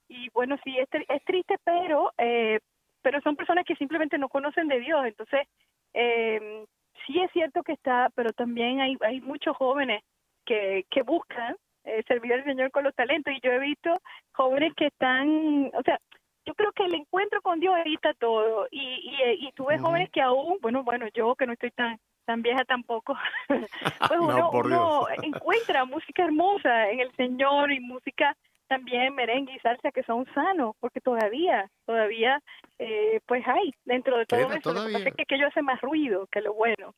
Y 0.09 0.29
bueno, 0.35 0.57
sí, 0.63 0.77
es, 0.79 0.89
es 1.09 1.25
triste, 1.25 1.57
pero 1.65 2.13
eh, 2.19 2.61
pero 3.03 3.21
son 3.21 3.37
personas 3.37 3.65
que 3.65 3.77
simplemente 3.77 4.19
no 4.19 4.29
conocen 4.29 4.69
de 4.69 4.81
Dios. 4.81 5.07
Entonces, 5.07 5.47
eh, 5.95 6.65
sí 7.07 7.21
es 7.21 7.31
cierto 7.33 7.63
que 7.63 7.73
está, 7.73 8.11
pero 8.17 8.33
también 8.33 8.81
hay, 8.81 8.97
hay 9.01 9.21
muchos 9.21 9.57
jóvenes 9.57 10.03
que, 10.45 10.85
que 10.91 11.03
buscan 11.03 11.57
eh, 11.85 12.03
servir 12.09 12.33
al 12.33 12.45
Señor 12.45 12.73
con 12.73 12.83
los 12.83 12.95
talentos. 12.95 13.33
Y 13.33 13.41
yo 13.41 13.53
he 13.53 13.61
visto 13.61 13.91
jóvenes 14.33 14.75
que 14.75 14.87
están, 14.87 15.71
o 15.73 15.83
sea, 15.85 16.01
yo 16.47 16.55
creo 16.55 16.73
que 16.73 16.85
el 16.85 16.95
encuentro 16.95 17.43
con 17.43 17.61
Dios 17.61 17.75
evita 17.85 18.15
todo. 18.15 18.67
Y, 18.71 18.81
y, 18.81 19.23
eh, 19.23 19.37
y 19.41 19.53
tú 19.53 19.67
ves 19.67 19.81
jóvenes 19.81 20.11
que 20.11 20.23
aún, 20.23 20.59
bueno, 20.63 20.85
bueno, 20.85 21.07
yo 21.13 21.35
que 21.35 21.47
no 21.47 21.53
estoy 21.53 21.71
tan 21.73 21.99
tan 22.25 22.43
vieja 22.43 22.65
tampoco, 22.65 23.17
pues 23.49 24.21
No, 24.21 24.51
uno, 24.51 25.07
encuentra 25.23 25.85
música 25.85 26.25
hermosa 26.25 26.91
en 26.91 26.99
el 26.99 27.15
Señor 27.15 27.71
y 27.71 27.79
música 27.79 28.37
también 28.67 29.15
merengue 29.15 29.55
y 29.55 29.61
salsa 29.61 29.93
que 29.93 30.03
son 30.03 30.27
sanos, 30.35 30.75
porque 30.81 31.01
todavía, 31.01 31.71
todavía, 31.85 32.43
eh, 32.81 33.21
pues 33.27 33.47
hay 33.47 33.73
dentro 33.85 34.19
de 34.19 34.27
todo 34.27 34.41
eso. 34.41 34.73
Lo 34.73 34.87
que 34.87 34.93
pasa 34.93 35.09
es 35.09 35.15
que 35.15 35.23
aquello 35.23 35.47
hace 35.47 35.63
más 35.63 35.81
ruido 35.81 36.27
que 36.33 36.41
lo 36.41 36.53
bueno. 36.53 36.95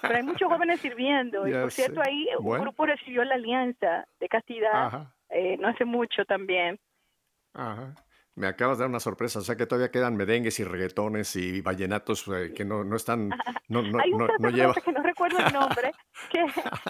Pero 0.00 0.16
hay 0.16 0.22
muchos 0.22 0.48
jóvenes 0.48 0.80
sirviendo. 0.80 1.46
y 1.46 1.52
por 1.60 1.70
cierto, 1.70 2.02
sé. 2.02 2.10
ahí 2.10 2.26
un 2.38 2.58
grupo 2.58 2.86
recibió 2.86 3.22
la 3.24 3.34
alianza 3.34 4.06
de 4.18 4.28
castidad 4.28 5.08
eh, 5.28 5.58
no 5.58 5.68
hace 5.68 5.84
mucho 5.84 6.24
también. 6.24 6.78
Ajá. 7.52 7.94
Me 8.38 8.46
acabas 8.46 8.78
de 8.78 8.82
dar 8.84 8.90
una 8.90 9.00
sorpresa, 9.00 9.40
o 9.40 9.42
sea 9.42 9.56
que 9.56 9.66
todavía 9.66 9.90
quedan 9.90 10.16
merengues 10.16 10.60
y 10.60 10.64
reggaetones 10.64 11.34
y 11.36 11.60
vallenatos 11.60 12.26
eh, 12.28 12.52
que 12.54 12.64
no, 12.64 12.84
no 12.84 12.96
están, 12.96 13.28
no, 13.68 13.82
no, 13.82 13.98
Hay 14.00 14.12
un 14.12 14.18
no, 14.18 14.28
no 14.38 14.50
lleva. 14.50 14.74
que 14.74 14.92
no 14.92 15.02
recuerdo 15.02 15.38
el 15.38 15.52
nombre, 15.52 15.92
que, 16.30 16.44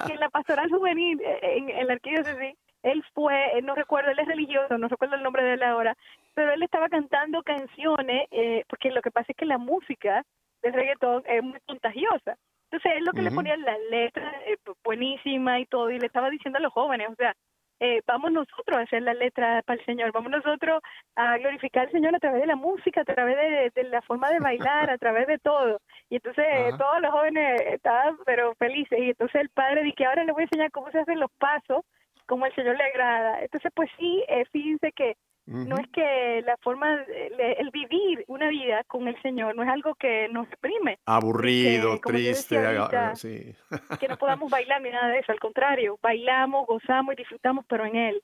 que 0.07 0.13
en 0.13 0.21
la 0.21 0.29
pastoral 0.29 0.69
juvenil, 0.71 1.21
eh, 1.21 1.39
en, 1.43 1.71
en 1.71 1.87
la 1.87 1.95
arquidiócesis, 1.95 2.55
él 2.83 3.05
fue, 3.15 3.59
eh, 3.59 3.63
no 3.63 3.75
recuerdo, 3.75 4.11
él 4.11 4.19
es 4.19 4.27
religioso, 4.27 4.79
no 4.79 4.89
recuerdo 4.89 5.17
el 5.17 5.23
nombre 5.23 5.43
de 5.43 5.55
él 5.55 5.63
ahora, 5.63 5.97
pero 6.35 6.53
él 6.53 6.63
estaba 6.63 6.89
cantando 6.89 7.43
canciones, 7.43 8.29
eh, 8.31 8.65
porque 8.69 8.91
lo 8.91 9.03
que 9.03 9.11
pasa 9.11 9.27
es 9.33 9.37
que 9.37 9.47
la 9.47 9.59
música 9.59 10.25
del 10.63 10.73
reggaetón 10.73 11.23
es 11.27 11.43
muy 11.43 11.59
contagiosa. 11.67 12.37
Entonces 12.71 12.93
él 12.99 13.05
lo 13.05 13.13
que 13.13 13.23
le 13.23 13.29
Ujú. 13.29 13.37
ponía 13.37 13.57
la 13.57 13.77
letra 13.91 14.31
eh, 14.47 14.57
buenísima 14.85 15.59
y 15.61 15.67
todo, 15.67 15.91
y 15.91 15.99
le 15.99 16.07
estaba 16.07 16.31
diciendo 16.31 16.59
a 16.59 16.63
los 16.63 16.73
jóvenes, 16.73 17.09
o 17.11 17.15
sea, 17.17 17.35
eh, 17.81 18.03
vamos 18.07 18.33
nosotros 18.33 18.77
a 18.77 18.83
hacer 18.83 19.03
la 19.03 19.15
letra 19.15 19.63
para 19.63 19.79
el 19.79 19.87
Señor, 19.87 20.13
vamos 20.13 20.31
nosotros 20.31 20.83
a 21.15 21.39
glorificar 21.39 21.87
al 21.87 21.93
Señor 21.93 22.15
a 22.15 22.19
través 22.19 22.41
de 22.41 22.47
la 22.47 22.57
música, 22.57 23.03
a 23.03 23.05
través 23.05 23.37
de, 23.37 23.83
de 23.83 23.89
la 23.89 24.03
forma 24.03 24.31
de 24.31 24.41
bailar, 24.41 24.91
a 24.91 24.99
través 24.99 25.27
de 25.27 25.39
todo. 25.39 25.81
Y 26.11 26.17
entonces 26.17 26.47
Ajá. 26.47 26.77
todos 26.77 27.01
los 27.01 27.11
jóvenes 27.13 27.61
estaban 27.67 28.19
pero 28.25 28.55
felices. 28.57 28.99
Y 28.99 29.11
entonces 29.11 29.41
el 29.41 29.49
padre 29.51 29.83
dice 29.83 29.97
que 29.97 30.07
ahora 30.07 30.25
le 30.25 30.33
voy 30.33 30.43
a 30.43 30.45
enseñar 30.45 30.71
cómo 30.73 30.91
se 30.91 30.99
hacen 30.99 31.21
los 31.21 31.31
pasos, 31.39 31.85
como 32.27 32.47
el 32.47 32.55
Señor 32.55 32.77
le 32.77 32.85
agrada. 32.85 33.43
Entonces 33.43 33.71
pues 33.75 33.91
sí, 33.99 34.25
eh, 34.29 34.45
fíjense 34.53 34.93
que 34.93 35.17
no 35.49 35.77
es 35.79 35.89
que 35.89 36.43
la 36.45 36.57
forma, 36.59 37.03
el, 37.05 37.41
el 37.41 37.71
vivir 37.71 38.25
una 38.29 38.49
vida 38.51 38.85
con 38.85 39.09
el 39.09 39.21
Señor 39.23 39.57
no 39.57 39.63
es 39.63 39.69
algo 39.69 39.95
que 39.95 40.29
nos 40.29 40.49
reprime, 40.51 40.99
Aburrido, 41.07 42.01
que, 42.01 42.13
yo 42.13 42.13
triste, 42.13 42.59
decía 42.59 42.81
ahorita, 42.81 43.17
sí. 43.17 43.55
que 43.99 44.09
no 44.09 44.19
podamos 44.19 44.51
bailar 44.51 44.83
ni 44.83 44.91
nada 44.91 45.09
de 45.09 45.21
eso. 45.21 45.33
Al 45.33 45.41
contrario, 45.41 45.99
bailamos, 46.03 46.67
gozamos 46.67 47.15
y 47.15 47.17
disfrutamos, 47.17 47.65
pero 47.69 47.87
en 47.87 47.97
Él. 47.97 48.23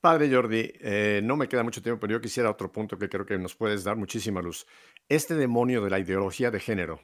Padre 0.00 0.30
Jordi, 0.30 0.72
eh, 0.80 1.20
no 1.22 1.36
me 1.36 1.48
queda 1.48 1.62
mucho 1.62 1.82
tiempo, 1.82 2.00
pero 2.00 2.14
yo 2.14 2.20
quisiera 2.20 2.50
otro 2.50 2.70
punto 2.70 2.98
que 2.98 3.08
creo 3.08 3.24
que 3.24 3.38
nos 3.38 3.54
puedes 3.54 3.84
dar 3.84 3.96
muchísima 3.96 4.42
luz. 4.42 4.66
Este 5.08 5.34
demonio 5.34 5.82
de 5.82 5.90
la 5.90 5.98
ideología 5.98 6.50
de 6.50 6.60
género 6.60 7.00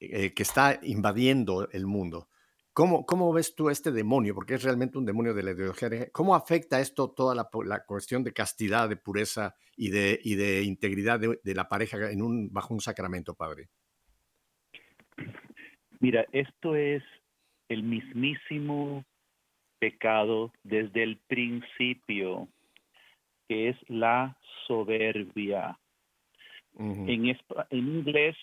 eh, 0.00 0.32
que 0.32 0.42
está 0.42 0.78
invadiendo 0.82 1.68
el 1.70 1.86
mundo, 1.86 2.28
¿cómo, 2.74 3.06
¿cómo 3.06 3.32
ves 3.32 3.54
tú 3.54 3.70
este 3.70 3.90
demonio? 3.90 4.34
Porque 4.34 4.54
es 4.54 4.62
realmente 4.62 4.98
un 4.98 5.06
demonio 5.06 5.32
de 5.32 5.42
la 5.42 5.52
ideología. 5.52 5.88
¿Cómo 6.12 6.34
afecta 6.34 6.80
esto 6.80 7.10
toda 7.10 7.34
la, 7.34 7.84
cuestión 7.86 8.22
de 8.22 8.32
castidad, 8.32 8.88
de 8.88 8.96
pureza 8.96 9.54
y 9.76 9.88
de, 9.88 10.20
y 10.22 10.34
de 10.34 10.62
integridad 10.62 11.18
de, 11.18 11.40
de 11.42 11.54
la 11.54 11.68
pareja 11.68 12.10
en 12.10 12.20
un, 12.20 12.52
bajo 12.52 12.74
un 12.74 12.80
sacramento, 12.80 13.34
Padre? 13.34 13.68
Mira, 16.00 16.26
esto 16.32 16.76
es 16.76 17.02
el 17.68 17.82
mismísimo 17.82 19.04
pecado 19.78 20.52
desde 20.62 21.02
el 21.02 21.18
principio, 21.26 22.48
que 23.48 23.70
es 23.70 23.76
la 23.88 24.36
soberbia. 24.66 25.78
en, 26.78 27.26
en 27.26 27.38
inglés, 27.70 28.36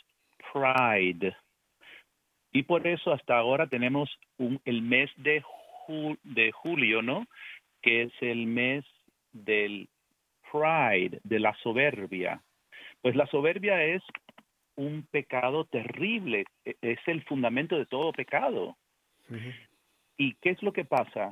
pride. 0.52 1.36
Y 2.52 2.64
por 2.64 2.86
eso 2.88 3.14
hasta 3.14 3.38
ahora 3.38 3.68
tenemos 3.68 4.10
un, 4.38 4.60
el 4.66 4.82
mes 4.82 5.10
de, 5.18 5.42
ju- 5.44 6.18
de 6.24 6.52
julio, 6.52 7.02
¿no? 7.02 7.26
Que 7.82 8.04
es 8.04 8.14
el 8.22 8.46
mes 8.48 8.84
del 9.32 9.88
pride, 10.52 11.22
de 11.24 11.40
la 11.40 11.56
soberbia. 11.64 12.42
Pues 13.02 13.16
la 13.16 13.26
soberbia 13.28 13.82
es 13.84 14.04
un 14.76 15.08
pecado 15.10 15.66
terrible, 15.66 16.46
e- 16.66 16.76
es 16.82 17.00
el 17.08 17.24
fundamento 17.24 17.78
de 17.78 17.86
todo 17.86 18.12
pecado. 18.12 18.76
¿Y 20.18 20.34
qué 20.42 20.50
es 20.50 20.62
lo 20.62 20.74
que 20.74 20.84
pasa? 20.84 21.32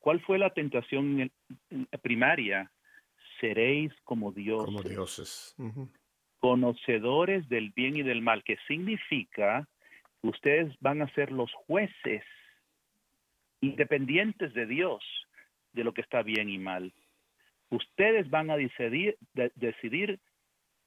¿Cuál 0.00 0.20
fue 0.20 0.38
la 0.38 0.50
tentación 0.50 1.20
en- 1.70 1.86
primaria? 2.02 2.70
Seréis 3.40 3.92
como 4.04 4.32
Dios. 4.32 4.64
Como 4.64 4.82
dioses. 4.82 5.54
Conocedores 6.40 7.48
del 7.48 7.70
bien 7.70 7.96
y 7.96 8.02
del 8.02 8.22
mal, 8.22 8.42
que 8.42 8.56
significa 8.66 9.68
ustedes 10.22 10.74
van 10.80 11.02
a 11.02 11.08
ser 11.14 11.32
los 11.32 11.52
jueces 11.66 12.22
independientes 13.60 14.52
de 14.54 14.66
Dios 14.66 15.02
de 15.72 15.84
lo 15.84 15.92
que 15.92 16.00
está 16.00 16.22
bien 16.22 16.48
y 16.48 16.58
mal. 16.58 16.92
Ustedes 17.70 18.28
van 18.28 18.50
a 18.50 18.56
decidir, 18.56 19.16
de- 19.34 19.52
decidir 19.54 20.18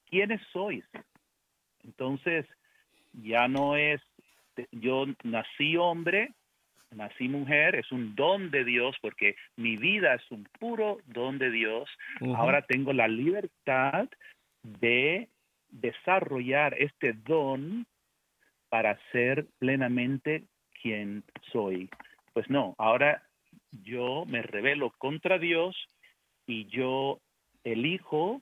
quiénes 0.10 0.42
sois. 0.52 0.86
Entonces, 1.84 2.46
ya 3.14 3.48
no 3.48 3.76
es, 3.76 4.02
yo 4.72 5.06
nací 5.24 5.78
hombre, 5.78 6.34
nací 6.92 7.28
mujer, 7.28 7.76
es 7.76 7.92
un 7.92 8.16
don 8.16 8.52
de 8.52 8.64
Dios 8.64 8.96
porque 9.02 9.36
mi 9.56 9.78
vida 9.78 10.14
es 10.16 10.32
un 10.32 10.48
puro 10.60 11.00
don 11.08 11.38
de 11.40 11.50
Dios. 11.50 11.90
Ahora 12.36 12.62
tengo 12.62 12.94
la 12.94 13.08
libertad 13.08 14.08
de 14.64 15.28
desarrollar 15.70 16.76
este 16.80 17.14
don 17.14 17.86
para 18.70 19.00
ser 19.12 19.48
plenamente 19.60 20.46
quien 20.82 21.24
soy. 21.52 21.90
Pues 22.34 22.50
no, 22.50 22.76
ahora 22.78 23.24
yo 23.84 24.26
me 24.28 24.42
rebelo 24.42 24.92
contra 24.98 25.38
Dios 25.40 25.76
y 26.48 26.66
yo 26.66 27.20
elijo 27.64 28.42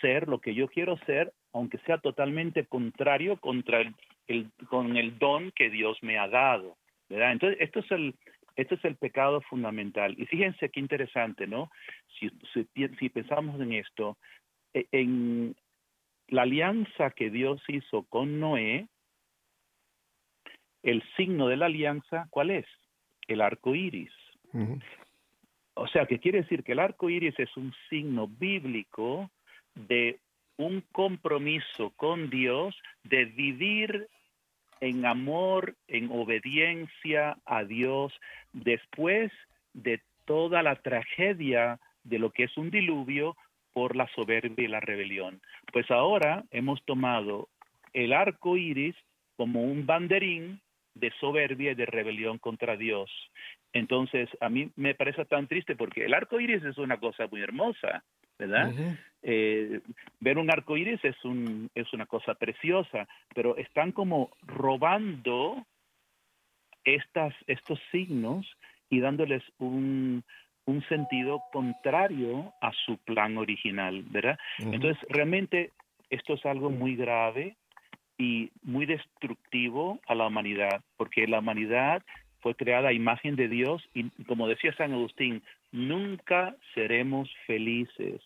ser 0.00 0.28
lo 0.28 0.40
que 0.40 0.54
yo 0.54 0.68
quiero 0.68 0.96
ser, 0.98 1.32
aunque 1.52 1.78
sea 1.78 1.98
totalmente 1.98 2.66
contrario 2.66 3.38
contra 3.38 3.80
el, 4.26 4.50
con 4.68 4.96
el 4.96 5.18
don 5.18 5.50
que 5.52 5.70
Dios 5.70 5.98
me 6.02 6.18
ha 6.18 6.28
dado. 6.28 6.76
¿verdad? 7.08 7.32
Entonces, 7.32 7.58
esto 7.60 7.80
es 7.80 7.90
el, 7.90 8.14
esto 8.56 8.76
es 8.76 8.84
el 8.84 8.96
pecado 8.96 9.40
fundamental. 9.42 10.14
Y 10.18 10.26
fíjense 10.26 10.70
qué 10.70 10.80
interesante, 10.80 11.46
¿no? 11.46 11.70
Si 12.18 13.08
pensamos 13.08 13.60
en 13.60 13.72
esto, 13.72 14.16
e- 14.72 14.86
en 14.92 15.56
la 16.28 16.42
alianza 16.42 17.10
que 17.10 17.30
Dios 17.30 17.60
hizo 17.68 18.04
con 18.04 18.38
Noé, 18.38 18.86
el 20.82 21.02
signo 21.16 21.48
de 21.48 21.56
la 21.56 21.66
alianza, 21.66 22.26
¿cuál 22.30 22.50
es? 22.50 22.66
El 23.28 23.40
arco 23.40 23.74
iris. 23.74 24.12
O 25.74 25.86
sea, 25.88 26.06
que 26.06 26.18
quiere 26.18 26.42
decir 26.42 26.64
que 26.64 26.72
el 26.72 26.78
arco 26.78 27.08
iris 27.08 27.38
es 27.38 27.56
un 27.56 27.72
signo 27.88 28.26
bíblico 28.26 29.30
de 29.74 30.18
un 30.56 30.82
compromiso 30.92 31.90
con 31.96 32.28
Dios 32.28 32.76
de 33.04 33.24
vivir 33.24 34.08
en 34.80 35.06
amor, 35.06 35.76
en 35.88 36.10
obediencia 36.10 37.36
a 37.44 37.64
Dios, 37.64 38.12
después 38.52 39.30
de 39.72 40.00
toda 40.24 40.62
la 40.62 40.76
tragedia 40.76 41.78
de 42.04 42.18
lo 42.18 42.30
que 42.30 42.44
es 42.44 42.56
un 42.56 42.70
diluvio 42.70 43.36
por 43.72 43.94
la 43.94 44.08
soberbia 44.14 44.64
y 44.64 44.68
la 44.68 44.80
rebelión. 44.80 45.40
Pues 45.72 45.90
ahora 45.90 46.44
hemos 46.50 46.82
tomado 46.84 47.48
el 47.92 48.12
arco 48.12 48.56
iris 48.56 48.96
como 49.36 49.62
un 49.62 49.86
banderín 49.86 50.60
de 50.94 51.12
soberbia 51.20 51.72
y 51.72 51.74
de 51.74 51.86
rebelión 51.86 52.38
contra 52.38 52.76
Dios. 52.76 53.10
Entonces, 53.72 54.28
a 54.40 54.48
mí 54.48 54.70
me 54.76 54.94
parece 54.94 55.24
tan 55.24 55.46
triste 55.46 55.76
porque 55.76 56.04
el 56.04 56.14
arco 56.14 56.40
iris 56.40 56.64
es 56.64 56.78
una 56.78 56.98
cosa 56.98 57.26
muy 57.30 57.40
hermosa, 57.40 58.02
¿verdad? 58.38 58.72
Eh, 59.22 59.80
ver 60.18 60.38
un 60.38 60.50
arco 60.50 60.76
iris 60.76 61.04
es, 61.04 61.24
un, 61.24 61.70
es 61.74 61.92
una 61.92 62.06
cosa 62.06 62.34
preciosa, 62.34 63.06
pero 63.34 63.56
están 63.56 63.92
como 63.92 64.30
robando 64.42 65.64
estas, 66.84 67.34
estos 67.46 67.78
signos 67.92 68.46
y 68.88 69.00
dándoles 69.00 69.42
un, 69.58 70.24
un 70.64 70.82
sentido 70.88 71.42
contrario 71.52 72.52
a 72.60 72.72
su 72.84 72.98
plan 72.98 73.36
original, 73.38 74.02
¿verdad? 74.10 74.38
Entonces, 74.58 74.98
realmente 75.08 75.70
esto 76.08 76.34
es 76.34 76.44
algo 76.44 76.70
muy 76.70 76.96
grave 76.96 77.56
y 78.20 78.52
muy 78.62 78.84
destructivo 78.84 79.98
a 80.06 80.14
la 80.14 80.26
humanidad, 80.26 80.82
porque 80.98 81.26
la 81.26 81.38
humanidad 81.38 82.02
fue 82.40 82.54
creada 82.54 82.90
a 82.90 82.92
imagen 82.92 83.34
de 83.34 83.48
Dios 83.48 83.82
y 83.94 84.10
como 84.24 84.46
decía 84.46 84.74
San 84.76 84.92
Agustín, 84.92 85.42
nunca 85.72 86.54
seremos 86.74 87.30
felices 87.46 88.20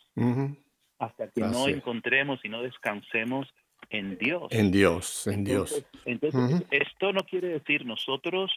hasta 0.99 1.29
que 1.31 1.43
no 1.43 1.63
Así 1.63 1.75
encontremos 1.75 2.41
y 2.43 2.49
no 2.49 2.63
descansemos 2.63 3.47
en 3.89 4.19
Dios. 4.19 4.49
En 4.51 4.73
Dios, 4.73 5.29
en 5.29 5.45
Dios. 5.45 5.87
Entonces, 6.05 6.65
esto 6.73 7.13
no 7.13 7.21
quiere 7.21 7.49
decir 7.49 7.87
nosotros 7.87 8.51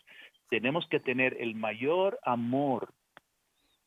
tenemos 0.50 0.88
que 0.88 1.00
tener 1.00 1.38
el 1.40 1.54
mayor 1.54 2.18
amor 2.24 2.92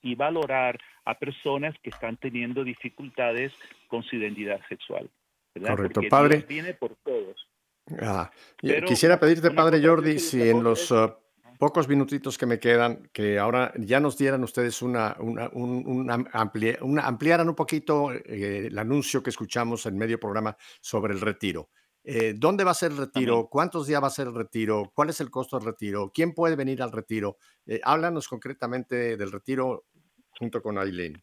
y 0.03 0.15
valorar 0.15 0.79
a 1.05 1.15
personas 1.15 1.75
que 1.83 1.91
están 1.91 2.17
teniendo 2.17 2.63
dificultades 2.63 3.53
con 3.89 4.05
su 4.05 4.15
identidad 4.15 4.61
sexual. 4.69 5.11
¿Verdad? 5.55 5.71
Correcto. 5.71 5.95
Porque 6.01 6.09
Padre. 6.09 6.37
Dios 6.39 6.49
viene 6.49 6.75
por 6.75 6.97
todos. 6.97 7.47
Ah, 8.01 8.31
Pero 8.61 8.87
quisiera 8.87 9.19
pedirte, 9.19 9.51
Padre 9.51 9.85
Jordi, 9.85 10.19
si 10.21 10.49
en 10.49 10.63
los 10.63 10.91
uh, 10.93 11.13
pocos 11.59 11.89
minutitos 11.89 12.39
que 12.39 12.47
me 12.47 12.61
quedan, 12.61 13.09
que 13.13 13.39
ahora 13.39 13.73
ya 13.77 13.99
nos 13.99 14.17
dieran 14.17 14.45
ustedes 14.45 14.81
una, 14.81 15.17
una, 15.19 15.49
un- 15.53 15.85
una 15.87 16.15
amplia- 16.33 16.79
una- 16.83 17.07
ampliaran 17.07 17.49
un 17.49 17.57
poquito 17.57 18.13
eh, 18.13 18.69
el 18.69 18.79
anuncio 18.79 19.23
que 19.23 19.31
escuchamos 19.31 19.87
en 19.87 19.99
medio 19.99 20.21
programa 20.21 20.57
sobre 20.81 21.15
el 21.15 21.21
retiro. 21.21 21.71
Eh, 22.05 22.35
¿Dónde 22.37 22.65
va 22.65 22.71
a 22.71 22.75
ser 22.75 22.93
el 22.93 22.99
retiro? 22.99 23.49
¿Cuántos 23.51 23.87
días 23.87 24.03
va 24.03 24.07
a 24.07 24.11
ser 24.11 24.29
el 24.29 24.35
retiro? 24.35 24.91
¿Cuál 24.95 25.11
es 25.11 25.21
el 25.21 25.31
costo 25.31 25.59
del 25.59 25.67
retiro? 25.67 26.11
¿Quién 26.15 26.33
puede 26.33 26.57
venir 26.57 26.83
al 26.83 26.93
retiro? 26.93 27.37
Eh, 27.67 27.81
háblanos 27.83 28.27
concretamente 28.29 29.17
del 29.19 29.31
retiro 29.33 29.85
junto 30.39 30.63
con 30.63 30.79
Aileen. 30.79 31.21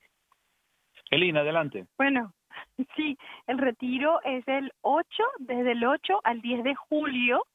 Elina, 1.09 1.39
adelante. 1.39 1.87
Bueno, 1.97 2.35
sí, 2.95 3.17
el 3.47 3.57
retiro 3.57 4.19
es 4.23 4.47
el 4.47 4.71
8, 4.81 5.05
desde 5.39 5.71
el 5.71 5.83
8 5.85 6.21
al 6.23 6.41
10 6.41 6.63
de 6.63 6.75
julio. 6.75 7.45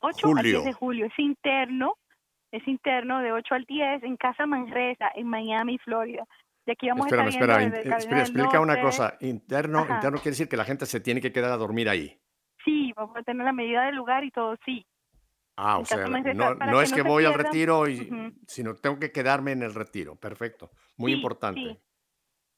8 0.00 0.26
al 0.36 0.42
10 0.42 0.64
de 0.64 0.72
Julio. 0.72 0.76
julio, 0.78 1.06
es 1.06 1.18
interno, 1.18 1.94
es 2.50 2.66
interno 2.66 3.20
de 3.20 3.32
8 3.32 3.54
al 3.54 3.64
10 3.64 4.02
en 4.02 4.16
Casa 4.16 4.46
Manresa, 4.46 5.10
en 5.14 5.28
Miami, 5.28 5.78
Florida. 5.78 6.26
De 6.66 6.72
aquí 6.72 6.88
vamos 6.88 7.06
Espera, 7.06 7.22
a 7.22 7.28
estar 7.28 7.42
espera, 7.50 7.58
desde 7.58 7.88
espera, 7.88 8.16
del 8.16 8.20
explica 8.20 8.60
una 8.60 8.80
cosa. 8.80 9.16
Interno, 9.20 9.80
Ajá. 9.80 9.94
interno 9.96 10.16
quiere 10.18 10.30
decir 10.30 10.48
que 10.48 10.56
la 10.56 10.64
gente 10.64 10.86
se 10.86 11.00
tiene 11.00 11.20
que 11.20 11.32
quedar 11.32 11.52
a 11.52 11.56
dormir 11.56 11.88
ahí. 11.88 12.18
Sí, 12.64 12.92
vamos 12.96 13.16
a 13.16 13.22
tener 13.22 13.44
la 13.44 13.52
medida 13.52 13.84
del 13.86 13.96
lugar 13.96 14.24
y 14.24 14.30
todo, 14.30 14.56
sí. 14.64 14.84
Ah, 15.56 15.78
o 15.78 15.84
sea, 15.84 16.06
no, 16.06 16.54
no 16.54 16.78
que 16.78 16.84
es 16.84 16.92
que 16.92 17.02
voy 17.02 17.24
al 17.24 17.34
retiro, 17.34 17.86
y, 17.88 18.00
Ujú. 18.00 18.32
sino 18.46 18.74
tengo 18.74 18.98
que 18.98 19.12
quedarme 19.12 19.52
en 19.52 19.62
el 19.62 19.74
retiro. 19.74 20.16
Perfecto. 20.16 20.70
Muy 20.96 21.12
Sí, 21.12 21.16
importante. 21.18 21.60
sí. 21.60 21.78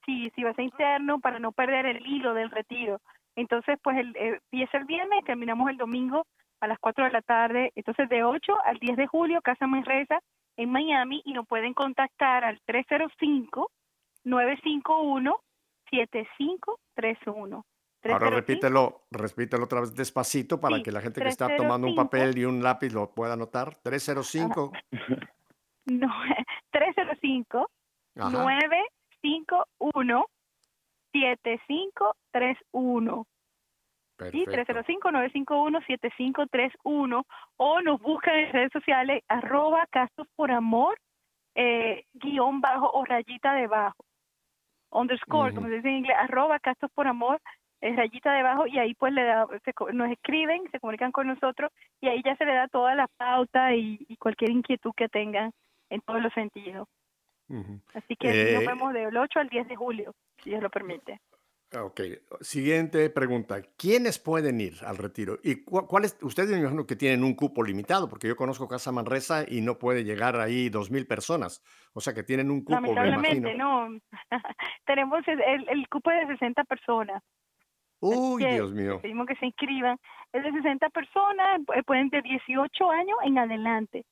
Sí, 0.07 0.31
sí, 0.35 0.43
va 0.43 0.51
a 0.51 0.55
ser 0.55 0.65
interno 0.65 1.19
para 1.21 1.39
no 1.39 1.53
perder 1.53 1.87
el 1.87 2.07
hilo 2.07 2.35
del 2.35 2.51
retiro. 2.51 3.01
Entonces, 3.37 3.79
pues 3.83 3.97
el, 3.99 4.15
eh, 4.17 4.39
empieza 4.51 4.79
el 4.79 4.85
viernes 4.85 5.21
y 5.23 5.25
terminamos 5.25 5.71
el 5.71 5.77
domingo 5.77 6.27
a 6.61 6.67
las 6.69 6.79
4 6.79 7.05
de 7.07 7.11
la 7.11 7.23
tarde. 7.23 7.73
Entonces, 7.75 8.09
de 8.09 8.23
8 8.25 8.53
al 8.65 8.79
10 8.79 8.97
de 8.97 9.07
julio, 9.07 9.41
Casa 9.43 9.67
Manresa 9.67 10.21
en 10.57 10.71
Miami 10.71 11.21
y 11.25 11.33
nos 11.33 11.47
pueden 11.47 11.75
contactar 11.75 12.45
al 12.45 12.61
305-951-7531. 15.91 17.65
Ahora 18.07 18.29
repítelo, 18.29 19.07
repítelo 19.11 19.65
otra 19.65 19.81
vez 19.81 19.95
despacito 19.95 20.61
para 20.61 20.77
Sí, 20.77 20.83
que 20.83 20.93
la 20.93 21.01
gente 21.01 21.23
que 21.23 21.29
está 21.29 21.57
tomando 21.57 21.87
un 21.87 21.95
305. 21.95 22.05
papel 22.11 22.39
y 22.39 22.45
un 22.45 22.63
lápiz 22.63 22.93
lo 22.93 23.11
pueda 23.15 23.33
anotar. 23.33 23.77
305. 23.83 24.73
No, 25.87 26.09
305 26.73 27.71
Ajá. 28.17 28.31
951 28.31 28.87
7531. 31.13 33.27
Sí, 34.31 34.45
Perfecto. 34.45 34.75
305-951-7531 34.75 37.27
o 37.57 37.81
nos 37.81 38.01
buscan 38.01 38.37
en 38.37 38.53
redes 38.53 38.71
sociales 38.73 39.25
arroba 39.27 39.89
castos 39.91 40.29
por 40.37 40.53
amor 40.53 40.97
eh, 41.57 42.05
guion 42.13 42.61
bajo 42.61 42.89
o 42.93 43.05
rayita 43.05 43.55
debajo 43.55 44.05
underscore 44.91 45.53
como 45.53 45.67
se 45.67 45.75
dice 45.77 45.89
en 45.89 45.97
inglés 45.97 46.17
arroba 46.17 46.61
castos 46.61 46.93
por 46.95 47.09
amor 47.09 47.41
eh, 47.81 47.97
rayita 47.97 48.33
debajo 48.33 48.69
y 48.69 48.79
ahí 48.79 48.95
pues 48.95 49.13
le 49.13 49.25
da, 49.25 49.49
se 49.65 49.73
nos 49.93 50.09
escriben 50.13 50.63
se 50.71 50.79
comunican 50.79 51.11
con 51.11 51.27
nosotros 51.27 51.73
y 52.01 52.07
ahí 52.07 52.23
ya 52.25 52.37
se 52.37 52.45
le 52.45 52.55
da 52.55 52.69
toda 52.69 52.95
la 52.95 53.09
pauta 53.17 53.75
y, 53.75 53.99
y 54.09 54.17
cualquier 54.17 54.53
inquietud 54.53 54.93
que 54.97 55.09
tengan 55.09 55.51
en 55.91 56.01
todos 56.03 56.23
los 56.23 56.33
sentidos 56.35 56.87
Así 57.95 58.17
que 58.17 58.29
nos 58.55 58.63
Eh, 58.63 58.67
vemos 58.67 58.93
del 58.93 59.17
8 59.17 59.39
al 59.41 59.49
10 59.49 59.69
de 59.69 59.77
julio 59.77 60.15
si 60.43 60.51
Dios 60.51 60.63
lo 60.63 60.71
permite 60.71 61.21
Ok, 61.77 62.01
siguiente 62.41 63.11
pregunta. 63.11 63.61
¿Quiénes 63.77 64.21
pueden 64.21 64.61
ir 64.61 64.75
al 64.87 64.97
retiro? 64.97 65.39
¿Y 65.43 65.65
cu- 65.65 65.89
cuál 65.89 66.05
es? 66.05 66.17
Ustedes 66.23 66.51
me 66.51 66.59
imagino 66.59 66.87
que 66.87 66.95
tienen 66.95 67.25
un 67.25 67.35
cupo 67.35 67.65
limitado, 67.65 68.09
porque 68.09 68.29
yo 68.29 68.37
conozco 68.37 68.69
Casa 68.69 68.93
Manresa 68.93 69.45
y 69.49 69.61
no 69.61 69.77
puede 69.77 70.05
llegar 70.05 70.37
ahí 70.37 70.69
dos 70.69 70.93
mil 70.93 71.05
personas. 71.09 71.65
O 71.93 72.01
sea 72.01 72.15
que 72.15 72.23
tienen 72.23 72.53
un 72.53 72.63
cupo, 72.63 72.81
me 72.81 72.89
lamentablemente 72.95 73.51
imagino. 73.55 73.89
no 73.91 73.99
tenemos 74.87 75.27
el, 75.27 75.69
el, 75.69 75.89
cupo 75.89 76.11
de 76.11 76.27
60 76.29 76.63
personas 76.65 77.23
Uy, 78.01 78.45
Dios 78.45 78.73
mío. 78.73 79.01
pedimos 79.01 79.27
que 79.27 79.35
se 79.37 79.47
inscriban. 79.47 79.99
Es 80.33 80.45
de 80.45 80.53
60 80.53 80.91
personas, 80.91 81.61
pu- 81.63 81.85
pueden 81.85 82.09
de 82.11 82.23
18 82.23 82.91
años 82.91 83.17
en 83.25 83.39
adelante. 83.39 84.05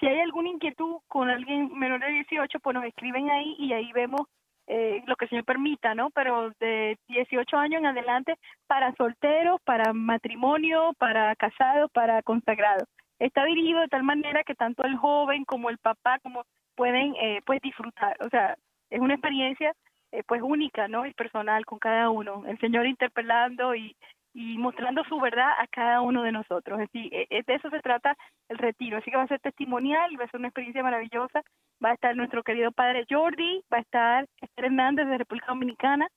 Si 0.00 0.06
hay 0.06 0.18
alguna 0.20 0.48
inquietud 0.48 0.96
con 1.08 1.28
alguien 1.28 1.78
menor 1.78 2.00
de 2.00 2.10
18, 2.10 2.58
pues 2.60 2.74
nos 2.74 2.84
escriben 2.84 3.30
ahí 3.30 3.54
y 3.58 3.74
ahí 3.74 3.92
vemos 3.92 4.22
eh, 4.66 5.02
lo 5.06 5.16
que 5.16 5.26
el 5.26 5.28
Señor 5.28 5.44
permita, 5.44 5.94
¿no? 5.94 6.10
Pero 6.10 6.52
de 6.58 6.96
18 7.08 7.56
años 7.58 7.80
en 7.80 7.86
adelante 7.86 8.36
para 8.66 8.94
solteros, 8.94 9.60
para 9.62 9.92
matrimonio, 9.92 10.94
para 10.98 11.36
casados, 11.36 11.90
para 11.92 12.22
consagrados. 12.22 12.88
Está 13.18 13.44
dirigido 13.44 13.80
de 13.80 13.88
tal 13.88 14.02
manera 14.02 14.42
que 14.44 14.54
tanto 14.54 14.84
el 14.84 14.96
joven 14.96 15.44
como 15.44 15.68
el 15.68 15.76
papá 15.78 16.18
como 16.20 16.44
pueden 16.76 17.14
eh, 17.20 17.40
pues 17.44 17.60
disfrutar. 17.60 18.16
O 18.24 18.30
sea, 18.30 18.56
es 18.88 19.00
una 19.00 19.14
experiencia 19.14 19.74
eh, 20.12 20.22
pues 20.26 20.40
única, 20.40 20.88
¿no? 20.88 21.04
Y 21.04 21.12
personal 21.12 21.66
con 21.66 21.78
cada 21.78 22.08
uno. 22.08 22.44
El 22.46 22.58
Señor 22.58 22.86
interpelando 22.86 23.74
y, 23.74 23.94
y 24.32 24.58
mostrando 24.58 25.02
su 25.04 25.18
verdad 25.20 25.50
a 25.58 25.66
cada 25.66 26.00
uno 26.00 26.22
de 26.22 26.32
nosotros. 26.32 26.80
Es 26.80 26.90
decir, 26.92 27.12
eh, 27.12 27.26
eh, 27.30 27.42
de 27.46 27.54
eso 27.54 27.68
se 27.70 27.80
trata 27.80 28.16
el 28.48 28.58
retiro. 28.58 28.98
Así 28.98 29.10
que 29.10 29.16
va 29.16 29.24
a 29.24 29.28
ser 29.28 29.40
testimonial, 29.40 30.10
va 30.18 30.24
a 30.24 30.28
ser 30.28 30.38
una 30.38 30.48
experiencia 30.48 30.82
maravillosa. 30.82 31.42
Va 31.84 31.90
a 31.90 31.94
estar 31.94 32.14
nuestro 32.14 32.42
querido 32.42 32.72
padre 32.72 33.06
Jordi, 33.08 33.62
va 33.72 33.78
a 33.78 33.80
estar 33.80 34.26
Esther 34.40 34.66
Hernández 34.66 35.08
de 35.08 35.18
República 35.18 35.46
Dominicana, 35.48 36.08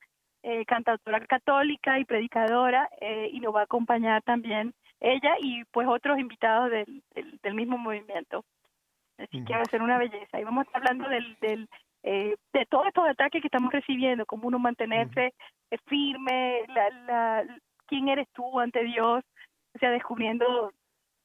eh, 0.44 0.66
cantautora 0.66 1.26
católica 1.26 2.00
y 2.00 2.06
predicadora, 2.06 2.90
eh, 3.00 3.30
y 3.32 3.40
nos 3.40 3.56
va 3.56 3.62
a 3.62 3.64
acompañar 3.64 4.22
también 4.24 4.74
ella 5.00 5.36
y 5.42 5.64
pues 5.72 5.88
otros 5.88 6.20
invitados 6.20 6.70
del, 6.70 7.02
del, 7.16 7.40
del 7.42 7.54
mismo 7.56 7.78
movimiento. 7.78 8.44
Así 9.18 9.44
que 9.46 9.54
va 9.54 9.62
a 9.62 9.66
ser 9.66 9.82
una 9.82 9.98
belleza. 9.98 10.40
Y 10.40 10.44
vamos 10.44 10.62
a 10.62 10.68
estar 10.68 10.82
hablando 10.82 11.08
del, 11.08 11.38
del 11.40 11.70
eh, 12.04 12.36
de 12.52 12.66
todos 12.66 12.88
estos 12.88 13.08
ataques 13.08 13.42
que 13.42 13.48
estamos 13.48 13.72
recibiendo, 13.72 14.26
cómo 14.26 14.50
uno 14.50 14.60
mantenerse 14.60 15.34
eh, 15.72 15.78
firme, 15.88 16.64
la, 16.68 16.90
la, 17.08 17.60
quién 17.88 18.10
eres 18.10 18.28
tú 18.34 18.60
ante 18.60 18.84
Dios, 18.84 19.24
o 19.76 19.80
sea, 19.80 19.92
descubriendo 19.92 20.72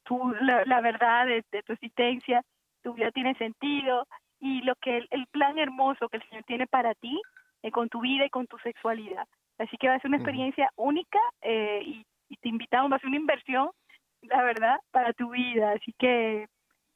tu, 0.05 0.33
la, 0.41 0.65
la 0.65 0.81
verdad 0.81 1.27
de, 1.27 1.45
de 1.53 1.63
tu 1.63 1.73
existencia, 1.75 2.43
tu 2.83 2.95
vida 2.95 3.11
tiene 3.11 3.35
sentido 3.35 4.07
y 4.41 4.63
lo 4.63 4.75
que 4.77 4.99
el, 4.99 5.09
el 5.11 5.27
plan 5.27 5.59
hermoso 5.59 6.09
que 6.09 6.19
el 6.19 6.29
Señor 6.29 6.45
tiene 6.45 6.67
para 6.67 6.95
ti 6.95 7.21
eh, 7.63 7.71
con 7.71 7.89
tu 7.89 8.01
vida 8.01 8.25
y 8.25 8.31
con 8.31 8.47
tu 8.47 8.59
sexualidad. 8.59 9.27
Así 9.59 9.77
que 9.77 9.89
va 9.89 9.95
a 9.95 10.01
ser 10.01 10.09
una 10.09 10.19
experiencia 10.19 10.71
única 10.77 11.19
eh, 11.43 11.83
y, 11.85 12.07
y 12.29 12.37
te 12.37 12.49
invitamos, 12.49 12.93
va 12.93 12.97
a 12.97 13.01
ser 13.01 13.09
una 13.09 13.17
inversión, 13.17 13.71
la 14.23 14.43
verdad, 14.43 14.79
para 14.93 15.13
tu 15.13 15.31
vida. 15.31 15.73
Así 15.73 15.93
que 15.99 16.47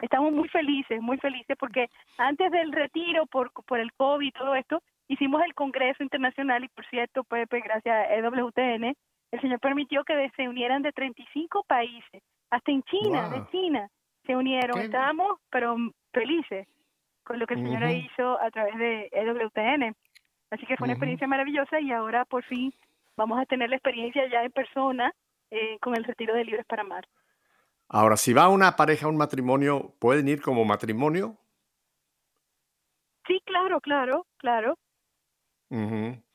estamos 0.01 0.33
muy 0.33 0.49
felices, 0.49 1.01
muy 1.01 1.19
felices 1.19 1.57
porque 1.59 1.89
antes 2.19 2.51
del 2.53 2.73
retiro 2.73 3.27
por, 3.27 3.53
por 3.67 3.81
el 3.81 3.93
COVID 3.95 4.27
y 4.27 4.33
todo 4.33 4.55
esto, 4.55 4.83
hicimos 5.09 5.43
el 5.43 5.55
Congreso 5.55 6.03
Internacional 6.03 6.65
y 6.65 6.69
por 6.69 6.87
cierto, 6.87 7.25
Pepe, 7.25 7.61
gracias 7.61 7.95
a 7.95 8.15
EWTN, 8.15 8.95
el 9.33 9.41
Señor 9.41 9.59
permitió 9.61 10.05
que 10.05 10.31
se 10.37 10.49
unieran 10.49 10.83
de 10.83 10.93
35 10.93 11.65
países, 11.65 12.23
hasta 12.51 12.71
en 12.71 12.83
China, 12.85 13.29
Wow. 13.29 13.31
de 13.41 13.51
China, 13.51 13.89
se 14.27 14.37
unieron. 14.37 14.79
Qué- 14.79 14.85
Estábamos, 14.87 15.41
pero 15.51 15.75
felices 16.13 16.69
con 17.25 17.39
lo 17.39 17.47
que 17.47 17.55
el 17.55 17.63
Señor 17.63 17.83
hizo 17.91 18.41
a 18.41 18.51
través 18.51 18.77
de 18.79 19.09
EWTN. 19.13 19.95
Así 20.51 20.67
que 20.67 20.77
fue 20.77 20.85
una 20.87 20.93
experiencia 20.95 21.27
maravillosa 21.27 21.81
y 21.81 21.91
ahora 21.93 22.25
por 22.27 22.45
fin 22.45 22.73
vamos 23.17 23.39
a 23.41 23.47
tener 23.47 23.71
la 23.71 23.77
experiencia 23.77 24.29
ya 24.29 24.43
en 24.45 24.53
persona 24.53 25.13
eh, 25.51 25.79
con 25.81 25.95
el 25.97 26.05
retiro 26.05 26.35
de 26.35 26.45
Libres 26.45 26.67
para 26.67 26.83
Amar. 26.83 27.07
Ahora, 27.89 28.17
si 28.17 28.33
va 28.33 28.49
una 28.49 28.75
pareja 28.77 29.07
a 29.07 29.09
un 29.09 29.17
matrimonio, 29.17 29.95
¿pueden 29.99 30.29
ir 30.29 30.41
como 30.43 30.65
matrimonio? 30.65 31.37
Sí, 33.27 33.41
claro, 33.45 33.81
claro, 33.81 34.27
claro. 34.39 34.79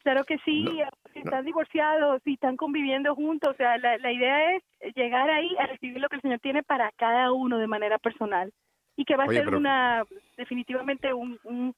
Claro 0.04 0.24
que 0.24 0.38
sí, 0.45 0.64
No, 0.64 0.72
si 1.18 1.24
están 1.24 1.45
divorciados, 1.45 2.22
si 2.24 2.34
están 2.34 2.57
conviviendo 2.57 3.15
juntos, 3.15 3.51
o 3.51 3.55
sea, 3.55 3.78
la, 3.78 3.97
la 3.97 4.11
idea 4.11 4.53
es 4.55 4.63
llegar 4.95 5.30
ahí 5.30 5.55
a 5.59 5.68
recibir 5.68 5.99
lo 5.99 6.07
que 6.09 6.18
el 6.18 6.22
Señor 6.22 6.39
tiene 6.39 6.63
para 6.63 6.91
cada 6.93 7.32
uno 7.32 7.57
de 7.57 7.68
manera 7.68 7.97
personal 7.97 8.51
y 8.95 9.05
que 9.05 9.15
va 9.15 9.24
a 9.24 9.28
Oye, 9.28 9.38
ser 9.38 9.45
pero- 9.45 9.57
una, 9.57 10.03
definitivamente 10.38 11.13
un, 11.13 11.39
un, 11.43 11.76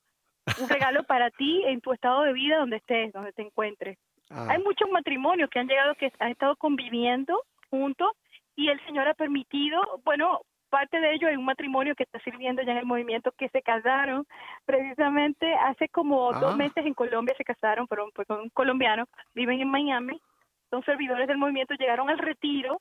un 0.62 0.70
regalo 0.70 1.04
para 1.04 1.30
ti 1.32 1.64
en 1.66 1.82
tu 1.82 1.94
estado 1.94 2.24
de 2.24 2.34
vida 2.34 2.58
donde 2.58 2.78
estés, 2.78 3.12
donde 3.14 3.34
te 3.34 3.42
encuentres. 3.42 3.98
Ah. 4.30 4.48
Hay 4.52 4.62
muchos 4.64 4.90
matrimonios 4.90 5.50
que 5.50 5.60
han 5.60 5.68
llegado, 5.68 5.96
que 5.96 6.12
han 6.20 6.32
estado 6.32 6.56
conviviendo 6.56 7.42
juntos 7.70 8.12
y 8.56 8.70
el 8.70 8.80
Señor 8.86 9.08
ha 9.08 9.14
permitido, 9.14 9.82
bueno, 10.04 10.42
parte 10.70 11.00
de 11.00 11.14
ello 11.14 11.28
hay 11.28 11.36
un 11.36 11.46
matrimonio 11.46 11.96
que 11.96 12.04
está 12.04 12.20
sirviendo 12.20 12.62
ya 12.62 12.72
en 12.72 12.78
el 12.80 12.86
movimiento 12.86 13.32
que 13.38 13.50
se 13.50 13.62
casaron 13.62 14.26
precisamente 14.66 15.54
hace 15.56 15.90
como 15.90 16.32
Ah. 16.32 16.40
dos 16.40 16.56
meses 16.58 16.86
en 16.86 16.94
Colombia 16.94 17.36
se 17.38 17.44
casaron, 17.44 17.88
pero 17.88 18.08
pues, 18.14 18.28
con 18.28 18.40
un 18.42 18.50
colombiano, 18.50 19.06
viven 19.34 19.60
en 19.62 19.70
Miami, 19.70 20.22
son 20.70 20.84
servidores 20.84 21.28
del 21.28 21.38
movimiento, 21.38 21.74
llegaron 21.74 22.10
al 22.10 22.20
retiro, 22.20 22.80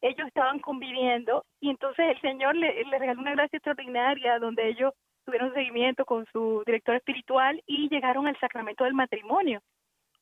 ellos 0.00 0.26
estaban 0.28 0.58
conviviendo 0.60 1.44
y 1.60 1.70
entonces 1.70 2.06
el 2.10 2.20
Señor 2.20 2.54
le, 2.56 2.84
le 2.84 2.98
regaló 2.98 3.20
una 3.20 3.32
gracia 3.32 3.56
extraordinaria 3.56 4.38
donde 4.38 4.68
ellos 4.68 4.92
tuvieron 5.24 5.52
seguimiento 5.54 6.04
con 6.04 6.24
su 6.32 6.62
director 6.66 6.94
espiritual 6.96 7.62
y 7.66 7.88
llegaron 7.88 8.26
al 8.26 8.38
sacramento 8.38 8.84
del 8.84 8.94
matrimonio. 8.94 9.60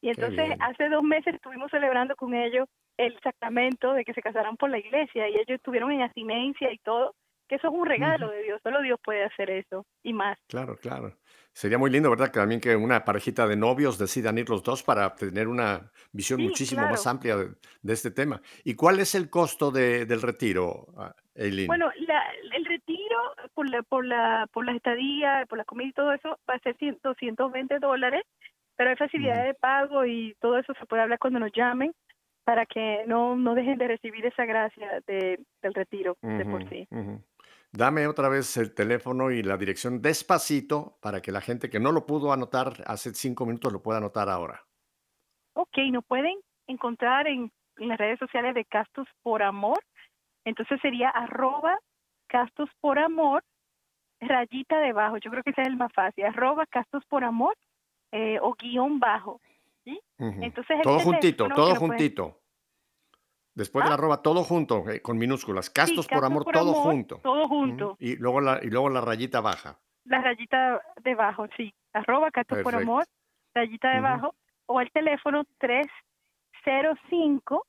Y 0.01 0.11
entonces 0.11 0.57
hace 0.61 0.89
dos 0.89 1.03
meses 1.03 1.35
estuvimos 1.35 1.71
celebrando 1.71 2.17
con 2.17 2.35
ellos 2.35 2.69
el 2.97 3.19
sacramento 3.21 3.93
de 3.93 4.05
que 4.05 4.15
se 4.15 4.23
casaran 4.23 4.57
por 4.57 4.71
la 4.71 4.79
iglesia 4.79 5.29
y 5.29 5.35
ellos 5.35 5.49
estuvieron 5.49 5.93
en 5.93 6.03
abstinencia 6.03 6.73
y 6.73 6.79
todo, 6.79 7.15
que 7.49 7.57
eso 7.57 7.69
es 7.69 7.75
un 7.75 7.87
regalo 7.87 8.31
de 8.31 8.43
Dios, 8.43 8.61
solo 8.63 8.83
Dios 8.83 8.99
puede 9.05 9.23
hacer 9.25 9.51
eso 9.51 9.85
y 10.03 10.13
más. 10.13 10.39
Claro, 10.49 10.77
claro. 10.77 11.17
Sería 11.53 11.79
muy 11.79 11.91
lindo, 11.91 12.11
¿verdad? 12.11 12.27
Que 12.27 12.41
también 12.41 12.61
que 12.61 12.75
una 12.77 13.05
parejita 13.05 13.47
de 13.47 13.57
novios 13.57 13.99
decidan 13.99 14.37
ir 14.37 14.49
los 14.51 14.63
dos 14.63 14.83
para 14.83 15.15
tener 15.15 15.49
una 15.49 15.91
visión 16.13 16.39
Sí, 16.41 16.47
muchísimo 16.47 16.81
claro. 16.83 16.91
más 16.93 17.07
amplia 17.07 17.37
de, 17.37 17.49
de 17.83 17.93
este 17.95 18.11
tema. 18.11 18.41
¿Y 18.65 18.75
cuál 18.75 18.99
es 19.01 19.15
el 19.15 19.31
costo 19.31 19.71
de- 19.71 20.05
del 20.07 20.21
retiro, 20.23 20.87
ah, 20.99 21.15
Eileen? 21.35 21.67
Bueno, 21.69 21.91
la, 22.01 22.23
el 22.53 22.65
retiro 22.67 23.17
por 23.55 23.71
la, 23.71 23.83
por 23.85 24.05
la, 24.05 24.47
por 24.53 24.67
la 24.67 24.73
estadía, 24.73 25.47
por 25.49 25.57
la 25.57 25.65
comida 25.65 25.89
y 25.89 25.93
todo 25.93 26.13
eso 26.13 26.39
va 26.51 26.55
a 26.55 26.59
ser 26.59 26.77
100, 26.77 26.99
220 27.03 27.79
dólares, 27.79 28.23
pero 28.77 28.91
hay 28.91 28.97
facilidades 28.97 29.47
de 29.47 29.55
pago 29.55 30.05
y 30.05 30.35
todo 30.41 30.59
eso 30.59 30.75
se 30.79 30.85
puede 30.87 31.03
hablar 31.03 31.19
cuando 31.19 31.39
nos 31.39 31.53
llamen 31.53 31.93
para 32.47 32.65
que 32.65 33.03
no, 33.09 33.35
no 33.35 33.57
dejen 33.57 33.77
de 33.77 33.89
recibir 33.89 34.25
esa 34.25 34.45
gracia 34.45 35.03
de, 35.09 35.45
del 35.63 35.75
retiro 35.75 36.17
de 36.23 36.45
por 36.45 36.67
sí. 36.69 36.87
Dame 37.73 38.07
otra 38.07 38.29
vez 38.29 38.57
el 38.57 38.73
teléfono 38.73 39.33
y 39.33 39.43
la 39.43 39.57
dirección 39.57 40.01
despacito 40.01 40.97
para 41.03 41.21
que 41.21 41.33
la 41.33 41.41
gente 41.41 41.69
que 41.69 41.81
no 41.81 41.91
lo 41.91 42.07
pudo 42.07 42.33
anotar 42.33 42.85
hace 42.87 43.13
cinco 43.15 43.47
minutos 43.47 43.73
lo 43.73 43.83
pueda 43.83 43.99
anotar 43.99 44.29
ahora. 44.29 44.63
Ok, 45.55 45.77
nos 45.91 46.05
pueden 46.05 46.39
encontrar 46.69 47.27
en, 47.27 47.51
en 47.79 47.89
las 47.89 47.99
redes 47.99 48.21
sociales 48.21 48.55
de 48.55 48.65
Castos 48.65 49.09
por 49.25 49.43
Amor. 49.43 49.83
Entonces 50.45 50.79
sería 50.81 51.09
arroba 51.11 51.77
Castos 52.29 52.71
por 52.81 53.01
Amor, 53.01 53.43
rayita 54.21 54.79
debajo. 54.79 55.17
Yo 55.17 55.33
creo 55.33 55.43
que 55.43 55.51
ese 55.51 55.63
es 55.63 55.67
el 55.67 55.77
más 55.77 55.93
fácil. 55.93 56.25
Arroba 56.25 56.65
Castos 56.67 57.05
por 57.07 57.25
Amor 57.25 57.57
eh, 58.13 58.39
o 58.41 58.55
guion 58.55 59.01
bajo. 59.01 59.41
¿Sí? 59.87 60.01
Entonces 60.19 60.77
todo 60.83 60.99
juntito, 60.99 61.49
todo 61.49 61.75
pueden- 61.75 61.77
juntito. 61.77 62.41
Después 63.55 63.85
de 63.85 63.89
la 63.89 63.95
arroba, 63.95 64.21
todo 64.21 64.45
junto, 64.45 64.87
eh, 64.91 65.01
con 65.01 65.17
minúsculas. 65.17 65.71
Castos 65.71 66.07
por 66.07 66.19
Castos 66.21 66.31
amor, 66.31 66.45
por 66.45 66.53
todo 66.53 66.73
Amor, 66.73 66.83
junto. 66.83 67.19
Todo 67.23 67.49
junto. 67.49 67.97
Y 67.99 68.17
luego 68.17 68.43
la, 68.43 68.61
y 68.63 68.67
luego 68.69 68.91
la 68.91 69.01
rayita 69.01 69.41
baja. 69.41 69.81
La 70.05 70.21
rayita 70.21 70.83
debajo, 71.03 71.47
sí. 71.57 71.73
Arroba 71.95 72.31
Castos 72.31 72.59
por. 72.63 72.75
Amor, 72.75 73.07
rayita 73.55 73.95
debajo. 73.95 74.35
O 74.67 74.83
el 74.83 74.91
teléfono 74.91 75.45
305 75.59 77.67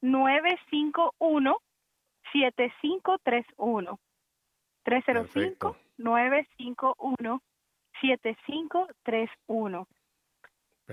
951 0.00 1.56
7531. 2.32 4.00
305 4.84 5.76
951 5.98 7.42
7531. 8.00 9.86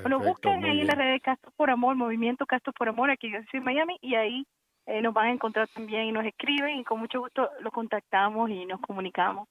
Bueno, 0.01 0.19
Perfecto, 0.19 0.49
busquen 0.49 0.59
muy 0.61 0.69
ahí 0.69 0.81
en 0.81 0.87
la 0.87 0.95
bien. 0.95 1.07
red 1.07 1.13
de 1.13 1.21
Castos 1.21 1.53
por 1.55 1.69
Amor, 1.69 1.95
Movimiento 1.95 2.45
Castos 2.45 2.73
por 2.77 2.89
Amor, 2.89 3.09
aquí 3.09 3.31
yo 3.31 3.39
soy 3.51 3.59
en 3.59 3.63
Miami, 3.63 3.97
y 4.01 4.15
ahí 4.15 4.45
eh, 4.85 5.01
nos 5.01 5.13
van 5.13 5.27
a 5.27 5.31
encontrar 5.31 5.67
también 5.69 6.05
y 6.05 6.11
nos 6.11 6.25
escriben 6.25 6.77
y 6.77 6.83
con 6.83 6.99
mucho 6.99 7.19
gusto 7.19 7.49
lo 7.61 7.71
contactamos 7.71 8.49
y 8.49 8.65
nos 8.65 8.81
comunicamos. 8.81 9.47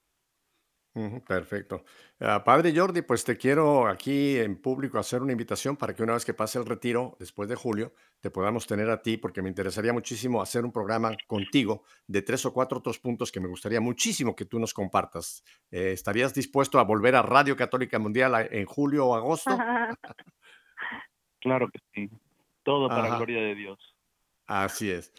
Ujú, 0.96 1.24
Perfecto. 1.24 1.84
Ah, 2.20 2.44
padre 2.44 2.72
Jordi, 2.74 3.02
pues 3.02 3.24
te 3.24 3.36
quiero 3.36 3.88
aquí 3.88 4.36
en 4.38 4.56
público 4.62 4.96
hacer 4.96 5.22
una 5.22 5.32
invitación 5.32 5.76
para 5.76 5.92
que 5.92 6.04
una 6.04 6.12
vez 6.14 6.24
que 6.24 6.34
pase 6.34 6.56
el 6.60 6.66
retiro, 6.66 7.16
después 7.18 7.48
de 7.48 7.56
julio, 7.56 7.92
te 8.20 8.30
podamos 8.30 8.64
tener 8.68 8.88
a 8.88 9.02
ti, 9.02 9.16
porque 9.16 9.42
me 9.42 9.48
interesaría 9.48 9.92
muchísimo 9.92 10.40
hacer 10.40 10.64
un 10.64 10.70
programa 10.70 11.16
contigo 11.26 11.82
de 12.06 12.22
tres 12.22 12.46
o 12.46 12.52
cuatro 12.52 12.78
otros 12.78 13.00
puntos 13.00 13.32
que 13.32 13.40
me 13.40 13.48
gustaría 13.48 13.80
muchísimo 13.80 14.36
que 14.36 14.44
tú 14.44 14.60
nos 14.60 14.72
compartas. 14.72 15.42
Eh, 15.72 15.90
¿Estarías 15.92 16.32
dispuesto 16.32 16.78
a 16.78 16.84
volver 16.84 17.16
a 17.16 17.22
Radio 17.22 17.56
Católica 17.56 17.98
Mundial 17.98 18.32
a- 18.36 18.42
en 18.46 18.64
julio 18.64 19.06
o 19.06 19.14
agosto? 19.16 19.50
Claro 21.40 21.68
que 21.70 21.78
sí. 21.92 22.08
Todo 22.62 22.88
para 22.88 23.08
Ajá. 23.08 23.16
gloria 23.16 23.42
de 23.42 23.54
Dios. 23.54 23.93
Así 24.46 24.90
es. 24.90 25.12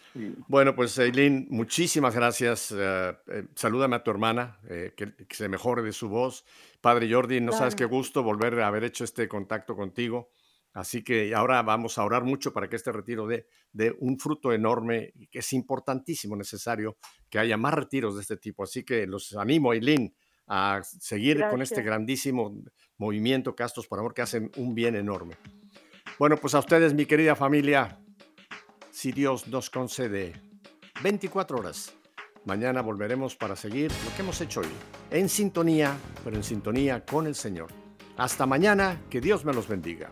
Bueno, 0.46 0.76
pues 0.76 0.96
Eileen, 0.98 1.46
muchísimas 1.50 2.14
gracias. 2.14 2.70
eh, 2.70 3.12
eh, 3.26 3.44
salúdame 3.54 3.96
a 3.96 4.04
tu 4.04 4.10
hermana, 4.12 4.58
eh, 4.68 4.92
que, 4.96 5.14
que 5.14 5.34
se 5.34 5.48
mejore 5.48 5.82
de 5.82 5.92
su 5.92 6.08
voz. 6.08 6.44
Padre 6.80 7.12
Jordi, 7.12 7.40
no 7.40 7.52
sabes 7.52 7.74
qué 7.74 7.84
gusto 7.86 8.22
volver 8.22 8.60
a 8.60 8.68
haber 8.68 8.84
hecho 8.84 9.02
este 9.02 9.26
contacto 9.28 9.74
contigo. 9.74 10.30
Así 10.72 11.02
que 11.02 11.34
ahora 11.34 11.62
vamos 11.62 11.96
a 11.96 12.04
orar 12.04 12.22
mucho 12.22 12.52
para 12.52 12.68
que 12.68 12.76
este 12.76 12.92
retiro 12.92 13.26
dé, 13.26 13.48
dé 13.72 13.96
un 13.98 14.18
fruto 14.18 14.52
enorme, 14.52 15.12
que 15.30 15.38
es 15.38 15.52
importantísimo, 15.54 16.36
necesario 16.36 16.98
que 17.30 17.38
haya 17.38 17.56
más 17.56 17.72
retiros 17.72 18.14
de 18.14 18.20
este 18.20 18.36
tipo. 18.36 18.62
Así 18.62 18.84
que 18.84 19.06
los 19.06 19.34
animo, 19.36 19.72
Eileen, 19.72 20.14
a 20.46 20.82
seguir 20.84 21.38
con 21.50 21.62
este 21.62 21.76
Gracias. 21.76 21.86
grandísimo 21.86 22.62
movimiento 22.98 23.56
Castos 23.56 23.86
por 23.88 23.98
Amor 23.98 24.14
que 24.14 24.22
hacen 24.22 24.52
un 24.58 24.74
bien 24.74 24.94
enorme. 24.94 25.36
Bueno, 26.18 26.36
pues 26.36 26.54
a 26.54 26.58
ustedes, 26.58 26.94
mi 26.94 27.06
querida 27.06 27.34
familia, 27.34 27.98
si 28.96 29.12
Dios 29.12 29.46
nos 29.48 29.68
concede 29.68 30.32
24 31.02 31.58
horas, 31.58 31.92
mañana 32.46 32.80
volveremos 32.80 33.36
para 33.36 33.54
seguir 33.54 33.92
lo 33.92 34.16
que 34.16 34.22
hemos 34.22 34.40
hecho 34.40 34.60
hoy, 34.60 34.68
en 35.10 35.28
sintonía, 35.28 35.98
pero 36.24 36.34
en 36.34 36.42
sintonía 36.42 37.04
con 37.04 37.26
el 37.26 37.34
Señor. 37.34 37.68
Hasta 38.16 38.46
mañana, 38.46 39.02
que 39.10 39.20
Dios 39.20 39.44
me 39.44 39.52
los 39.52 39.68
bendiga. 39.68 40.10